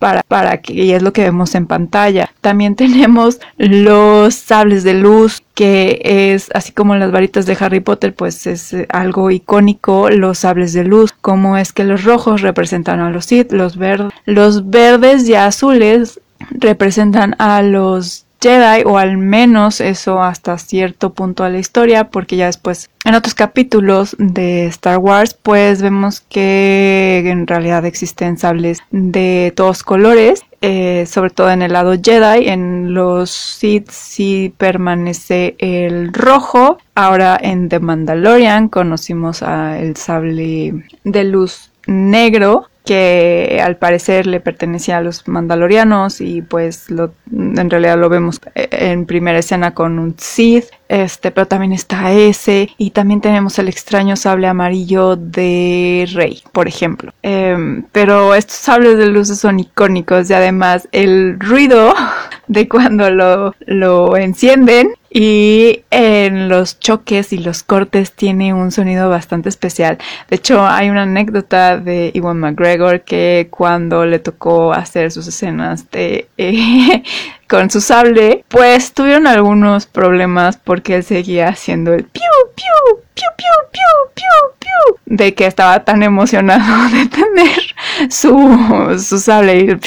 para, 0.00 0.22
para 0.22 0.62
que, 0.62 0.72
y 0.72 0.92
es 0.92 1.02
lo 1.02 1.12
que 1.12 1.22
vemos 1.22 1.54
en 1.54 1.66
pantalla. 1.66 2.32
También 2.40 2.74
tenemos 2.82 3.38
los 3.58 4.34
sables 4.34 4.82
de 4.82 4.94
luz, 4.94 5.42
que 5.54 6.00
es 6.02 6.50
así 6.54 6.72
como 6.72 6.96
las 6.96 7.12
varitas 7.12 7.46
de 7.46 7.56
Harry 7.60 7.80
Potter, 7.80 8.14
pues 8.14 8.48
es 8.48 8.74
algo 8.88 9.30
icónico, 9.30 10.10
los 10.10 10.38
sables 10.38 10.72
de 10.72 10.84
luz, 10.84 11.12
como 11.20 11.56
es 11.56 11.72
que 11.72 11.84
los 11.84 12.02
rojos 12.02 12.40
representan 12.40 12.98
a 12.98 13.10
los 13.10 13.26
Sith, 13.26 13.52
los 13.52 13.76
verdes, 13.76 14.12
los 14.24 14.70
verdes 14.70 15.28
y 15.28 15.34
azules 15.34 16.18
representan 16.50 17.36
a 17.38 17.62
los 17.62 18.24
Jedi, 18.42 18.84
o 18.86 18.98
al 18.98 19.18
menos 19.18 19.80
eso 19.80 20.22
hasta 20.22 20.56
cierto 20.58 21.12
punto 21.12 21.44
de 21.44 21.50
la 21.50 21.58
historia, 21.58 22.08
porque 22.08 22.36
ya 22.36 22.46
después 22.46 22.90
en 23.04 23.14
otros 23.14 23.34
capítulos 23.34 24.14
de 24.18 24.66
Star 24.66 24.98
Wars, 24.98 25.34
pues 25.34 25.80
vemos 25.82 26.20
que 26.20 27.22
en 27.26 27.46
realidad 27.46 27.84
existen 27.84 28.38
sables 28.38 28.80
de 28.90 29.52
todos 29.56 29.82
colores, 29.82 30.44
eh, 30.60 31.06
sobre 31.06 31.30
todo 31.30 31.50
en 31.50 31.62
el 31.62 31.72
lado 31.72 31.94
Jedi, 32.02 32.48
en 32.48 32.92
los 32.92 33.30
Sith 33.30 33.90
sí 33.90 34.52
permanece 34.58 35.56
el 35.58 36.12
rojo. 36.12 36.78
Ahora 36.94 37.38
en 37.40 37.68
The 37.70 37.80
Mandalorian 37.80 38.68
conocimos 38.68 39.42
a 39.42 39.78
el 39.78 39.96
sable 39.96 40.84
de 41.04 41.24
luz 41.24 41.70
negro 41.86 42.68
que 42.90 43.60
al 43.62 43.76
parecer 43.76 44.26
le 44.26 44.40
pertenecía 44.40 44.96
a 44.96 45.00
los 45.00 45.28
mandalorianos 45.28 46.20
y 46.20 46.42
pues 46.42 46.86
en 46.90 47.70
realidad 47.70 47.96
lo 47.96 48.08
vemos 48.08 48.40
en 48.56 49.06
primera 49.06 49.38
escena 49.38 49.74
con 49.74 50.00
un 50.00 50.16
Sith, 50.18 50.64
este, 50.88 51.30
pero 51.30 51.46
también 51.46 51.72
está 51.72 52.10
ese 52.10 52.70
y 52.78 52.90
también 52.90 53.20
tenemos 53.20 53.60
el 53.60 53.68
extraño 53.68 54.16
sable 54.16 54.48
amarillo 54.48 55.14
de 55.14 56.08
Rey, 56.12 56.42
por 56.50 56.66
ejemplo. 56.66 57.12
Em, 57.22 57.84
pero 57.92 58.34
estos 58.34 58.56
sables 58.56 58.98
de 58.98 59.06
luces 59.06 59.38
son 59.38 59.60
icónicos 59.60 60.28
y 60.28 60.34
además 60.34 60.88
el 60.90 61.38
ruido 61.38 61.94
de 62.50 62.68
cuando 62.68 63.08
lo, 63.10 63.54
lo 63.60 64.16
encienden 64.16 64.94
y 65.08 65.84
en 65.92 66.48
los 66.48 66.80
choques 66.80 67.32
y 67.32 67.38
los 67.38 67.62
cortes 67.62 68.10
tiene 68.10 68.52
un 68.52 68.72
sonido 68.72 69.08
bastante 69.08 69.48
especial. 69.48 69.98
De 70.28 70.36
hecho, 70.36 70.66
hay 70.66 70.90
una 70.90 71.02
anécdota 71.02 71.78
de 71.78 72.10
Iwan 72.12 72.40
McGregor 72.40 73.02
que 73.02 73.46
cuando 73.50 74.04
le 74.04 74.18
tocó 74.18 74.72
hacer 74.72 75.12
sus 75.12 75.28
escenas 75.28 75.88
de 75.92 76.28
eh, 76.38 77.04
con 77.48 77.70
su 77.70 77.80
sable, 77.80 78.44
pues 78.48 78.94
tuvieron 78.94 79.28
algunos 79.28 79.86
problemas 79.86 80.56
porque 80.56 80.96
él 80.96 81.04
seguía 81.04 81.50
haciendo 81.50 81.94
el 81.94 82.02
piu 82.02 82.22
piu 82.56 83.00
piu 83.14 83.28
piu 83.36 83.46
piu 83.70 84.12
piu 84.14 84.54
piu 84.58 84.98
de 85.06 85.34
que 85.34 85.46
estaba 85.46 85.84
tan 85.84 86.02
emocionado 86.02 86.88
de 86.96 87.06
tener 87.06 88.10
su, 88.10 88.98
su 88.98 89.18
sable 89.18 89.56
y 89.60 89.68
el 89.68 89.78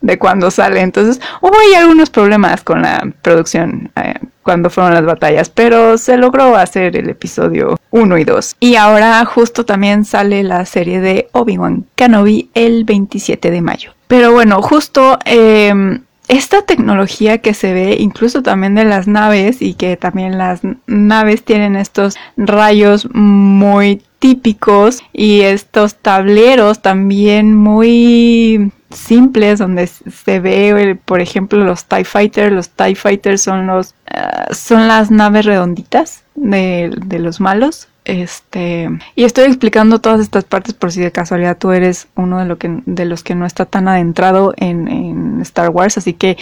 de 0.00 0.18
cuando 0.18 0.50
sale. 0.50 0.80
Entonces 0.80 1.20
hubo 1.40 1.54
ahí 1.58 1.74
algunos 1.74 2.10
problemas 2.10 2.62
con 2.62 2.82
la 2.82 3.10
producción 3.22 3.90
eh, 3.96 4.14
cuando 4.42 4.70
fueron 4.70 4.94
las 4.94 5.04
batallas, 5.04 5.50
pero 5.50 5.98
se 5.98 6.16
logró 6.16 6.56
hacer 6.56 6.96
el 6.96 7.10
episodio 7.10 7.78
1 7.90 8.18
y 8.18 8.24
2. 8.24 8.56
Y 8.60 8.76
ahora 8.76 9.24
justo 9.24 9.64
también 9.64 10.04
sale 10.04 10.42
la 10.42 10.64
serie 10.64 11.00
de 11.00 11.28
Obi-Wan 11.32 11.86
Kenobi 11.94 12.50
el 12.54 12.84
27 12.84 13.50
de 13.50 13.60
mayo. 13.60 13.92
Pero 14.06 14.32
bueno, 14.32 14.62
justo... 14.62 15.18
Em, 15.24 16.00
esta 16.28 16.60
tecnología 16.60 17.38
que 17.38 17.54
se 17.54 17.72
ve 17.72 17.96
incluso 17.98 18.42
también 18.42 18.74
de 18.74 18.84
las 18.84 19.08
naves 19.08 19.62
y 19.62 19.72
que 19.72 19.96
también 19.96 20.36
las 20.36 20.60
naves 20.86 21.42
tienen 21.42 21.74
estos 21.74 22.16
rayos 22.36 23.08
muy 23.14 24.02
típicos 24.18 25.02
y 25.12 25.40
estos 25.40 25.96
tableros 25.96 26.82
también 26.82 27.54
muy 27.54 28.72
simples 28.90 29.58
donde 29.58 29.86
se 29.86 30.40
ve, 30.40 30.98
por 31.04 31.20
ejemplo, 31.20 31.62
los 31.64 31.84
TIE 31.84 32.04
Fighters. 32.04 32.52
Los 32.52 32.70
TIE 32.70 32.94
Fighters 32.94 33.42
son, 33.42 33.66
los, 33.66 33.94
eh, 34.06 34.20
son 34.52 34.88
las 34.88 35.10
naves 35.10 35.44
redonditas 35.44 36.22
de, 36.34 36.90
de, 37.04 37.18
los 37.18 37.40
malos. 37.40 37.88
Este, 38.04 38.88
y 39.14 39.24
estoy 39.24 39.44
explicando 39.44 40.00
todas 40.00 40.20
estas 40.20 40.44
partes 40.44 40.72
por 40.72 40.92
si 40.92 41.00
de 41.00 41.12
casualidad 41.12 41.58
tú 41.58 41.72
eres 41.72 42.08
uno 42.14 42.38
de, 42.38 42.46
lo 42.46 42.56
que, 42.56 42.80
de 42.86 43.04
los 43.04 43.22
que 43.22 43.34
no 43.34 43.44
está 43.44 43.66
tan 43.66 43.86
adentrado 43.86 44.54
en, 44.56 44.88
en 44.88 45.40
Star 45.42 45.70
Wars. 45.70 45.98
Así 45.98 46.14
que 46.14 46.38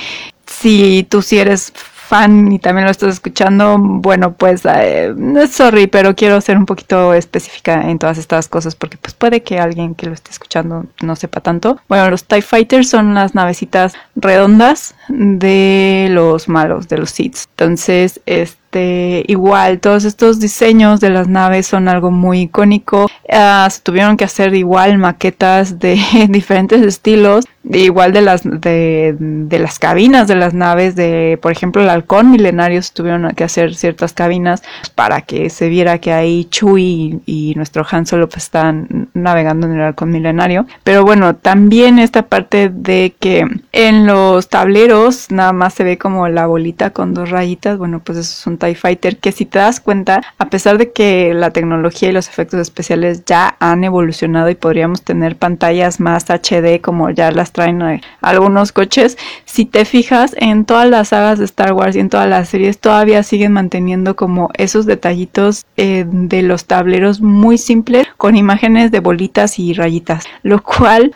si 0.46 1.04
tú 1.08 1.22
sí 1.22 1.38
eres 1.38 1.72
fan 2.06 2.52
y 2.52 2.58
también 2.58 2.84
lo 2.84 2.90
estás 2.90 3.14
escuchando, 3.14 3.76
bueno, 3.78 4.34
pues 4.34 4.62
eh, 4.64 5.14
sorry, 5.50 5.86
pero 5.86 6.14
quiero 6.14 6.40
ser 6.40 6.56
un 6.56 6.66
poquito 6.66 7.14
específica 7.14 7.90
en 7.90 7.98
todas 7.98 8.18
estas 8.18 8.48
cosas 8.48 8.74
porque 8.74 8.96
pues 8.96 9.14
puede 9.14 9.42
que 9.42 9.58
alguien 9.58 9.94
que 9.94 10.06
lo 10.06 10.12
esté 10.12 10.30
escuchando 10.30 10.86
no 11.02 11.16
sepa 11.16 11.40
tanto. 11.40 11.80
Bueno, 11.88 12.08
los 12.10 12.24
TIE 12.24 12.42
Fighters 12.42 12.88
son 12.88 13.14
las 13.14 13.34
navecitas 13.34 13.94
redondas 14.14 14.94
de 15.08 16.08
los 16.10 16.48
malos, 16.48 16.88
de 16.88 16.98
los 16.98 17.10
Seeds. 17.10 17.48
Entonces, 17.50 18.20
este 18.26 18.65
este, 18.66 19.24
igual, 19.28 19.78
todos 19.78 20.04
estos 20.04 20.40
diseños 20.40 21.00
de 21.00 21.10
las 21.10 21.28
naves 21.28 21.66
son 21.66 21.88
algo 21.88 22.10
muy 22.10 22.42
icónico. 22.42 23.06
Ah, 23.30 23.68
se 23.70 23.80
tuvieron 23.80 24.16
que 24.16 24.24
hacer 24.24 24.54
igual 24.54 24.98
maquetas 24.98 25.78
de 25.78 25.98
diferentes 26.28 26.82
estilos, 26.82 27.44
igual 27.64 28.12
de 28.12 28.22
las 28.22 28.42
de, 28.44 29.16
las 29.50 29.78
cabinas 29.78 30.28
de 30.28 30.34
las 30.34 30.52
naves, 30.52 30.96
de 30.96 31.38
por 31.40 31.52
ejemplo 31.52 31.82
el 31.82 31.88
halcón 31.88 32.30
milenario 32.30 32.82
se 32.82 32.92
tuvieron 32.92 33.32
que 33.34 33.44
hacer 33.44 33.74
ciertas 33.74 34.12
cabinas 34.12 34.62
para 34.94 35.22
que 35.22 35.48
se 35.48 35.68
viera 35.68 35.98
que 35.98 36.12
ahí 36.12 36.46
Chewie 36.50 37.20
y, 37.24 37.54
nuestro 37.56 37.86
Han 37.90 38.06
Solo 38.06 38.28
pues, 38.28 38.44
están 38.44 39.08
navegando 39.14 39.66
en 39.66 39.74
el 39.74 39.82
halcón 39.82 40.10
milenario. 40.10 40.66
Pero 40.84 41.04
bueno, 41.04 41.36
también 41.36 41.98
esta 41.98 42.22
parte 42.22 42.68
de 42.68 43.14
que 43.18 43.46
en 43.72 44.06
los 44.06 44.48
tableros 44.48 45.30
nada 45.30 45.52
más 45.52 45.74
se 45.74 45.84
ve 45.84 45.98
como 45.98 46.28
la 46.28 46.46
bolita 46.46 46.90
con 46.90 47.14
dos 47.14 47.30
rayitas, 47.30 47.78
bueno 47.78 48.00
pues 48.00 48.18
eso 48.18 48.32
es 48.32 48.46
un 48.46 48.55
Fighter, 48.56 49.18
que 49.18 49.32
si 49.32 49.46
te 49.46 49.58
das 49.58 49.80
cuenta, 49.80 50.22
a 50.38 50.48
pesar 50.48 50.78
de 50.78 50.92
que 50.92 51.32
la 51.34 51.50
tecnología 51.50 52.08
y 52.08 52.12
los 52.12 52.28
efectos 52.28 52.60
especiales 52.60 53.24
ya 53.24 53.56
han 53.60 53.84
evolucionado 53.84 54.50
y 54.50 54.54
podríamos 54.54 55.02
tener 55.02 55.36
pantallas 55.36 56.00
más 56.00 56.26
HD 56.30 56.80
como 56.80 57.10
ya 57.10 57.30
las 57.30 57.52
traen 57.52 57.82
eh, 57.82 58.00
algunos 58.20 58.72
coches, 58.72 59.16
si 59.44 59.64
te 59.64 59.84
fijas 59.84 60.34
en 60.38 60.64
todas 60.64 60.88
las 60.88 61.08
sagas 61.08 61.38
de 61.38 61.44
Star 61.44 61.72
Wars 61.72 61.96
y 61.96 62.00
en 62.00 62.08
todas 62.08 62.28
las 62.28 62.48
series 62.48 62.78
todavía 62.78 63.22
siguen 63.22 63.52
manteniendo 63.52 64.16
como 64.16 64.50
esos 64.54 64.86
detallitos 64.86 65.66
eh, 65.76 66.04
de 66.06 66.42
los 66.42 66.66
tableros 66.66 67.20
muy 67.20 67.58
simples 67.58 68.06
con 68.16 68.36
imágenes 68.36 68.90
de 68.90 69.00
bolitas 69.00 69.58
y 69.58 69.72
rayitas, 69.74 70.24
lo 70.42 70.62
cual 70.62 71.14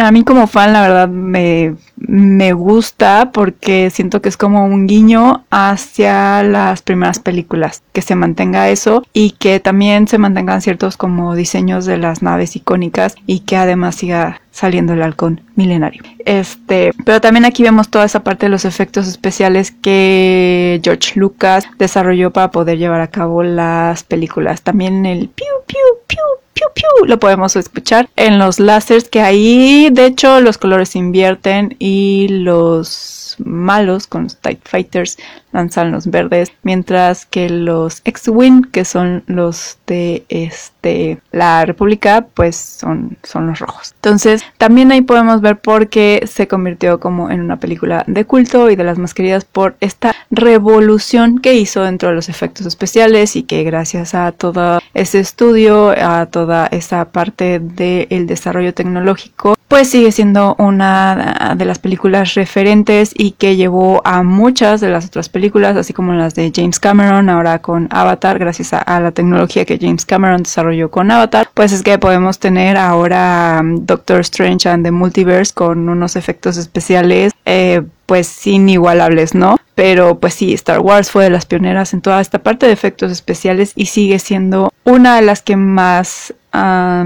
a 0.00 0.10
mí 0.12 0.24
como 0.24 0.46
fan 0.46 0.72
la 0.72 0.82
verdad 0.82 1.08
me, 1.08 1.74
me 1.96 2.52
gusta 2.52 3.30
porque 3.32 3.90
siento 3.90 4.20
que 4.20 4.28
es 4.28 4.36
como 4.36 4.64
un 4.64 4.86
guiño 4.86 5.44
hacia 5.50 6.42
las 6.42 6.82
primeras 6.82 7.18
películas, 7.18 7.82
que 7.92 8.02
se 8.02 8.14
mantenga 8.14 8.68
eso 8.68 9.04
y 9.12 9.32
que 9.32 9.60
también 9.60 10.08
se 10.08 10.18
mantengan 10.18 10.62
ciertos 10.62 10.96
como 10.96 11.34
diseños 11.34 11.86
de 11.86 11.96
las 11.96 12.22
naves 12.22 12.56
icónicas 12.56 13.14
y 13.26 13.40
que 13.40 13.56
además 13.56 13.94
siga 13.96 14.40
saliendo 14.50 14.92
el 14.92 15.02
halcón 15.02 15.40
milenario. 15.56 16.02
Este, 16.24 16.92
pero 17.04 17.20
también 17.20 17.44
aquí 17.44 17.62
vemos 17.62 17.88
toda 17.88 18.04
esa 18.04 18.22
parte 18.22 18.46
de 18.46 18.50
los 18.50 18.64
efectos 18.64 19.08
especiales 19.08 19.72
que 19.72 20.80
George 20.82 21.18
Lucas 21.18 21.66
desarrolló 21.78 22.32
para 22.32 22.50
poder 22.50 22.78
llevar 22.78 23.00
a 23.00 23.08
cabo 23.08 23.42
las 23.42 24.04
películas. 24.04 24.62
También 24.62 25.06
el 25.06 25.28
piu 25.28 25.46
piu 25.66 25.78
piu 26.06 26.43
piu 26.54 26.68
piu 26.74 27.06
lo 27.06 27.18
podemos 27.18 27.56
escuchar 27.56 28.08
en 28.16 28.38
los 28.38 28.60
láseres 28.60 29.08
que 29.08 29.20
ahí 29.20 29.90
de 29.90 30.06
hecho 30.06 30.40
los 30.40 30.58
colores 30.58 30.90
se 30.90 30.98
invierten 30.98 31.76
y 31.78 32.28
los 32.28 33.36
malos 33.38 34.06
con 34.06 34.24
los 34.24 34.36
TIE 34.36 34.58
Fighters 34.64 35.18
lanzan 35.54 35.92
los 35.92 36.08
verdes, 36.08 36.52
mientras 36.62 37.24
que 37.24 37.48
los 37.48 38.02
X-Wing, 38.04 38.70
que 38.70 38.84
son 38.84 39.22
los 39.26 39.78
de 39.86 40.24
este 40.28 41.18
la 41.32 41.64
República, 41.64 42.26
pues 42.34 42.56
son, 42.56 43.16
son 43.22 43.46
los 43.46 43.60
rojos. 43.60 43.92
Entonces, 43.94 44.42
también 44.58 44.92
ahí 44.92 45.00
podemos 45.00 45.40
ver 45.40 45.58
por 45.58 45.88
qué 45.88 46.24
se 46.26 46.48
convirtió 46.48 47.00
como 47.00 47.30
en 47.30 47.40
una 47.40 47.58
película 47.58 48.04
de 48.06 48.24
culto 48.24 48.70
y 48.70 48.76
de 48.76 48.84
las 48.84 48.98
más 48.98 49.14
queridas 49.14 49.44
por 49.44 49.76
esta 49.80 50.14
revolución 50.30 51.38
que 51.38 51.54
hizo 51.54 51.82
dentro 51.82 52.08
de 52.08 52.16
los 52.16 52.28
efectos 52.28 52.66
especiales 52.66 53.36
y 53.36 53.44
que 53.44 53.62
gracias 53.62 54.14
a 54.14 54.32
todo 54.32 54.80
ese 54.92 55.20
estudio, 55.20 55.90
a 55.90 56.26
toda 56.26 56.66
esa 56.66 57.04
parte 57.06 57.60
del 57.60 58.26
desarrollo 58.26 58.74
tecnológico, 58.74 59.53
pues 59.68 59.90
sigue 59.90 60.12
siendo 60.12 60.54
una 60.58 61.54
de 61.56 61.64
las 61.64 61.78
películas 61.78 62.34
referentes 62.34 63.12
y 63.14 63.32
que 63.32 63.56
llevó 63.56 64.02
a 64.04 64.22
muchas 64.22 64.80
de 64.80 64.90
las 64.90 65.06
otras 65.06 65.28
películas, 65.28 65.76
así 65.76 65.92
como 65.92 66.12
las 66.12 66.34
de 66.34 66.52
James 66.54 66.78
Cameron, 66.78 67.28
ahora 67.28 67.60
con 67.60 67.88
Avatar, 67.90 68.38
gracias 68.38 68.72
a, 68.72 69.00
la 69.00 69.12
tecnología 69.12 69.64
que 69.64 69.78
James 69.80 70.04
Cameron 70.04 70.42
desarrolló 70.42 70.90
con 70.90 71.10
Avatar, 71.10 71.48
pues 71.54 71.72
es 71.72 71.82
que 71.82 71.98
podemos 71.98 72.38
tener 72.38 72.76
ahora 72.76 73.60
um, 73.60 73.84
Doctor 73.84 74.20
Strange 74.20 74.68
and 74.68 74.84
the 74.84 74.90
Multiverse 74.90 75.52
con 75.52 75.88
unos 75.88 76.16
efectos 76.16 76.56
especiales 76.56 77.32
eh, 77.44 77.82
pues 78.06 78.46
inigualables, 78.46 79.34
¿no? 79.34 79.56
Pero 79.74 80.20
pues 80.20 80.34
sí, 80.34 80.54
Star 80.54 80.80
Wars 80.80 81.10
fue 81.10 81.24
de 81.24 81.30
las 81.30 81.46
pioneras 81.46 81.94
en 81.94 82.00
toda 82.00 82.20
esta 82.20 82.38
parte 82.38 82.66
de 82.66 82.72
efectos 82.72 83.10
especiales 83.10 83.72
y 83.74 83.86
sigue 83.86 84.18
siendo 84.18 84.72
una 84.84 85.16
de 85.16 85.22
las 85.22 85.42
que 85.42 85.56
más 85.56 86.34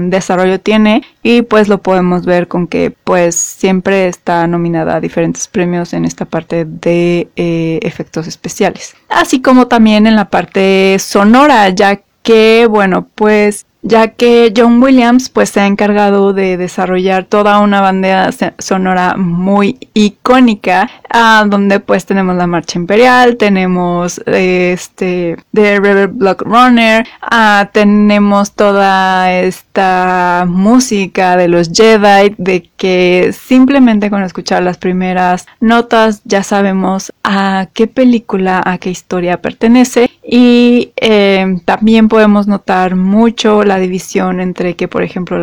desarrollo 0.01 0.59
tiene 0.59 1.01
y 1.23 1.41
pues 1.41 1.69
lo 1.69 1.79
podemos 1.79 2.23
ver 2.23 2.47
con 2.47 2.67
que 2.67 2.91
pues 2.91 3.35
siempre 3.35 4.07
está 4.07 4.45
nominada 4.45 4.97
a 4.97 5.01
diferentes 5.01 5.47
premios 5.47 5.93
en 5.93 6.05
esta 6.05 6.25
parte 6.25 6.65
de 6.65 7.29
eh, 7.35 7.79
efectos 7.81 8.27
especiales 8.27 8.95
así 9.09 9.41
como 9.41 9.67
también 9.67 10.05
en 10.05 10.15
la 10.15 10.29
parte 10.29 10.97
sonora 10.99 11.69
ya 11.69 11.99
que 12.21 12.67
bueno 12.69 13.07
pues 13.15 13.65
ya 13.81 14.09
que 14.09 14.53
John 14.55 14.81
Williams 14.81 15.29
pues 15.29 15.49
se 15.49 15.61
ha 15.61 15.65
encargado 15.65 16.33
de 16.33 16.57
desarrollar 16.57 17.23
toda 17.23 17.59
una 17.59 17.81
bandera 17.81 18.29
sonora 18.57 19.15
muy 19.15 19.77
icónica 19.93 20.89
ah, 21.09 21.45
donde 21.47 21.79
pues 21.79 22.05
tenemos 22.05 22.35
la 22.35 22.47
marcha 22.47 22.77
imperial 22.77 23.37
tenemos 23.37 24.19
este 24.25 25.37
The 25.53 25.79
Rebel 25.79 26.07
Block 26.07 26.41
Runner 26.41 27.07
ah, 27.21 27.69
tenemos 27.71 28.51
toda 28.53 29.31
esta 29.33 30.45
música 30.47 31.37
de 31.37 31.47
los 31.47 31.71
Jedi 31.71 32.35
de 32.37 32.69
que 32.75 33.33
simplemente 33.33 34.09
con 34.09 34.23
escuchar 34.23 34.61
las 34.63 34.77
primeras 34.77 35.47
notas 35.61 36.21
ya 36.25 36.43
sabemos 36.43 37.13
a 37.23 37.67
qué 37.73 37.87
película 37.87 38.61
a 38.65 38.77
qué 38.77 38.89
historia 38.89 39.41
pertenece 39.41 40.09
y 40.31 40.93
eh, 40.97 41.59
también 41.65 42.07
podemos 42.07 42.45
notar 42.45 42.95
mucho 42.95 43.63
la 43.63 43.79
división 43.79 44.39
entre 44.39 44.75
que, 44.75 44.87
por 44.87 45.01
ejemplo, 45.01 45.39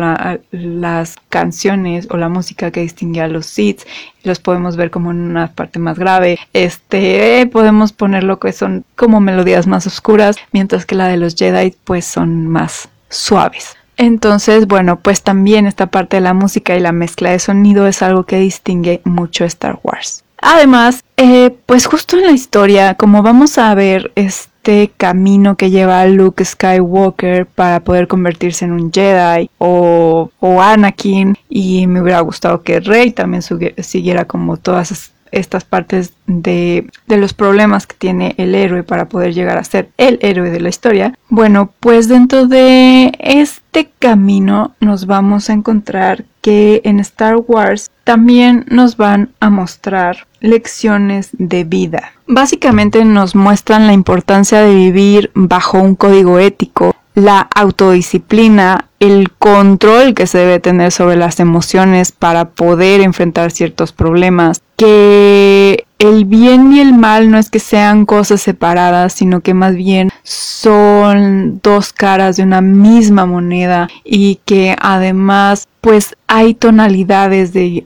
las 0.51 1.15
canciones 1.27 2.07
o 2.09 2.15
la 2.15 2.29
música 2.29 2.71
que 2.71 2.79
distingue 2.79 3.19
a 3.19 3.27
los 3.27 3.47
Sith 3.47 3.81
los 4.23 4.39
podemos 4.39 4.77
ver 4.77 4.89
como 4.89 5.11
en 5.11 5.19
una 5.19 5.51
parte 5.51 5.77
más 5.77 5.99
grave. 5.99 6.39
Este, 6.53 7.49
podemos 7.51 7.91
ponerlo 7.91 8.39
que 8.39 8.53
son 8.53 8.85
como 8.95 9.19
melodías 9.19 9.67
más 9.67 9.85
oscuras, 9.87 10.37
mientras 10.53 10.85
que 10.85 10.95
la 10.95 11.09
de 11.09 11.17
los 11.17 11.35
Jedi 11.35 11.75
pues 11.83 12.05
son 12.05 12.47
más 12.47 12.87
suaves. 13.09 13.75
Entonces, 13.97 14.67
bueno, 14.67 15.01
pues 15.01 15.21
también 15.21 15.65
esta 15.65 15.87
parte 15.87 16.15
de 16.15 16.21
la 16.21 16.33
música 16.33 16.77
y 16.77 16.79
la 16.79 16.93
mezcla 16.93 17.31
de 17.31 17.39
sonido 17.39 17.87
es 17.87 18.01
algo 18.01 18.23
que 18.23 18.39
distingue 18.39 19.01
mucho 19.03 19.43
Star 19.43 19.81
Wars. 19.83 20.23
Además, 20.41 21.03
eh, 21.17 21.55
pues 21.65 21.87
justo 21.87 22.17
en 22.17 22.25
la 22.25 22.31
historia, 22.31 22.95
como 22.95 23.23
vamos 23.23 23.57
a 23.57 23.73
ver, 23.73 24.11
este 24.15 24.91
camino 24.97 25.55
que 25.55 25.71
lleva 25.71 26.01
a 26.01 26.07
Luke 26.07 26.43
Skywalker 26.43 27.45
para 27.47 27.79
poder 27.79 28.07
convertirse 28.07 28.65
en 28.65 28.73
un 28.73 28.91
Jedi 28.91 29.49
o, 29.57 30.29
o 30.39 30.61
Anakin 30.61 31.35
y 31.49 31.87
me 31.87 32.01
hubiera 32.01 32.19
gustado 32.19 32.61
que 32.61 32.79
Rey 32.79 33.11
también 33.11 33.41
siguiera 33.41 34.25
como 34.25 34.57
todas 34.57 35.11
estas 35.31 35.65
partes 35.65 36.13
de, 36.25 36.89
de, 37.07 37.17
los 37.17 37.33
problemas 37.33 37.87
que 37.87 37.95
tiene 37.97 38.35
el 38.37 38.55
héroe 38.55 38.83
para 38.83 39.09
poder 39.09 39.33
llegar 39.33 39.57
a 39.57 39.63
ser 39.63 39.89
el 39.97 40.19
héroe 40.21 40.49
de 40.49 40.59
la 40.59 40.69
historia. 40.69 41.13
Bueno, 41.29 41.71
pues 41.79 42.07
dentro 42.07 42.47
de 42.47 43.11
este 43.19 43.89
camino 43.99 44.75
nos 44.79 45.05
vamos 45.05 45.49
a 45.49 45.53
encontrar 45.53 46.25
que 46.41 46.81
en 46.85 46.99
Star 46.99 47.37
Wars 47.45 47.91
también 48.03 48.65
nos 48.69 48.95
van 48.95 49.31
a 49.39 49.49
mostrar 49.49 50.26
lecciones 50.39 51.29
de 51.33 51.63
vida. 51.63 52.13
Básicamente 52.27 53.03
nos 53.05 53.35
muestran 53.35 53.87
la 53.87 53.93
importancia 53.93 54.61
de 54.61 54.75
vivir 54.75 55.31
bajo 55.33 55.79
un 55.79 55.95
código 55.95 56.39
ético, 56.39 56.95
la 57.15 57.47
autodisciplina, 57.55 58.89
el 58.99 59.31
control 59.31 60.13
que 60.13 60.27
se 60.27 60.39
debe 60.39 60.59
tener 60.59 60.91
sobre 60.91 61.15
las 61.15 61.39
emociones 61.39 62.11
para 62.11 62.49
poder 62.49 63.01
enfrentar 63.01 63.51
ciertos 63.51 63.91
problemas, 63.91 64.61
que 64.75 65.76
el 66.09 66.25
bien 66.25 66.73
y 66.73 66.79
el 66.79 66.93
mal 66.93 67.29
no 67.29 67.37
es 67.37 67.49
que 67.49 67.59
sean 67.59 68.05
cosas 68.05 68.41
separadas, 68.41 69.13
sino 69.13 69.41
que 69.41 69.53
más 69.53 69.75
bien 69.75 70.09
son 70.23 71.59
dos 71.61 71.93
caras 71.93 72.37
de 72.37 72.43
una 72.43 72.61
misma 72.61 73.25
moneda 73.25 73.87
y 74.03 74.39
que 74.45 74.75
además 74.79 75.67
pues 75.81 76.15
hay 76.27 76.53
tonalidades 76.53 77.53
de, 77.53 77.85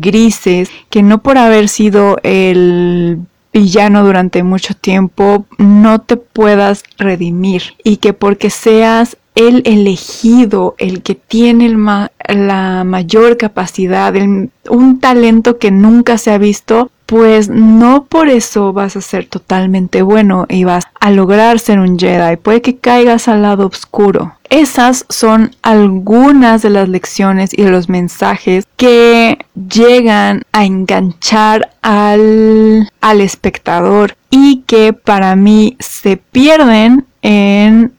grises 0.00 0.70
que 0.88 1.02
no 1.02 1.22
por 1.22 1.38
haber 1.38 1.68
sido 1.68 2.18
el 2.22 3.18
villano 3.52 4.04
durante 4.04 4.44
mucho 4.44 4.74
tiempo 4.74 5.46
no 5.58 6.00
te 6.00 6.16
puedas 6.16 6.84
redimir 6.98 7.62
y 7.82 7.96
que 7.96 8.12
porque 8.12 8.50
seas 8.50 9.16
el 9.34 9.62
elegido, 9.64 10.74
el 10.78 11.02
que 11.02 11.14
tiene 11.14 11.68
la 11.68 12.84
mayor 12.84 13.36
capacidad, 13.36 14.14
un 14.14 15.00
talento 15.00 15.58
que 15.58 15.70
nunca 15.70 16.18
se 16.18 16.30
ha 16.30 16.38
visto, 16.38 16.90
pues 17.10 17.48
no 17.48 18.04
por 18.04 18.28
eso 18.28 18.72
vas 18.72 18.94
a 18.94 19.00
ser 19.00 19.26
totalmente 19.26 20.00
bueno 20.00 20.46
y 20.48 20.62
vas 20.62 20.84
a 21.00 21.10
lograr 21.10 21.58
ser 21.58 21.80
un 21.80 21.98
Jedi. 21.98 22.36
Puede 22.36 22.62
que 22.62 22.76
caigas 22.76 23.26
al 23.26 23.42
lado 23.42 23.66
oscuro. 23.66 24.36
Esas 24.48 25.06
son 25.08 25.50
algunas 25.62 26.62
de 26.62 26.70
las 26.70 26.88
lecciones 26.88 27.50
y 27.52 27.62
de 27.62 27.72
los 27.72 27.88
mensajes 27.88 28.64
que 28.76 29.44
llegan 29.68 30.42
a 30.52 30.64
enganchar 30.64 31.72
al, 31.82 32.88
al 33.00 33.20
espectador 33.20 34.14
y 34.30 34.62
que 34.68 34.92
para 34.92 35.34
mí 35.34 35.76
se 35.80 36.16
pierden 36.16 37.06
en 37.22 37.92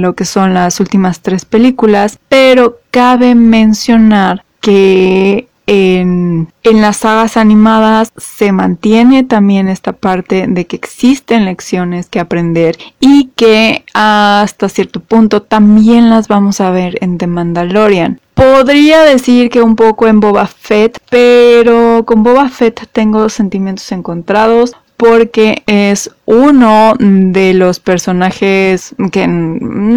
lo 0.00 0.16
que 0.16 0.24
son 0.24 0.54
las 0.54 0.80
últimas 0.80 1.20
tres 1.20 1.44
películas, 1.44 2.18
pero 2.28 2.80
cabe 2.90 3.36
mencionar 3.36 4.44
que 4.60 5.46
en, 5.66 6.48
las 6.62 6.98
sagas 6.98 7.36
animadas 7.36 8.12
se 8.16 8.52
mantiene 8.52 9.24
también 9.24 9.68
esta 9.68 9.92
parte 9.92 10.46
de 10.48 10.66
que 10.66 10.76
existen 10.76 11.44
lecciones 11.44 12.08
que 12.08 12.20
aprender 12.20 12.76
y 13.00 13.30
que 13.36 13.84
hasta 13.94 14.68
cierto 14.68 15.00
punto 15.00 15.42
también 15.42 16.08
las 16.10 16.28
vamos 16.28 16.60
a 16.60 16.70
ver 16.70 16.98
en 17.00 17.18
The 17.18 17.26
Mandalorian. 17.26 18.20
Podría 18.34 19.02
decir 19.02 19.48
que 19.50 19.62
un 19.62 19.76
poco 19.76 20.06
en 20.06 20.20
Boba 20.20 20.46
Fett, 20.46 21.00
pero 21.08 22.04
con 22.04 22.22
Boba 22.22 22.48
Fett 22.48 22.88
tengo 22.92 23.28
sentimientos 23.28 23.90
encontrados 23.92 24.76
porque 24.96 25.62
es 25.66 26.10
uno 26.24 26.94
de 26.98 27.54
los 27.54 27.80
personajes 27.80 28.94
que 29.12 29.22
en, 29.22 29.96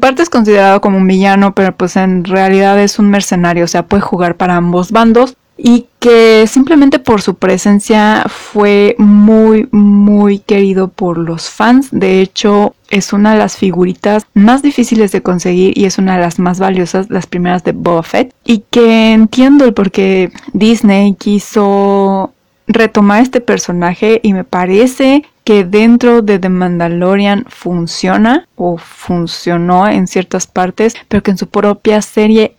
parte 0.00 0.22
es 0.22 0.30
considerado 0.30 0.80
como 0.80 0.98
un 0.98 1.06
villano, 1.06 1.54
pero 1.54 1.74
pues 1.76 1.96
en 1.96 2.24
realidad 2.24 2.80
es 2.80 2.98
un 2.98 3.10
mercenario, 3.10 3.64
o 3.64 3.68
sea, 3.68 3.86
puede 3.86 4.02
jugar 4.02 4.36
para 4.36 4.56
ambos 4.56 4.90
bandos 4.90 5.36
y 5.62 5.86
que 5.98 6.46
simplemente 6.46 6.98
por 6.98 7.20
su 7.20 7.34
presencia 7.34 8.24
fue 8.28 8.94
muy 8.98 9.68
muy 9.72 10.38
querido 10.38 10.88
por 10.88 11.18
los 11.18 11.50
fans. 11.50 11.88
De 11.90 12.22
hecho, 12.22 12.74
es 12.88 13.12
una 13.12 13.32
de 13.32 13.38
las 13.38 13.56
figuritas 13.56 14.26
más 14.32 14.62
difíciles 14.62 15.12
de 15.12 15.22
conseguir 15.22 15.76
y 15.76 15.84
es 15.84 15.98
una 15.98 16.14
de 16.14 16.22
las 16.22 16.38
más 16.38 16.58
valiosas, 16.58 17.10
las 17.10 17.26
primeras 17.26 17.62
de 17.62 17.72
Boba 17.72 18.02
Fett. 18.02 18.34
Y 18.44 18.64
que 18.70 19.12
entiendo 19.12 19.66
el 19.66 19.74
por 19.74 19.90
qué 19.90 20.32
Disney 20.54 21.14
quiso 21.14 22.32
retomar 22.72 23.22
este 23.22 23.40
personaje 23.40 24.20
y 24.22 24.32
me 24.32 24.44
parece 24.44 25.24
que 25.44 25.64
dentro 25.64 26.22
de 26.22 26.38
The 26.38 26.48
Mandalorian 26.48 27.44
funciona 27.48 28.46
o 28.56 28.78
funcionó 28.78 29.88
en 29.88 30.06
ciertas 30.06 30.46
partes, 30.46 30.94
pero 31.08 31.22
que 31.22 31.32
en 31.32 31.38
su 31.38 31.48
propia 31.48 32.02
serie 32.02 32.54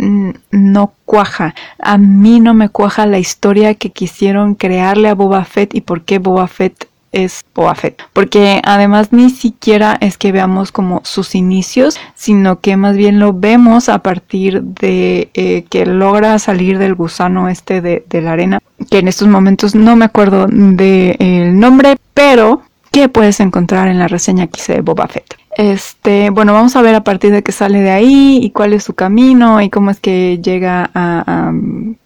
no 0.51 0.93
cuaja. 1.05 1.55
A 1.79 1.97
mí 1.97 2.39
no 2.39 2.53
me 2.53 2.69
cuaja 2.69 3.05
la 3.05 3.19
historia 3.19 3.75
que 3.75 3.91
quisieron 3.91 4.55
crearle 4.55 5.09
a 5.09 5.15
Boba 5.15 5.45
Fett 5.45 5.73
y 5.73 5.81
por 5.81 6.03
qué 6.03 6.19
Boba 6.19 6.47
Fett 6.47 6.90
es 7.11 7.43
Boba 7.53 7.75
Fett. 7.75 8.01
Porque 8.13 8.61
además 8.63 9.11
ni 9.11 9.29
siquiera 9.29 9.97
es 10.01 10.17
que 10.17 10.31
veamos 10.31 10.71
como 10.71 11.01
sus 11.03 11.35
inicios, 11.35 11.99
sino 12.15 12.59
que 12.59 12.77
más 12.77 12.95
bien 12.95 13.19
lo 13.19 13.33
vemos 13.33 13.89
a 13.89 13.99
partir 13.99 14.61
de 14.61 15.29
eh, 15.33 15.65
que 15.69 15.85
logra 15.85 16.39
salir 16.39 16.77
del 16.77 16.95
gusano 16.95 17.49
este 17.49 17.81
de, 17.81 18.21
la 18.21 18.33
arena. 18.33 18.59
Que 18.89 18.99
en 18.99 19.07
estos 19.07 19.27
momentos 19.27 19.75
no 19.75 19.95
me 19.95 20.05
acuerdo 20.05 20.47
del 20.47 21.59
nombre, 21.59 21.97
pero 22.13 22.63
que 22.91 23.07
puedes 23.07 23.39
encontrar 23.39 23.87
en 23.87 23.99
la 23.99 24.07
reseña 24.07 24.47
que 24.47 24.59
hice 24.59 24.73
de 24.73 24.81
Boba 24.81 25.07
Fett. 25.07 25.35
Este, 25.57 26.29
bueno, 26.29 26.53
vamos 26.53 26.75
a 26.75 26.81
ver 26.81 26.95
a 26.95 27.03
partir 27.03 27.31
de 27.31 27.43
que 27.43 27.51
sale 27.51 27.81
de 27.81 27.91
ahí 27.91 28.39
y 28.41 28.51
cuál 28.51 28.73
es 28.73 28.83
su 28.83 28.93
camino 28.93 29.61
y 29.61 29.69
cómo 29.69 29.91
es 29.91 29.99
que 29.99 30.39
llega 30.41 30.89
a, 30.93 31.51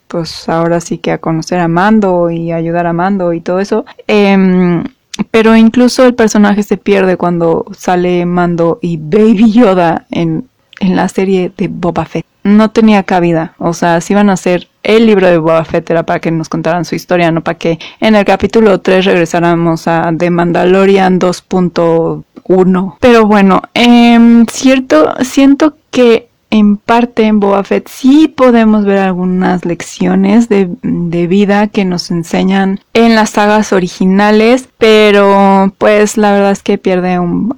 pues 0.07 0.47
ahora 0.49 0.79
sí 0.79 0.97
que 0.97 1.11
a 1.11 1.17
conocer 1.17 1.59
a 1.59 1.67
Mando 1.67 2.29
y 2.29 2.51
ayudar 2.51 2.87
a 2.87 2.93
Mando 2.93 3.33
y 3.33 3.41
todo 3.41 3.59
eso. 3.59 3.85
Em, 4.07 4.83
pero 5.31 5.55
incluso 5.55 6.05
el 6.05 6.15
personaje 6.15 6.63
se 6.63 6.77
pierde 6.77 7.17
cuando 7.17 7.65
sale 7.77 8.25
Mando 8.25 8.79
y 8.81 8.97
Baby 8.97 9.51
Yoda 9.51 10.05
en, 10.11 10.47
en 10.79 10.95
la 10.95 11.07
serie 11.07 11.51
de 11.55 11.67
Boba 11.67 12.05
Fett. 12.05 12.25
No 12.43 12.69
tenía 12.69 13.03
cabida. 13.03 13.55
O 13.57 13.73
sea, 13.73 14.01
si 14.01 14.13
iban 14.13 14.29
a 14.29 14.33
hacer 14.33 14.67
el 14.83 15.07
libro 15.07 15.27
de 15.27 15.39
Boba 15.39 15.65
Fett 15.65 15.89
era 15.89 16.03
para 16.03 16.19
que 16.19 16.29
nos 16.29 16.47
contaran 16.47 16.85
su 16.85 16.93
historia, 16.93 17.31
no 17.31 17.41
para 17.41 17.57
que 17.57 17.79
en 17.99 18.15
el 18.15 18.23
capítulo 18.23 18.81
3 18.81 19.05
regresáramos 19.05 19.87
a 19.87 20.11
The 20.15 20.29
Mandalorian 20.29 21.19
2.1. 21.19 22.97
Pero 22.99 23.25
bueno, 23.25 23.63
eh, 23.73 24.45
cierto, 24.51 25.15
siento 25.21 25.75
que 25.89 26.29
en 26.55 26.77
parte 26.77 27.23
en 27.23 27.41
Boba 27.41 27.65
Fett 27.65 27.89
sí 27.89 28.29
podemos 28.29 28.85
ver 28.85 28.99
algunas 28.99 29.65
lecciones 29.65 30.47
de, 30.47 30.69
vida 31.27 31.67
que 31.67 31.83
nos 31.83 32.11
enseñan 32.11 32.79
en 32.93 33.15
las 33.15 33.31
sagas 33.31 33.73
originales, 33.73 34.69
pero 34.77 35.73
pues 35.77 36.17
la 36.17 36.31
verdad 36.31 36.51
es 36.51 36.63
que 36.63 36.77
pierde 36.77 37.19
un, 37.19 37.49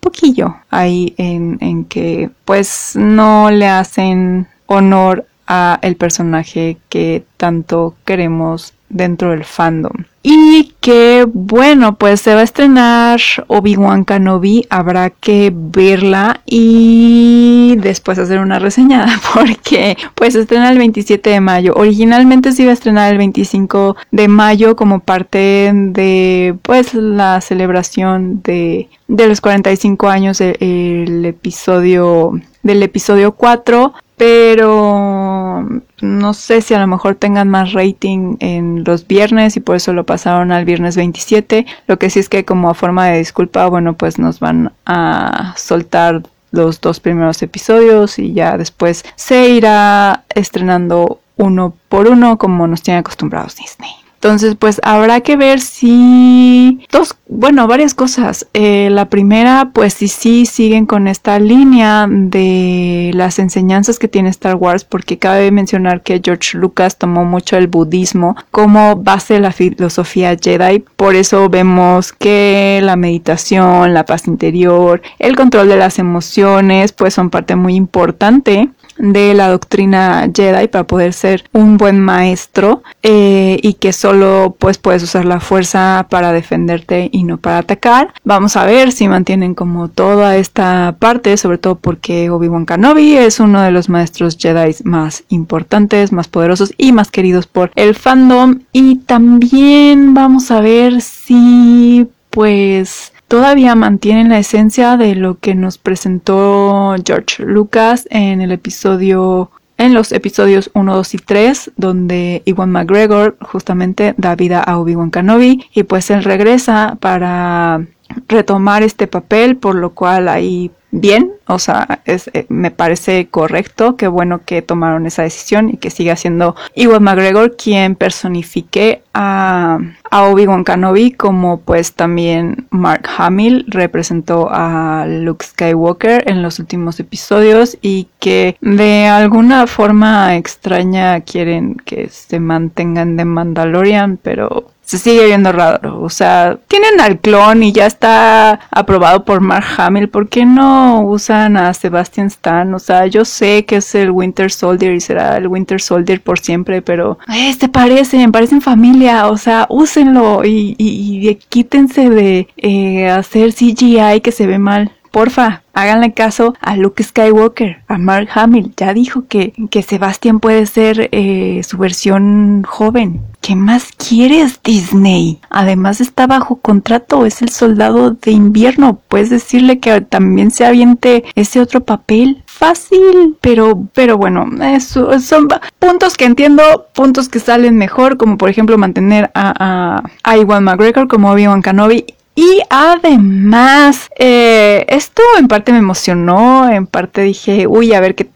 poquillo 0.00 0.56
ahí 0.68 1.14
en, 1.16 1.56
en 1.60 1.86
que 1.86 2.28
pues 2.44 2.92
no 2.94 3.50
le 3.50 3.68
hacen 3.68 4.48
honor 4.66 5.24
a 5.46 5.78
el 5.80 5.96
personaje 5.96 6.76
que 6.90 7.24
tanto 7.38 7.94
queremos 8.04 8.74
dentro 8.92 9.30
del 9.30 9.44
fandom. 9.44 10.04
Y 10.22 10.74
que 10.80 11.26
bueno, 11.32 11.96
pues 11.96 12.20
se 12.20 12.34
va 12.34 12.42
a 12.42 12.44
estrenar 12.44 13.20
Obi-Wan 13.48 14.04
Kenobi, 14.04 14.66
habrá 14.70 15.10
que 15.10 15.50
verla 15.52 16.42
y 16.46 17.74
después 17.78 18.18
hacer 18.18 18.38
una 18.38 18.60
reseña 18.60 19.06
porque 19.34 19.96
pues 20.14 20.34
se 20.34 20.40
estrena 20.42 20.70
el 20.70 20.78
27 20.78 21.28
de 21.28 21.40
mayo. 21.40 21.72
Originalmente 21.74 22.52
se 22.52 22.62
iba 22.62 22.70
a 22.70 22.74
estrenar 22.74 23.10
el 23.10 23.18
25 23.18 23.96
de 24.12 24.28
mayo 24.28 24.76
como 24.76 25.00
parte 25.00 25.72
de 25.74 26.54
pues 26.62 26.94
la 26.94 27.40
celebración 27.40 28.42
de, 28.42 28.88
de 29.08 29.26
los 29.26 29.40
45 29.40 30.08
años 30.08 30.38
del 30.38 31.24
episodio 31.24 32.40
del 32.62 32.82
episodio 32.84 33.32
4 33.32 33.92
pero 34.22 35.66
no 36.00 36.34
sé 36.34 36.62
si 36.62 36.74
a 36.74 36.78
lo 36.78 36.86
mejor 36.86 37.16
tengan 37.16 37.50
más 37.50 37.72
rating 37.72 38.36
en 38.38 38.84
los 38.84 39.08
viernes 39.08 39.56
y 39.56 39.60
por 39.60 39.74
eso 39.74 39.92
lo 39.92 40.06
pasaron 40.06 40.52
al 40.52 40.64
viernes 40.64 40.94
27. 40.94 41.66
Lo 41.88 41.98
que 41.98 42.08
sí 42.08 42.20
es 42.20 42.28
que 42.28 42.44
como 42.44 42.70
a 42.70 42.74
forma 42.74 43.08
de 43.08 43.18
disculpa, 43.18 43.66
bueno, 43.66 43.94
pues 43.94 44.20
nos 44.20 44.38
van 44.38 44.72
a 44.86 45.54
soltar 45.56 46.22
los 46.52 46.80
dos 46.80 47.00
primeros 47.00 47.42
episodios 47.42 48.20
y 48.20 48.32
ya 48.32 48.56
después 48.56 49.04
se 49.16 49.48
irá 49.48 50.22
estrenando 50.36 51.18
uno 51.36 51.74
por 51.88 52.06
uno 52.06 52.38
como 52.38 52.68
nos 52.68 52.82
tiene 52.82 53.00
acostumbrados 53.00 53.56
Disney. 53.56 54.01
Entonces, 54.22 54.54
pues 54.54 54.80
habrá 54.84 55.20
que 55.20 55.34
ver 55.34 55.60
si 55.60 56.86
dos, 56.92 57.16
bueno, 57.26 57.66
varias 57.66 57.92
cosas. 57.92 58.46
Eh, 58.54 58.88
la 58.88 59.08
primera, 59.08 59.72
pues 59.74 59.94
si 59.94 60.06
sí 60.06 60.46
siguen 60.46 60.86
con 60.86 61.08
esta 61.08 61.40
línea 61.40 62.06
de 62.08 63.10
las 63.14 63.40
enseñanzas 63.40 63.98
que 63.98 64.06
tiene 64.06 64.28
Star 64.28 64.54
Wars, 64.54 64.84
porque 64.84 65.18
cabe 65.18 65.50
mencionar 65.50 66.02
que 66.02 66.20
George 66.24 66.56
Lucas 66.56 66.98
tomó 66.98 67.24
mucho 67.24 67.56
el 67.56 67.66
budismo 67.66 68.36
como 68.52 68.94
base 68.94 69.34
de 69.34 69.40
la 69.40 69.50
filosofía 69.50 70.36
Jedi. 70.40 70.84
Por 70.94 71.16
eso 71.16 71.48
vemos 71.48 72.12
que 72.12 72.78
la 72.80 72.94
meditación, 72.94 73.92
la 73.92 74.04
paz 74.04 74.28
interior, 74.28 75.02
el 75.18 75.34
control 75.34 75.66
de 75.66 75.78
las 75.78 75.98
emociones, 75.98 76.92
pues 76.92 77.12
son 77.12 77.28
parte 77.28 77.56
muy 77.56 77.74
importante 77.74 78.70
de 79.02 79.34
la 79.34 79.48
doctrina 79.48 80.30
Jedi 80.32 80.68
para 80.68 80.86
poder 80.86 81.12
ser 81.12 81.44
un 81.52 81.76
buen 81.76 82.00
maestro 82.00 82.84
eh, 83.02 83.58
y 83.60 83.74
que 83.74 83.92
solo 83.92 84.56
pues 84.58 84.78
puedes 84.78 85.02
usar 85.02 85.24
la 85.24 85.40
fuerza 85.40 86.06
para 86.08 86.32
defenderte 86.32 87.10
y 87.12 87.24
no 87.24 87.36
para 87.36 87.58
atacar. 87.58 88.14
Vamos 88.24 88.56
a 88.56 88.64
ver 88.64 88.92
si 88.92 89.08
mantienen 89.08 89.54
como 89.54 89.88
toda 89.88 90.36
esta 90.36 90.94
parte, 90.98 91.36
sobre 91.36 91.58
todo 91.58 91.74
porque 91.74 92.30
Obi-Wan 92.30 92.64
Kenobi 92.64 93.16
es 93.16 93.40
uno 93.40 93.60
de 93.60 93.72
los 93.72 93.88
maestros 93.88 94.38
Jedi 94.38 94.76
más 94.84 95.24
importantes, 95.28 96.12
más 96.12 96.28
poderosos 96.28 96.72
y 96.78 96.92
más 96.92 97.10
queridos 97.10 97.48
por 97.48 97.72
el 97.74 97.96
fandom 97.96 98.60
y 98.72 98.96
también 99.00 100.14
vamos 100.14 100.52
a 100.52 100.60
ver 100.60 101.00
si 101.00 102.08
pues 102.30 103.11
todavía 103.32 103.74
mantienen 103.74 104.28
la 104.28 104.38
esencia 104.38 104.98
de 104.98 105.14
lo 105.14 105.38
que 105.38 105.54
nos 105.54 105.78
presentó 105.78 106.94
George 107.02 107.42
Lucas 107.42 108.06
en 108.10 108.42
el 108.42 108.52
episodio 108.52 109.50
en 109.78 109.94
los 109.94 110.12
episodios 110.12 110.70
1, 110.74 110.94
2 110.94 111.14
y 111.14 111.16
3, 111.16 111.72
donde 111.78 112.42
Iwan 112.44 112.70
McGregor 112.70 113.38
justamente 113.40 114.14
da 114.18 114.36
vida 114.36 114.62
a 114.62 114.78
Obi-Wan 114.78 115.10
Kenobi 115.10 115.64
y 115.72 115.84
pues 115.84 116.10
él 116.10 116.24
regresa 116.24 116.98
para 117.00 117.86
retomar 118.28 118.82
este 118.82 119.06
papel, 119.06 119.56
por 119.56 119.74
lo 119.74 119.90
cual 119.90 120.28
ahí 120.28 120.70
bien, 120.92 121.32
o 121.46 121.58
sea, 121.58 122.00
es, 122.04 122.30
eh, 122.34 122.44
me 122.50 122.70
parece 122.70 123.26
correcto, 123.28 123.96
qué 123.96 124.08
bueno 124.08 124.42
que 124.44 124.60
tomaron 124.60 125.06
esa 125.06 125.22
decisión 125.22 125.70
y 125.70 125.78
que 125.78 125.90
siga 125.90 126.16
siendo 126.16 126.54
Iwan 126.74 127.02
McGregor 127.02 127.56
quien 127.56 127.96
personifique 127.96 129.02
a, 129.14 129.78
a 130.10 130.22
Obi-Wan 130.24 130.64
Kenobi 130.64 131.12
como 131.12 131.60
pues 131.60 131.94
también 131.94 132.66
Mark 132.70 133.08
Hamill 133.16 133.64
representó 133.68 134.48
a 134.50 135.06
Luke 135.08 135.46
Skywalker 135.46 136.30
en 136.30 136.42
los 136.42 136.58
últimos 136.58 137.00
episodios 137.00 137.78
y 137.80 138.08
que 138.20 138.56
de 138.60 139.06
alguna 139.06 139.66
forma 139.66 140.36
extraña 140.36 141.20
quieren 141.22 141.76
que 141.76 142.10
se 142.10 142.38
mantengan 142.38 143.16
de 143.16 143.24
Mandalorian, 143.24 144.18
pero 144.18 144.71
se 144.84 144.98
sigue 144.98 145.26
viendo 145.26 145.52
raro. 145.52 146.02
O 146.02 146.10
sea, 146.10 146.58
tienen 146.68 147.00
al 147.00 147.18
clon 147.18 147.62
y 147.62 147.72
ya 147.72 147.86
está 147.86 148.60
aprobado 148.70 149.24
por 149.24 149.40
Mark 149.40 149.66
Hamill. 149.76 150.08
¿Por 150.08 150.28
qué 150.28 150.44
no 150.44 151.02
usan 151.02 151.56
a 151.56 151.72
Sebastian 151.72 152.26
Stan? 152.26 152.74
O 152.74 152.78
sea, 152.78 153.06
yo 153.06 153.24
sé 153.24 153.64
que 153.64 153.76
es 153.76 153.94
el 153.94 154.10
Winter 154.10 154.50
Soldier 154.50 154.94
y 154.94 155.00
será 155.00 155.36
el 155.36 155.46
Winter 155.46 155.80
Soldier 155.80 156.20
por 156.20 156.38
siempre, 156.38 156.82
pero 156.82 157.18
este 157.28 157.68
parecen, 157.68 158.32
parecen 158.32 158.60
familia. 158.60 159.28
O 159.28 159.38
sea, 159.38 159.66
úsenlo 159.70 160.44
y, 160.44 160.74
y, 160.78 161.34
quítense 161.48 162.10
de 162.10 162.48
eh, 162.56 163.08
hacer 163.08 163.54
CGI 163.54 164.20
que 164.22 164.32
se 164.32 164.46
ve 164.46 164.58
mal 164.58 164.92
porfa, 165.12 165.62
háganle 165.74 166.12
caso 166.14 166.54
a 166.60 166.76
Luke 166.76 167.02
Skywalker, 167.02 167.82
a 167.86 167.98
Mark 167.98 168.28
Hamill. 168.34 168.72
Ya 168.76 168.92
dijo 168.92 169.26
que, 169.28 169.52
que 169.70 169.82
Sebastian 169.82 170.40
puede 170.40 170.66
ser 170.66 171.08
eh, 171.12 171.60
su 171.62 171.78
versión 171.78 172.64
joven. 172.64 173.20
¿Qué 173.40 173.56
más 173.56 173.90
quieres, 173.96 174.60
Disney? 174.62 175.40
Además 175.50 176.00
está 176.00 176.28
bajo 176.28 176.56
contrato, 176.56 177.26
es 177.26 177.42
el 177.42 177.48
soldado 177.48 178.12
de 178.12 178.30
invierno. 178.30 179.00
Puedes 179.08 179.30
decirle 179.30 179.80
que 179.80 180.00
también 180.00 180.52
se 180.52 180.64
aviente 180.64 181.24
ese 181.34 181.60
otro 181.60 181.80
papel. 181.80 182.44
Fácil, 182.46 183.36
pero, 183.40 183.88
pero 183.94 184.16
bueno, 184.16 184.46
eso, 184.62 185.18
son 185.18 185.48
puntos 185.80 186.16
que 186.16 186.24
entiendo, 186.24 186.86
puntos 186.94 187.28
que 187.28 187.40
salen 187.40 187.76
mejor, 187.76 188.16
como 188.16 188.38
por 188.38 188.48
ejemplo 188.48 188.78
mantener 188.78 189.30
a, 189.34 190.02
a, 190.22 190.36
Iwan 190.36 190.62
McGregor 190.62 191.08
como 191.08 191.30
Obi-Wan 191.32 191.62
Kenobi 191.62 192.06
y 192.34 192.62
además, 192.70 194.08
eh, 194.18 194.84
esto 194.88 195.22
en 195.38 195.48
parte 195.48 195.72
me 195.72 195.78
emocionó, 195.78 196.70
en 196.70 196.86
parte 196.86 197.22
dije, 197.22 197.66
uy, 197.66 197.92
a 197.92 198.00
ver 198.00 198.14
qué, 198.14 198.28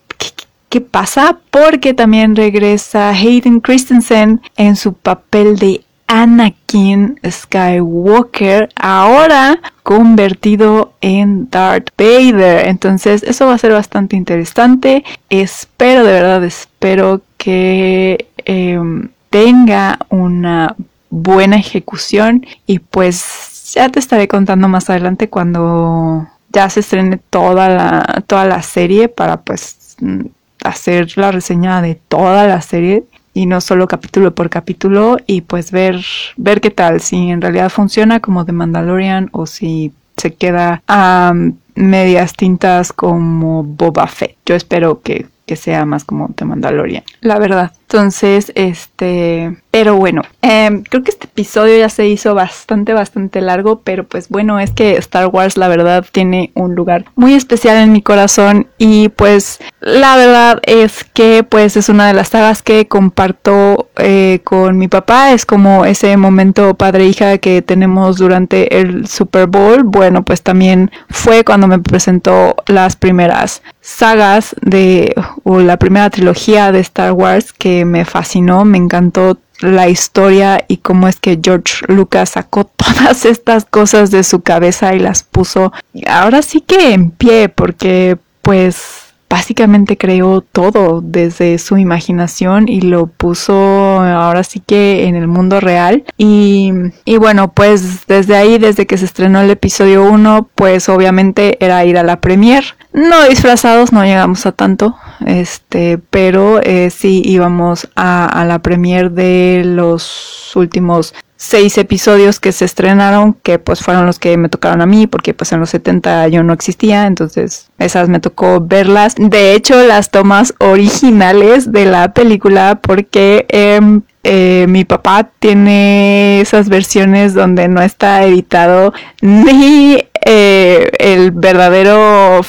qué, 0.69 0.81
pasa, 0.81 1.39
porque 1.51 1.95
también 1.95 2.37
regresa 2.37 3.09
Hayden 3.09 3.61
Christensen 3.61 4.43
en 4.57 4.77
su 4.77 4.93
papel 4.93 5.57
de 5.57 5.83
Anakin 6.07 7.19
Skywalker, 7.27 8.69
ahora 8.77 9.59
convertido 9.83 10.93
en 11.01 11.49
Darth 11.49 11.89
Vader. 11.97 12.69
Entonces, 12.69 13.23
eso 13.23 13.47
va 13.47 13.55
a 13.55 13.59
ser 13.59 13.73
bastante 13.73 14.17
interesante. 14.17 15.03
Espero, 15.31 16.05
de 16.05 16.13
verdad, 16.13 16.45
espero 16.45 17.23
que 17.39 18.27
em, 18.45 19.09
tenga 19.31 19.99
una 20.11 20.77
buena 21.09 21.57
ejecución 21.57 22.47
y 22.67 22.81
pues 22.81 23.56
ya 23.77 23.91
te 23.91 23.99
estaré 23.99 24.27
contando 24.27 24.69
más 24.69 24.89
adelante 24.89 25.29
cuando 25.29 26.27
ya 26.51 26.69
se 26.71 26.81
estrene 26.81 27.19
toda 27.19 27.69
la, 27.69 28.25
toda 28.27 28.47
la 28.47 28.63
serie 28.63 29.09
para 29.09 29.43
pues 29.43 29.97
mm, 30.01 30.23
hacer 30.65 31.17
la 31.17 31.31
reseña 31.31 31.83
de 31.83 31.95
toda 31.95 32.47
la 32.47 32.63
serie 32.63 33.05
y 33.35 33.45
no 33.45 33.61
solo 33.61 33.87
capítulo 33.87 34.35
por 34.35 34.49
capítulo 34.49 35.19
y 35.27 35.43
pues 35.43 35.71
ver, 35.71 36.03
ver 36.39 36.63
qué 36.63 36.71
tal, 36.71 37.03
si 37.03 37.29
en 37.29 37.43
realidad 37.43 37.69
funciona 37.69 38.21
como 38.21 38.47
The 38.47 38.53
Mandalorian 38.53 39.29
o 39.33 39.45
si 39.45 39.93
se 40.17 40.35
queda 40.35 40.83
a 40.89 41.35
medias 41.77 42.33
tintas 42.35 42.93
como 42.93 43.63
Boba 43.63 44.07
Fett. 44.07 44.37
Yo 44.45 44.55
espero 44.55 45.01
que, 45.03 45.27
que 45.47 45.57
sea 45.57 45.85
más 45.85 46.05
como 46.05 46.29
The 46.35 46.45
Mandalorian, 46.45 47.05
la 47.21 47.39
verdad. 47.39 47.73
Entonces, 47.89 48.51
este, 48.57 49.57
pero 49.71 49.95
bueno, 49.95 50.23
em, 50.43 50.83
creo 50.83 51.05
que 51.05 51.11
este 51.13 51.27
episodio 51.27 51.79
ya 51.79 51.89
se 51.89 52.09
hizo 52.09 52.35
bastante, 52.35 52.93
bastante 52.95 53.41
largo, 53.41 53.81
pero 53.85 54.03
pues 54.03 54.29
bueno, 54.29 54.59
es 54.59 54.73
que 54.73 54.97
Star 54.97 55.29
Wars 55.29 55.57
la 55.57 55.69
verdad 55.69 56.05
tiene 56.11 56.51
un 56.55 56.75
lugar 56.75 57.05
muy 57.15 57.35
especial 57.35 57.77
en 57.77 57.93
mi 57.93 58.03
corazón 58.03 58.67
y 58.77 59.11
pues 59.11 59.61
la 59.81 60.17
verdad 60.17 60.61
es 60.65 61.05
que 61.05 61.45
pues 61.45 61.77
es 61.77 61.89
una 61.89 62.09
de 62.09 62.15
las 62.15 62.31
sagas 62.31 62.63
que 62.65 62.89
comparto 62.89 63.89
eh, 63.99 64.41
con 64.43 64.79
mi 64.79 64.89
papá, 64.89 65.31
es 65.31 65.47
como 65.47 65.85
ese 65.85 66.17
momento 66.17 66.75
padre-hija 66.75 67.39
que 67.39 67.63
tenemos 67.63 68.17
durante 68.17 68.81
el 68.81 69.07
Super 69.07 69.47
Bowl, 69.47 69.85
bueno, 69.85 70.25
pues 70.25 70.43
también 70.43 70.91
fue 71.09 71.45
cuando 71.45 71.66
me 71.67 71.79
presentó 71.79 72.57
las 72.67 72.97
primeras 72.97 73.63
sagas 73.81 74.55
de, 74.61 75.15
o 75.45 75.61
la 75.61 75.77
primera 75.79 76.11
trilogía 76.11 76.73
de 76.73 76.81
Star 76.81 77.13
Wars 77.13 77.53
que 77.53 77.85
me 77.85 78.05
fascinó, 78.05 78.65
me 78.65 78.79
encantó 78.79 79.39
la 79.61 79.89
historia 79.89 80.65
y 80.69 80.79
cómo 80.79 81.09
es 81.09 81.17
que 81.17 81.39
George 81.43 81.85
Lucas 81.89 82.31
sacó 82.31 82.65
todas 82.77 83.25
estas 83.25 83.65
cosas 83.65 84.11
de 84.11 84.23
su 84.23 84.41
cabeza 84.43 84.95
y 84.95 84.99
las 84.99 85.23
puso 85.23 85.73
ahora 86.07 86.43
sí 86.43 86.61
que 86.61 86.93
en 86.93 87.11
pie 87.11 87.49
porque 87.49 88.19
pues 88.43 89.06
básicamente 89.29 89.97
creó 89.97 90.41
todo 90.41 91.01
desde 91.03 91.59
su 91.59 91.77
imaginación 91.77 92.69
y 92.69 92.81
lo 92.81 93.07
puso 93.07 93.55
ahora 93.55 94.45
sí 94.45 94.61
que 94.65 95.07
en 95.07 95.15
el 95.17 95.27
mundo 95.27 95.61
real. 95.61 96.05
Y, 96.17 96.73
bueno 97.19 97.53
pues 97.53 98.07
desde 98.07 98.37
ahí 98.37 98.59
desde 98.59 98.87
que 98.87 98.99
se 98.99 99.05
estrenó 99.05 99.41
el 99.41 99.51
episodio 99.51 100.05
1 100.05 100.51
pues 100.55 100.89
obviamente 100.89 101.57
era 101.65 101.85
ir 101.85 101.99
a 101.99 102.03
la 102.03 102.21
premier. 102.21 102.77
No 102.93 103.25
disfrazados 103.29 103.93
no 103.93 104.05
llegamos 104.05 104.47
a 104.47 104.53
tanto 104.53 104.97
este 105.25 105.99
pero 106.11 106.61
eh, 106.63 106.91
sí 106.91 107.23
íbamos 107.25 107.89
a, 107.97 108.27
a 108.27 108.45
la 108.45 108.61
premier 108.61 109.11
de 109.11 109.63
los 109.65 110.53
últimos 110.55 111.15
seis 111.37 111.77
episodios 111.79 112.41
que 112.41 112.53
se 112.53 112.65
estrenaron, 112.65 113.35
que 113.35 113.59
pues 113.59 113.81
fueron 113.81 114.07
los 114.07 114.19
que 114.19 114.37
me 114.37 114.49
tocaron 114.49 114.81
a 114.81 114.87
mí, 114.87 115.07
porque 115.07 115.35
pues 115.35 115.53
en 115.53 115.61
los 115.61 115.71
70 115.71 116.29
yo 116.29 116.43
no 116.43 116.53
existía, 116.53 117.07
entonces 117.07 117.69
esas 117.79 118.09
me 118.09 118.21
tocó 118.21 118.61
verlas. 118.61 119.15
De 119.19 119.55
hecho, 119.55 119.83
las 119.87 120.11
tomas 120.11 120.55
originales 120.59 121.71
de 121.73 121.85
la 121.85 122.13
película, 122.15 122.81
porque 122.83 123.47
em, 123.49 124.03
eh, 124.25 124.67
mi 124.69 124.85
papá 124.85 125.31
tiene 125.39 126.41
esas 126.41 126.69
versiones 126.69 127.35
donde 127.35 127.69
no 127.69 127.81
está 127.83 128.25
editado 128.25 128.93
ni 129.21 130.03
eh, 130.25 130.91
el 130.99 131.31
verdadero 131.31 132.41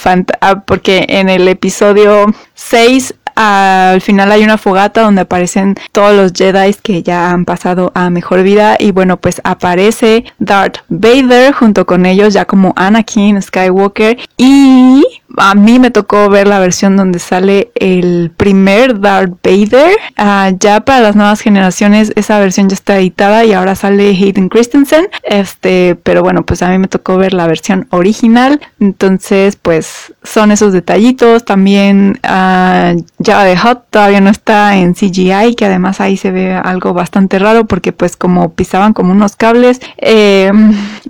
ah, 0.42 0.64
porque 0.66 1.06
en 1.08 1.30
el 1.30 1.48
episodio 1.48 2.26
6 2.56 3.14
al 3.38 4.02
final 4.02 4.32
hay 4.32 4.44
una 4.44 4.58
fogata 4.58 5.04
donde 5.04 5.22
aparecen 5.22 5.76
todos 5.92 6.16
los 6.16 6.34
Jedi 6.34 6.74
que 6.82 7.04
ya 7.04 7.30
han 7.30 7.46
pasado 7.46 7.92
a 7.94 8.10
mejor 8.10 8.42
vida 8.42 8.78
y 8.80 8.92
bueno 8.92 9.18
pues 9.18 9.42
aparece 9.44 10.26
Darth 10.40 10.80
Vader 10.90 11.54
junto 11.54 11.86
con 11.86 12.08
ellos 12.08 12.34
ya 12.34 12.46
como 12.46 12.74
Anakin 12.76 13.40
Skywalker 13.40 14.18
y 14.38 15.04
a 15.36 15.56
mí 15.56 15.80
me 15.80 15.92
tocó 15.92 16.30
ver 16.30 16.48
la 16.48 16.60
versión 16.60 16.96
donde 16.96 17.20
sale 17.20 17.72
el 17.76 18.32
primer 18.36 19.00
Darth 19.00 19.34
Vader. 19.44 19.98
Ah, 20.16 20.52
ya 20.58 20.82
para 20.82 21.02
las 21.02 21.16
nuevas 21.16 21.42
generaciones 21.42 22.14
esa 22.16 22.40
versión 22.40 22.70
ya 22.70 22.76
está 22.76 22.98
editada 22.98 23.44
y 23.44 23.54
ahora 23.54 23.76
sale 23.76 24.10
Hayden 24.10 24.50
Christensen. 24.50 25.10
Este, 25.24 25.98
pero 26.04 26.24
bueno, 26.24 26.44
pues 26.46 26.62
a 26.62 26.70
mí 26.70 26.78
me 26.78 26.88
tocó 26.88 27.18
ver 27.18 27.34
la 27.34 27.48
versión 27.48 27.88
original. 27.92 28.62
Entonces, 28.80 29.58
pues 29.58 30.14
son 30.24 30.52
esos 30.52 30.74
detallitos. 30.74 31.44
También 31.46 32.20
uh, 32.24 33.02
Java 33.24 33.44
de 33.44 33.58
Hot 33.58 33.86
todavía 33.90 34.22
no 34.22 34.30
está 34.30 34.78
en 34.78 34.94
CGI, 34.94 35.56
que 35.56 35.66
además 35.66 36.00
ahí 36.00 36.18
se 36.18 36.32
ve 36.32 36.54
algo 36.54 36.94
bastante 36.94 37.40
raro 37.40 37.66
porque 37.66 37.92
pues 37.92 38.16
como 38.16 38.54
pisaban 38.54 38.94
como 38.94 39.12
unos 39.12 39.36
cables, 39.36 39.82
eh, 39.98 40.52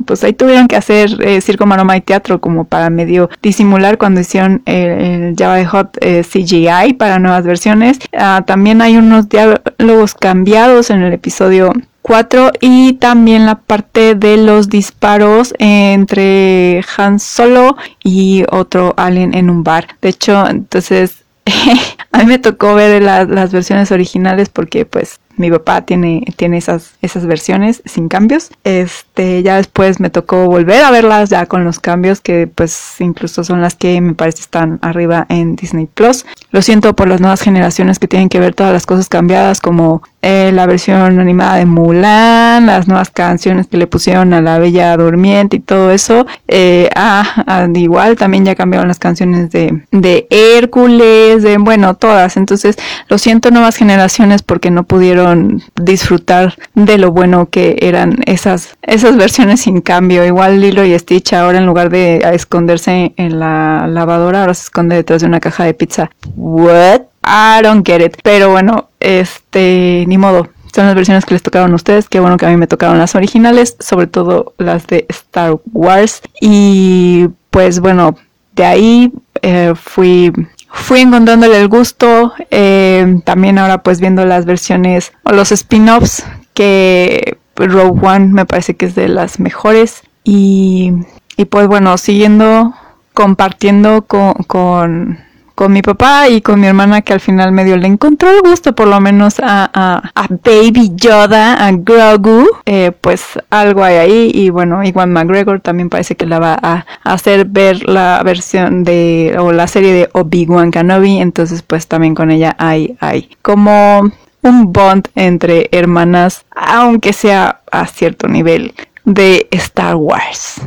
pues 0.05 0.24
ahí 0.24 0.34
tuvieron 0.34 0.68
que 0.68 0.76
hacer 0.76 1.18
eh, 1.22 1.41
circo, 1.41 1.65
maroma 1.65 1.97
y 1.97 2.01
teatro 2.01 2.41
como 2.41 2.65
para 2.65 2.89
medio 2.89 3.30
disimular 3.41 3.97
hicieron 4.15 4.61
el, 4.65 5.35
Java 5.37 5.55
de 5.55 5.65
Hot 5.65 5.97
eh, 6.01 6.23
CGI 6.23 6.93
para 6.93 7.19
nuevas 7.19 7.45
versiones. 7.45 7.99
Ah, 8.17 8.43
también 8.45 8.81
hay 8.81 8.97
unos 8.97 9.29
diálogos 9.29 10.13
cambiados 10.13 10.89
en 10.89 11.01
el 11.01 11.13
episodio 11.13 11.73
4 12.01 12.51
y 12.61 12.93
también 12.93 13.45
la 13.45 13.55
parte 13.55 14.15
de 14.15 14.37
los 14.37 14.69
disparos 14.69 15.53
entre 15.59 16.81
Han 16.95 17.19
Solo 17.19 17.75
y 18.03 18.45
otro 18.49 18.93
alien 18.95 19.33
en 19.33 19.49
un 19.49 19.63
bar. 19.63 19.87
De 20.01 20.09
hecho, 20.09 20.47
entonces 20.47 21.25
a 22.11 22.19
mí 22.19 22.25
me 22.25 22.39
tocó 22.39 22.75
ver 22.75 23.01
las 23.01 23.51
versiones 23.51 23.91
originales 23.91 24.49
porque 24.49 24.85
pues 24.85 25.19
mi 25.38 25.49
papá 25.51 25.81
tiene, 25.81 26.23
tiene 26.35 26.57
esas, 26.57 26.95
esas 27.01 27.25
versiones 27.25 27.81
sin 27.85 28.09
cambios. 28.09 28.49
Este, 28.63 29.43
ya 29.43 29.57
después 29.57 29.99
me 29.99 30.09
tocó 30.09 30.45
volver 30.45 30.83
a 30.83 30.91
verlas 30.91 31.29
ya 31.29 31.45
con 31.45 31.63
los 31.63 31.79
cambios 31.79 32.21
que 32.21 32.47
pues 32.47 32.99
incluso 32.99 33.43
son 33.43 33.61
las 33.61 33.75
que 33.75 34.01
me 34.01 34.13
parece 34.13 34.41
están 34.41 34.79
arriba 34.81 35.25
en 35.29 35.55
Disney 35.55 35.85
Plus. 35.85 36.25
Lo 36.51 36.61
siento 36.61 36.95
por 36.95 37.07
las 37.07 37.21
nuevas 37.21 37.41
generaciones 37.41 37.99
que 37.99 38.07
tienen 38.07 38.29
que 38.29 38.39
ver 38.39 38.55
todas 38.55 38.73
las 38.73 38.85
cosas 38.85 39.09
cambiadas 39.09 39.61
como 39.61 40.01
eh, 40.22 40.51
la 40.53 40.65
versión 40.65 41.20
animada 41.20 41.57
de 41.57 41.65
Mulan, 41.65 42.65
las 42.65 42.88
nuevas 42.88 43.09
canciones 43.11 43.68
que 43.68 43.78
le 43.78 43.88
pusieron 43.88 44.34
a 44.34 44.41
la 44.41 44.57
Bella 44.57 44.97
Durmiente 44.97 45.57
y 45.57 45.59
todo 45.59 45.91
eso. 45.91 46.26
Eh, 46.47 46.89
ah, 46.95 47.43
ah 47.45 47.68
igual 47.76 48.15
también 48.15 48.43
ya 48.43 48.55
cambiaron 48.55 48.88
las 48.88 48.99
canciones 48.99 49.51
de, 49.51 49.84
de 49.91 50.28
Hércules, 50.30 51.43
de 51.43 51.57
bueno, 51.57 51.95
todas. 51.95 52.36
Entonces, 52.36 52.78
lo 53.09 53.18
siento 53.18 53.51
nuevas 53.51 53.76
generaciones 53.76 54.41
porque 54.41 54.72
no 54.72 54.84
pudieron 54.84 55.61
disfrutar 55.76 56.55
de 56.74 56.97
lo 56.97 57.11
bueno 57.11 57.49
que 57.49 57.78
eran 57.82 58.18
esas, 58.26 58.76
esas 58.82 59.15
versiones 59.18 59.61
sin 59.61 59.82
cambio. 59.82 60.26
Igual 60.26 60.59
Lilo 60.61 60.84
y 60.84 60.97
Stitch 60.97 61.34
ahora 61.34 61.59
en 61.59 61.65
lugar 61.65 61.89
de 61.89 62.18
esconderse 62.34 63.13
en 63.18 63.39
la 63.39 63.88
lavadora, 63.88 64.41
ahora 64.41 64.53
se 64.53 64.63
esconde 64.63 64.95
detrás 64.95 65.22
de 65.22 65.28
una 65.28 65.39
caja 65.39 65.63
de 65.63 65.74
pizza. 65.74 66.09
What? 66.36 67.01
I 67.28 67.61
don't 67.61 67.86
get 67.86 68.01
it. 68.01 68.18
Pero 68.24 68.49
bueno, 68.51 68.86
este, 68.99 70.05
ni 70.07 70.17
modo. 70.17 70.49
son 70.73 70.85
las 70.85 70.95
versiones 70.95 71.25
que 71.25 71.33
les 71.33 71.43
tocaron 71.43 71.71
a 71.71 71.75
ustedes. 71.75 72.09
Qué 72.09 72.19
bueno 72.19 72.37
que 72.37 72.45
a 72.45 72.49
mí 72.49 72.57
me 72.57 72.67
tocaron 72.67 72.97
las 72.97 73.15
originales, 73.15 73.75
sobre 73.79 74.07
todo 74.07 74.53
las 74.57 74.87
de 74.87 75.05
Star 75.09 75.57
Wars. 75.73 76.21
Y 76.41 77.29
pues 77.49 77.79
bueno, 77.79 78.15
de 78.53 78.65
ahí 78.65 79.13
eh, 79.41 79.73
fui 79.75 80.31
fui 80.69 81.01
encontrándole 81.01 81.59
el 81.59 81.67
gusto. 81.67 82.33
Eh, 82.51 83.21
también 83.23 83.57
ahora 83.57 83.83
pues 83.83 83.99
viendo 83.99 84.25
las 84.25 84.45
versiones 84.45 85.13
o 85.23 85.31
los 85.31 85.51
spin-offs 85.51 86.25
que 86.53 87.37
Rogue 87.55 88.05
One 88.05 88.27
me 88.27 88.45
parece 88.45 88.75
que 88.75 88.85
es 88.85 88.95
de 88.95 89.07
las 89.07 89.39
mejores. 89.39 90.03
Y, 90.23 90.91
y 91.37 91.45
pues 91.45 91.67
bueno, 91.67 91.97
siguiendo 91.97 92.73
compartiendo 93.13 94.03
con, 94.03 94.33
con 94.45 95.19
con 95.57 95.73
mi 95.73 95.81
papá 95.81 96.29
y 96.29 96.41
con 96.41 96.59
mi 96.59 96.67
hermana 96.67 97.01
que 97.01 97.13
al 97.13 97.19
final 97.19 97.51
medio 97.51 97.77
le 97.77 97.87
encontró 97.87 98.29
el 98.29 98.41
gusto 98.41 98.75
por 98.75 98.87
lo 98.87 99.01
menos 99.01 99.37
a, 99.41 100.11
Baby 100.29 100.91
Yoda, 100.93 101.65
a 101.65 101.71
Grogu, 101.71 102.47
eh, 102.67 102.91
pues 103.01 103.23
algo 103.49 103.83
hay 103.83 103.95
ahí 103.95 104.31
y 104.35 104.51
bueno, 104.51 104.83
Iwan 104.83 105.11
McGregor 105.11 105.59
también 105.59 105.89
parece 105.89 106.15
que 106.15 106.27
la 106.27 106.37
va 106.37 106.59
a, 106.61 106.85
hacer 107.03 107.45
ver 107.45 107.89
la 107.89 108.21
versión 108.23 108.83
de 108.83 109.35
o 109.39 109.51
la 109.51 109.65
serie 109.65 109.93
de 109.93 110.09
Obi-Wan 110.13 110.69
Kenobi, 110.69 111.17
entonces 111.17 111.63
pues 111.63 111.87
también 111.87 112.13
con 112.13 112.29
ella 112.29 112.55
hay, 112.59 112.95
hay 112.99 113.31
como 113.41 114.11
un 114.43 114.71
bond 114.71 115.07
entre 115.15 115.69
hermanas, 115.71 116.45
aunque 116.51 117.13
sea 117.13 117.61
a 117.71 117.87
cierto 117.87 118.27
nivel 118.27 118.75
de 119.05 119.47
Star 119.49 119.95
Wars. 119.95 120.61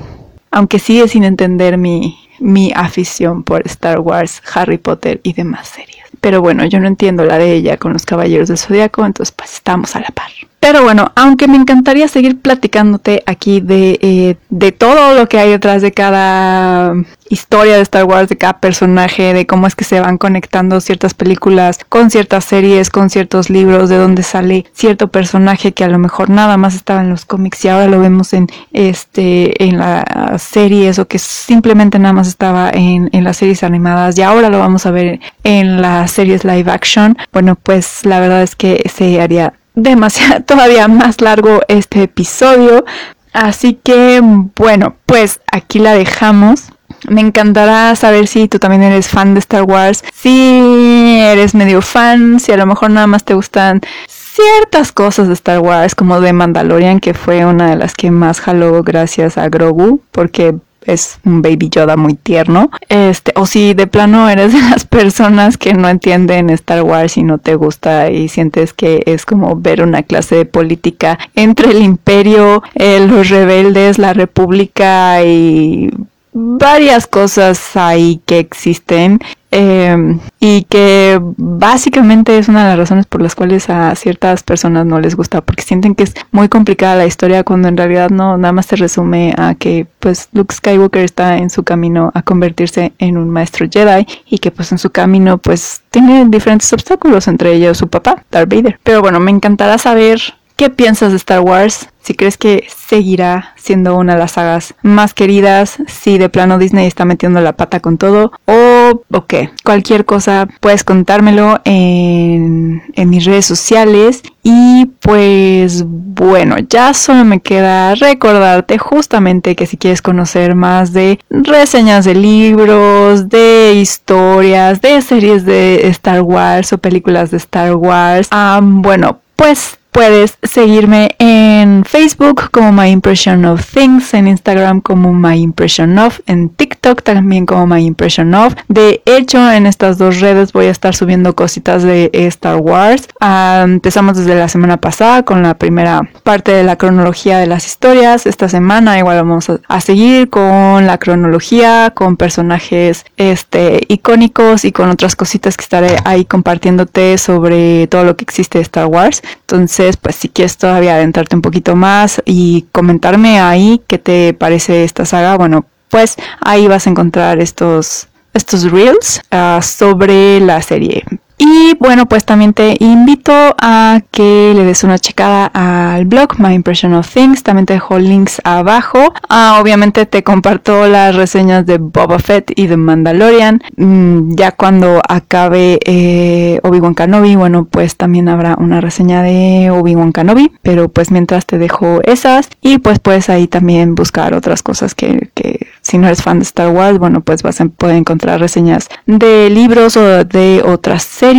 Aunque 0.51 0.79
sigue 0.79 1.07
sin 1.09 1.25
entender 1.25 1.79
mi, 1.79 2.19
mi 2.41 2.73
afición 2.75 3.45
por 3.45 3.67
Star 3.67 4.01
Wars, 4.01 4.43
Harry 4.55 4.79
Potter 4.79 5.21
y 5.23 5.33
demás 5.33 5.69
series. 5.69 6.05
Pero 6.21 6.41
bueno, 6.41 6.67
yo 6.67 6.81
no 6.81 6.87
entiendo 6.87 7.25
la 7.25 7.39
de 7.39 7.55
ella 7.55 7.77
con 7.77 7.93
los 7.93 8.05
Caballeros 8.05 8.49
del 8.49 8.59
Zodiaco, 8.59 9.07
entonces 9.07 9.33
pues 9.33 9.55
estamos 9.55 9.95
a 9.97 10.01
la 10.01 10.09
par. 10.09 10.31
Pero 10.61 10.83
bueno, 10.83 11.11
aunque 11.17 11.49
me 11.49 11.57
encantaría 11.57 12.07
seguir 12.07 12.39
platicándote 12.39 13.23
aquí 13.25 13.61
de, 13.61 13.99
eh, 14.03 14.37
de 14.51 14.73
todo 14.73 15.15
lo 15.15 15.27
que 15.27 15.39
hay 15.39 15.49
detrás 15.49 15.81
de 15.81 15.93
cada 15.93 16.95
historia 17.31 17.77
de 17.77 17.83
Star 17.83 18.05
Wars, 18.05 18.29
de 18.29 18.37
cada 18.37 18.61
personaje, 18.61 19.33
de 19.33 19.47
cómo 19.47 19.67
es 19.67 19.75
que 19.75 19.85
se 19.85 20.01
van 20.01 20.19
conectando 20.19 20.81
ciertas 20.81 21.15
películas 21.15 21.79
con 21.89 22.11
ciertas 22.11 22.45
series, 22.45 22.91
con 22.91 23.09
ciertos 23.09 23.49
libros, 23.49 23.89
de 23.89 23.97
dónde 23.97 24.23
sale 24.23 24.67
cierto 24.75 25.09
personaje 25.09 25.73
que 25.73 25.85
a 25.85 25.89
lo 25.89 25.99
mejor 25.99 26.29
nada 26.29 26.59
más 26.59 26.75
estaba 26.75 27.01
en 27.01 27.09
los 27.09 27.25
cómics 27.25 27.65
y 27.65 27.69
ahora 27.69 27.87
lo 27.87 28.01
vemos 28.01 28.35
en 28.35 28.49
este 28.73 29.65
en 29.65 29.79
las 29.79 30.43
series 30.43 30.99
o 30.99 31.07
que 31.07 31.19
simplemente 31.19 31.99
nada 31.99 32.13
más 32.13 32.29
estaba 32.29 32.71
en, 32.71 33.09
en 33.13 33.25
las 33.25 33.39
series 33.39 33.63
animadas 33.63 34.19
y 34.19 34.23
ahora 34.23 34.51
lo 34.51 34.59
vamos 34.59 34.85
a 34.85 34.91
ver 34.91 35.21
en 35.45 35.81
las 35.81 36.11
series 36.11 36.45
live 36.45 36.71
action. 36.71 37.17
Bueno, 37.33 37.57
pues 37.57 38.05
la 38.05 38.21
verdad 38.21 38.43
es 38.43 38.57
que 38.57 38.83
se 38.93 39.21
haría 39.23 39.55
demasiado 39.75 40.43
todavía 40.47 40.89
más 40.89 41.21
largo 41.21 41.61
este 41.69 42.03
episodio. 42.05 42.85
Así 43.33 43.75
que 43.75 44.21
bueno, 44.57 44.97
pues 45.07 45.41
aquí 45.51 45.79
la 45.79 45.95
dejamos. 45.95 46.71
Me 47.09 47.21
encantará 47.21 47.95
saber 47.97 48.27
si 48.27 48.49
tú 48.49 48.59
también 48.59 48.83
eres 48.83 49.09
fan 49.09 49.33
de 49.33 49.41
Star 49.41 49.63
Wars, 49.63 50.05
si 50.13 51.19
eres 51.21 51.55
medio 51.55 51.81
fan, 51.81 52.41
si 52.41 52.53
a 52.53 52.57
lo 52.59 52.67
mejor 52.67 52.91
nada 52.91 53.07
más 53.07 53.25
te 53.25 53.33
gustan 53.33 53.81
ciertas 54.07 54.93
cosas 54.93 55.29
de 55.29 55.35
Star 55.35 55.61
Wars, 55.61 55.95
como 55.95 56.21
de 56.21 56.33
Mandalorian, 56.33 57.01
que 57.01 57.15
fue 57.15 57.45
una 57.47 57.71
de 57.71 57.77
las 57.77 57.95
que 57.95 58.11
más 58.11 58.41
jaló 58.41 58.83
gracias 58.83 59.39
a 59.39 59.49
Grogu, 59.49 60.03
porque 60.13 60.57
es 60.93 61.19
un 61.25 61.43
baby 61.43 61.69
Yoda 61.71 61.97
muy 61.97 62.15
tierno. 62.15 62.71
Este, 62.89 63.33
o 63.37 63.47
si 63.47 63.75
de 63.75 63.87
plano 63.87 64.29
eres 64.29 64.53
de 64.53 64.61
las 64.71 64.85
personas 64.85 65.57
que 65.57 65.75
no 65.75 65.89
entienden 65.89 66.51
Star 66.51 66.83
Wars 66.83 67.17
y 67.17 67.23
no 67.23 67.39
te 67.39 67.55
gusta 67.55 68.11
y 68.11 68.29
sientes 68.29 68.73
que 68.73 69.03
es 69.07 69.27
como 69.27 69.57
ver 69.57 69.83
una 69.83 70.03
clase 70.03 70.37
de 70.37 70.45
política 70.45 71.19
entre 71.35 71.71
el 71.71 71.83
imperio, 71.83 72.63
eh, 72.75 73.07
los 73.07 73.29
rebeldes, 73.29 73.99
la 73.99 74.13
república 74.13 75.23
y 75.25 75.91
varias 76.33 77.07
cosas 77.07 77.77
ahí 77.77 78.21
que 78.25 78.39
existen 78.39 79.21
em, 79.51 80.21
y 80.39 80.63
que 80.65 81.19
básicamente 81.37 82.39
es 82.39 82.49
una 82.49 82.63
de 82.63 82.69
las 82.71 82.79
razones 82.79 83.07
por 83.07 83.21
las 83.21 83.35
cuales 83.35 83.69
a 83.69 83.95
ciertas 83.97 84.45
personas 84.45 84.87
no 84.87 85.01
les 85.01 85.17
gusta 85.17 85.41
porque 85.41 85.63
sienten 85.63 85.97
que 85.97 86.05
es 86.05 86.15
muy 86.31 86.49
complicada 86.49 86.97
la 86.97 87.07
historia 87.07 87.43
cuando 87.43 87.67
en 87.67 87.77
realidad 87.77 88.11
no 88.11 88.37
nada 88.37 88.53
más 88.53 88.67
se 88.67 88.77
resume 88.77 89.35
a 89.37 89.55
que 89.57 89.87
pues 89.99 90.29
Luke 90.33 90.55
Skywalker 90.55 91.05
está 91.05 91.39
en 91.39 91.51
su 91.51 91.65
camino 91.65 92.13
a 92.15 92.23
convertirse 92.23 92.93
en 92.99 93.17
un 93.17 93.29
maestro 93.29 93.67
Jedi 93.69 94.07
y 94.27 94.39
que 94.39 94.53
pues 94.53 94.71
en 94.71 94.79
su 94.79 94.91
camino 94.91 95.39
pues 95.39 95.83
tiene 95.91 96.27
diferentes 96.27 96.73
obstáculos 96.73 97.27
entre 97.27 97.55
ellos 97.55 97.79
su 97.79 97.89
papá 97.89 98.23
Darth 98.31 98.49
Vader 98.49 98.79
pero 98.85 99.01
bueno 99.01 99.19
me 99.19 99.33
encantará 99.33 99.79
saber 99.79 100.21
¿Qué 100.61 100.69
piensas 100.69 101.13
de 101.13 101.17
Star 101.17 101.41
Wars? 101.41 101.89
Si 102.03 102.15
crees 102.15 102.37
que 102.37 102.67
seguirá 102.69 103.55
siendo 103.57 103.97
una 103.97 104.15
de 104.15 104.19
las 104.21 104.33
sagas 104.33 104.75
más 104.83 105.15
queridas, 105.15 105.79
si 105.87 106.19
de 106.19 106.29
plano 106.29 106.59
Disney 106.59 106.87
está 106.87 107.05
metiendo 107.05 107.41
la 107.41 107.53
pata 107.53 107.81
con 107.81 107.99
todo, 107.99 108.33
o, 108.47 109.03
o 109.13 109.27
qué, 109.27 109.51
cualquier 109.65 110.05
cosa 110.05 110.49
puedes 110.61 110.83
contármelo 110.85 111.61
en, 111.65 112.83
en 112.95 113.11
mis 113.11 113.25
redes 113.25 113.47
sociales. 113.47 114.23
Y 114.43 114.87
pues 115.01 115.85
bueno, 115.87 116.57
ya 116.59 116.95
solo 116.95 117.27
me 117.27 117.41
queda 117.41 117.95
recordarte 117.95 118.79
justamente 118.79 119.55
que 119.55 119.67
si 119.67 119.77
quieres 119.77 120.01
conocer 120.01 120.55
más 120.55 120.95
de 120.95 121.21
reseñas 121.29 122.07
de 122.07 122.15
libros, 122.15 123.29
de 123.29 123.75
historias, 123.75 124.81
de 124.81 125.03
series 125.03 125.45
de 125.45 125.89
Star 125.89 126.23
Wars 126.23 126.73
o 126.73 126.79
películas 126.79 127.31
de 127.31 127.37
Star 127.37 127.75
Wars, 127.75 128.31
bueno, 128.63 129.21
pues 129.37 129.79
Puedes 129.93 130.39
seguirme 130.45 131.17
en 131.19 131.85
Facebook 131.85 132.51
como 132.53 132.71
My 132.71 132.91
Impression 132.91 133.45
of 133.45 133.67
Things, 133.67 134.15
en 134.15 134.29
Instagram 134.29 134.81
como 134.81 135.13
My 135.13 135.41
Impression 135.41 135.99
of, 135.99 136.21
en 136.27 136.49
TikTok 136.49 137.03
también 137.03 137.45
como 137.45 137.67
My 137.67 137.85
Impression 137.85 138.33
of. 138.35 138.55
De 138.69 139.03
hecho, 139.05 139.51
en 139.51 139.67
estas 139.67 139.99
dos 139.99 140.21
redes 140.21 140.53
voy 140.53 140.67
a 140.67 140.71
estar 140.71 140.95
subiendo 140.95 141.35
cositas 141.35 141.83
de 141.83 142.09
Star 142.13 142.57
Wars. 142.59 143.09
Ah, 143.21 143.63
empezamos 143.65 144.17
desde 144.17 144.37
la 144.37 144.49
semana 144.49 144.77
pasada 144.77 145.25
con 145.25 145.43
la 145.43 145.55
primera 145.55 146.03
parte 146.23 146.53
de 146.53 146.63
la 146.63 146.77
cronología 146.77 147.39
de 147.39 147.49
las 147.49 147.67
historias. 147.67 148.27
Esta 148.27 148.49
semana 148.49 148.97
igual 148.99 149.17
vamos 149.17 149.51
a, 149.51 149.81
seguir 149.81 150.31
con 150.31 150.87
la 150.87 150.99
cronología, 150.99 151.93
con 151.95 152.17
personajes 152.17 153.05
este, 153.17 153.81
icónicos 153.89 154.65
y 154.65 154.71
con 154.71 154.89
otras 154.89 155.17
cositas 155.17 155.57
que 155.57 155.63
estaré 155.63 155.97
ahí 156.05 156.25
compartiéndote 156.25 157.19
sobre 157.19 157.89
todo 157.89 158.05
lo 158.05 158.17
que 158.17 158.25
existe 158.25 158.59
de 158.59 158.63
Star 158.63 158.87
Wars. 158.87 159.23
Entonces, 159.41 159.80
pues 160.01 160.17
si 160.17 160.29
quieres 160.29 160.57
todavía 160.57 160.95
adentrarte 160.95 161.37
un 161.37 161.43
poquito 161.43 161.77
más 161.77 162.23
y 162.25 162.67
comentarme 162.73 163.41
ahí 163.41 163.81
qué 163.87 163.99
te 163.99 164.35
parece 164.35 164.85
esta 164.85 165.05
saga, 165.05 165.37
bueno, 165.37 165.65
pues 165.89 166.17
ahí 166.41 166.69
vas 166.69 166.87
a 166.87 166.91
encontrar 166.91 167.41
estos, 167.41 168.09
estos 168.35 168.71
reels 168.71 169.23
ah, 169.31 169.61
sobre 169.63 170.41
la 170.41 170.61
serie. 170.63 171.05
Y 171.43 171.75
bueno, 171.79 172.05
pues 172.05 172.27
también 172.27 172.53
te 172.53 172.77
invito 172.81 173.33
a 173.33 174.03
que 174.11 174.53
le 174.55 174.63
des 174.63 174.85
una 174.85 174.99
checada 174.99 175.47
al 175.47 176.05
blog 176.05 176.39
My 176.39 176.53
Impression 176.53 176.93
of 176.93 177.11
Things. 177.11 177.43
También 177.43 177.65
te 177.65 177.73
dejo 177.73 177.99
links 177.99 178.43
abajo. 178.45 179.15
Ah, 179.27 179.59
obviamente 179.59 180.05
te 180.05 180.23
comparto 180.23 180.87
las 180.87 181.17
reseñas 181.17 181.65
de 181.65 181.79
Boba 181.79 182.19
Fett 182.19 182.53
y 182.55 182.67
de 182.67 182.77
Mandalorian. 182.77 183.63
Mm, 183.79 184.35
ya 184.35 184.53
cuando 184.53 185.01
acabe 185.09 185.81
eh, 185.87 186.61
Obi-Wan 186.63 186.95
Kenobi, 186.95 187.37
bueno, 187.37 187.65
pues 187.65 187.97
también 187.97 188.29
habrá 188.29 188.57
una 188.59 188.83
reseña 188.83 189.23
de 189.23 189.71
Obi-Wan 189.71 190.13
Kenobi. 190.13 190.53
Pero 190.61 190.91
pues 190.91 191.11
mientras 191.11 191.47
te 191.47 191.57
dejo 191.57 192.01
esas 192.05 192.51
y 192.61 192.77
pues 192.77 192.99
puedes 192.99 193.31
ahí 193.31 193.47
también 193.47 193.95
buscar 193.95 194.35
otras 194.35 194.63
cosas 194.63 194.95
que, 194.95 195.31
que 195.33 195.69
si 195.83 195.99
no 195.99 196.07
eres 196.07 196.23
fan 196.23 196.39
de 196.39 196.45
Star 196.45 196.69
Wars, 196.69 196.99
bueno, 196.99 197.21
pues 197.23 197.43
vas 197.43 197.61
a 197.61 197.67
poder 197.67 197.97
encontrar 197.97 198.41
reseñas 198.41 198.89
de 199.07 199.51
libros 199.51 199.97
o 199.97 200.25
de 200.25 200.63
otras 200.65 201.03
series, 201.03 201.30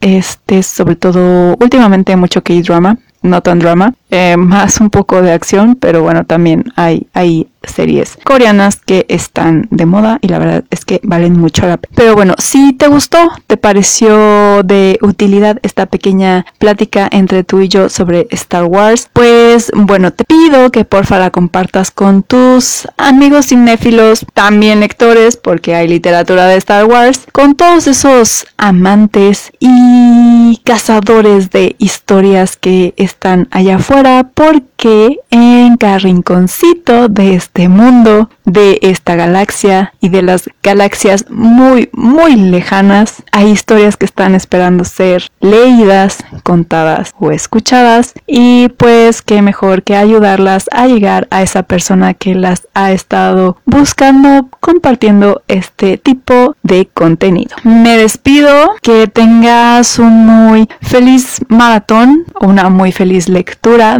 este, 0.00 0.62
sobre 0.62 0.96
todo 0.96 1.56
últimamente 1.60 2.16
mucho 2.16 2.42
K-drama, 2.42 2.98
no 3.22 3.42
tan 3.42 3.58
drama, 3.58 3.94
eh, 4.10 4.36
más 4.36 4.80
un 4.80 4.90
poco 4.90 5.20
de 5.22 5.32
acción, 5.32 5.76
pero 5.76 6.02
bueno, 6.02 6.24
también 6.24 6.64
hay, 6.76 7.06
hay 7.12 7.48
series 7.68 8.18
coreanas 8.24 8.76
que 8.76 9.06
están 9.08 9.68
de 9.70 9.86
moda 9.86 10.18
y 10.22 10.28
la 10.28 10.38
verdad 10.38 10.64
es 10.70 10.84
que 10.84 11.00
valen 11.02 11.38
mucho 11.38 11.66
la 11.66 11.76
pena. 11.76 11.94
Pero 11.96 12.14
bueno, 12.14 12.34
si 12.38 12.72
te 12.72 12.88
gustó, 12.88 13.30
te 13.46 13.56
pareció 13.56 14.62
de 14.62 14.98
utilidad 15.02 15.58
esta 15.62 15.86
pequeña 15.86 16.46
plática 16.58 17.08
entre 17.10 17.44
tú 17.44 17.60
y 17.60 17.68
yo 17.68 17.88
sobre 17.88 18.26
Star 18.30 18.64
Wars, 18.64 19.08
pues 19.12 19.70
bueno, 19.74 20.12
te 20.12 20.24
pido 20.24 20.70
que 20.70 20.84
porfa 20.84 21.18
la 21.18 21.30
compartas 21.30 21.90
con 21.90 22.22
tus 22.22 22.88
amigos 22.96 23.46
cinéfilos, 23.46 24.24
también 24.34 24.80
lectores, 24.80 25.36
porque 25.36 25.74
hay 25.74 25.88
literatura 25.88 26.46
de 26.46 26.56
Star 26.56 26.84
Wars, 26.86 27.26
con 27.32 27.54
todos 27.54 27.86
esos 27.86 28.46
amantes 28.56 29.52
y 29.58 30.60
cazadores 30.64 31.50
de 31.50 31.76
historias 31.78 32.56
que 32.56 32.94
están 32.96 33.48
allá 33.50 33.76
afuera, 33.76 34.30
porque 34.34 34.77
que 34.78 35.18
en 35.30 35.76
cada 35.76 35.98
rinconcito 35.98 37.08
de 37.08 37.34
este 37.34 37.68
mundo, 37.68 38.30
de 38.44 38.78
esta 38.80 39.16
galaxia 39.16 39.92
y 40.00 40.08
de 40.08 40.22
las 40.22 40.48
galaxias 40.62 41.26
muy, 41.28 41.90
muy 41.92 42.36
lejanas, 42.36 43.24
hay 43.32 43.50
historias 43.50 43.96
que 43.96 44.06
están 44.06 44.36
esperando 44.36 44.84
ser 44.84 45.24
leídas, 45.40 46.18
contadas 46.44 47.12
o 47.18 47.32
escuchadas 47.32 48.14
y 48.26 48.68
pues 48.68 49.20
qué 49.20 49.42
mejor 49.42 49.82
que 49.82 49.96
ayudarlas 49.96 50.66
a 50.70 50.86
llegar 50.86 51.26
a 51.30 51.42
esa 51.42 51.64
persona 51.64 52.14
que 52.14 52.36
las 52.36 52.68
ha 52.74 52.92
estado 52.92 53.58
buscando 53.66 54.48
compartiendo 54.60 55.42
este 55.48 55.98
tipo 55.98 56.54
de 56.62 56.86
contenido. 56.86 57.56
Me 57.64 57.98
despido, 57.98 58.76
que 58.80 59.08
tengas 59.08 59.98
un 59.98 60.24
muy 60.24 60.68
feliz 60.80 61.40
maratón 61.48 62.24
o 62.34 62.46
una 62.46 62.70
muy 62.70 62.92
feliz 62.92 63.28
lectura 63.28 63.98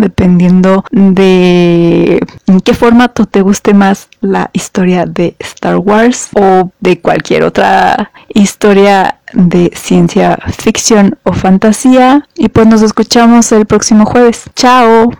de 0.90 2.20
en 2.46 2.60
qué 2.60 2.74
formato 2.74 3.26
te 3.26 3.42
guste 3.42 3.74
más 3.74 4.08
la 4.20 4.50
historia 4.52 5.06
de 5.06 5.36
Star 5.38 5.76
Wars 5.76 6.28
o 6.34 6.70
de 6.80 7.00
cualquier 7.00 7.42
otra 7.42 8.10
historia 8.34 9.20
de 9.32 9.70
ciencia 9.74 10.38
ficción 10.56 11.18
o 11.24 11.32
fantasía 11.32 12.26
y 12.34 12.48
pues 12.48 12.66
nos 12.66 12.82
escuchamos 12.82 13.52
el 13.52 13.66
próximo 13.66 14.06
jueves. 14.06 14.44
Chao. 14.54 15.10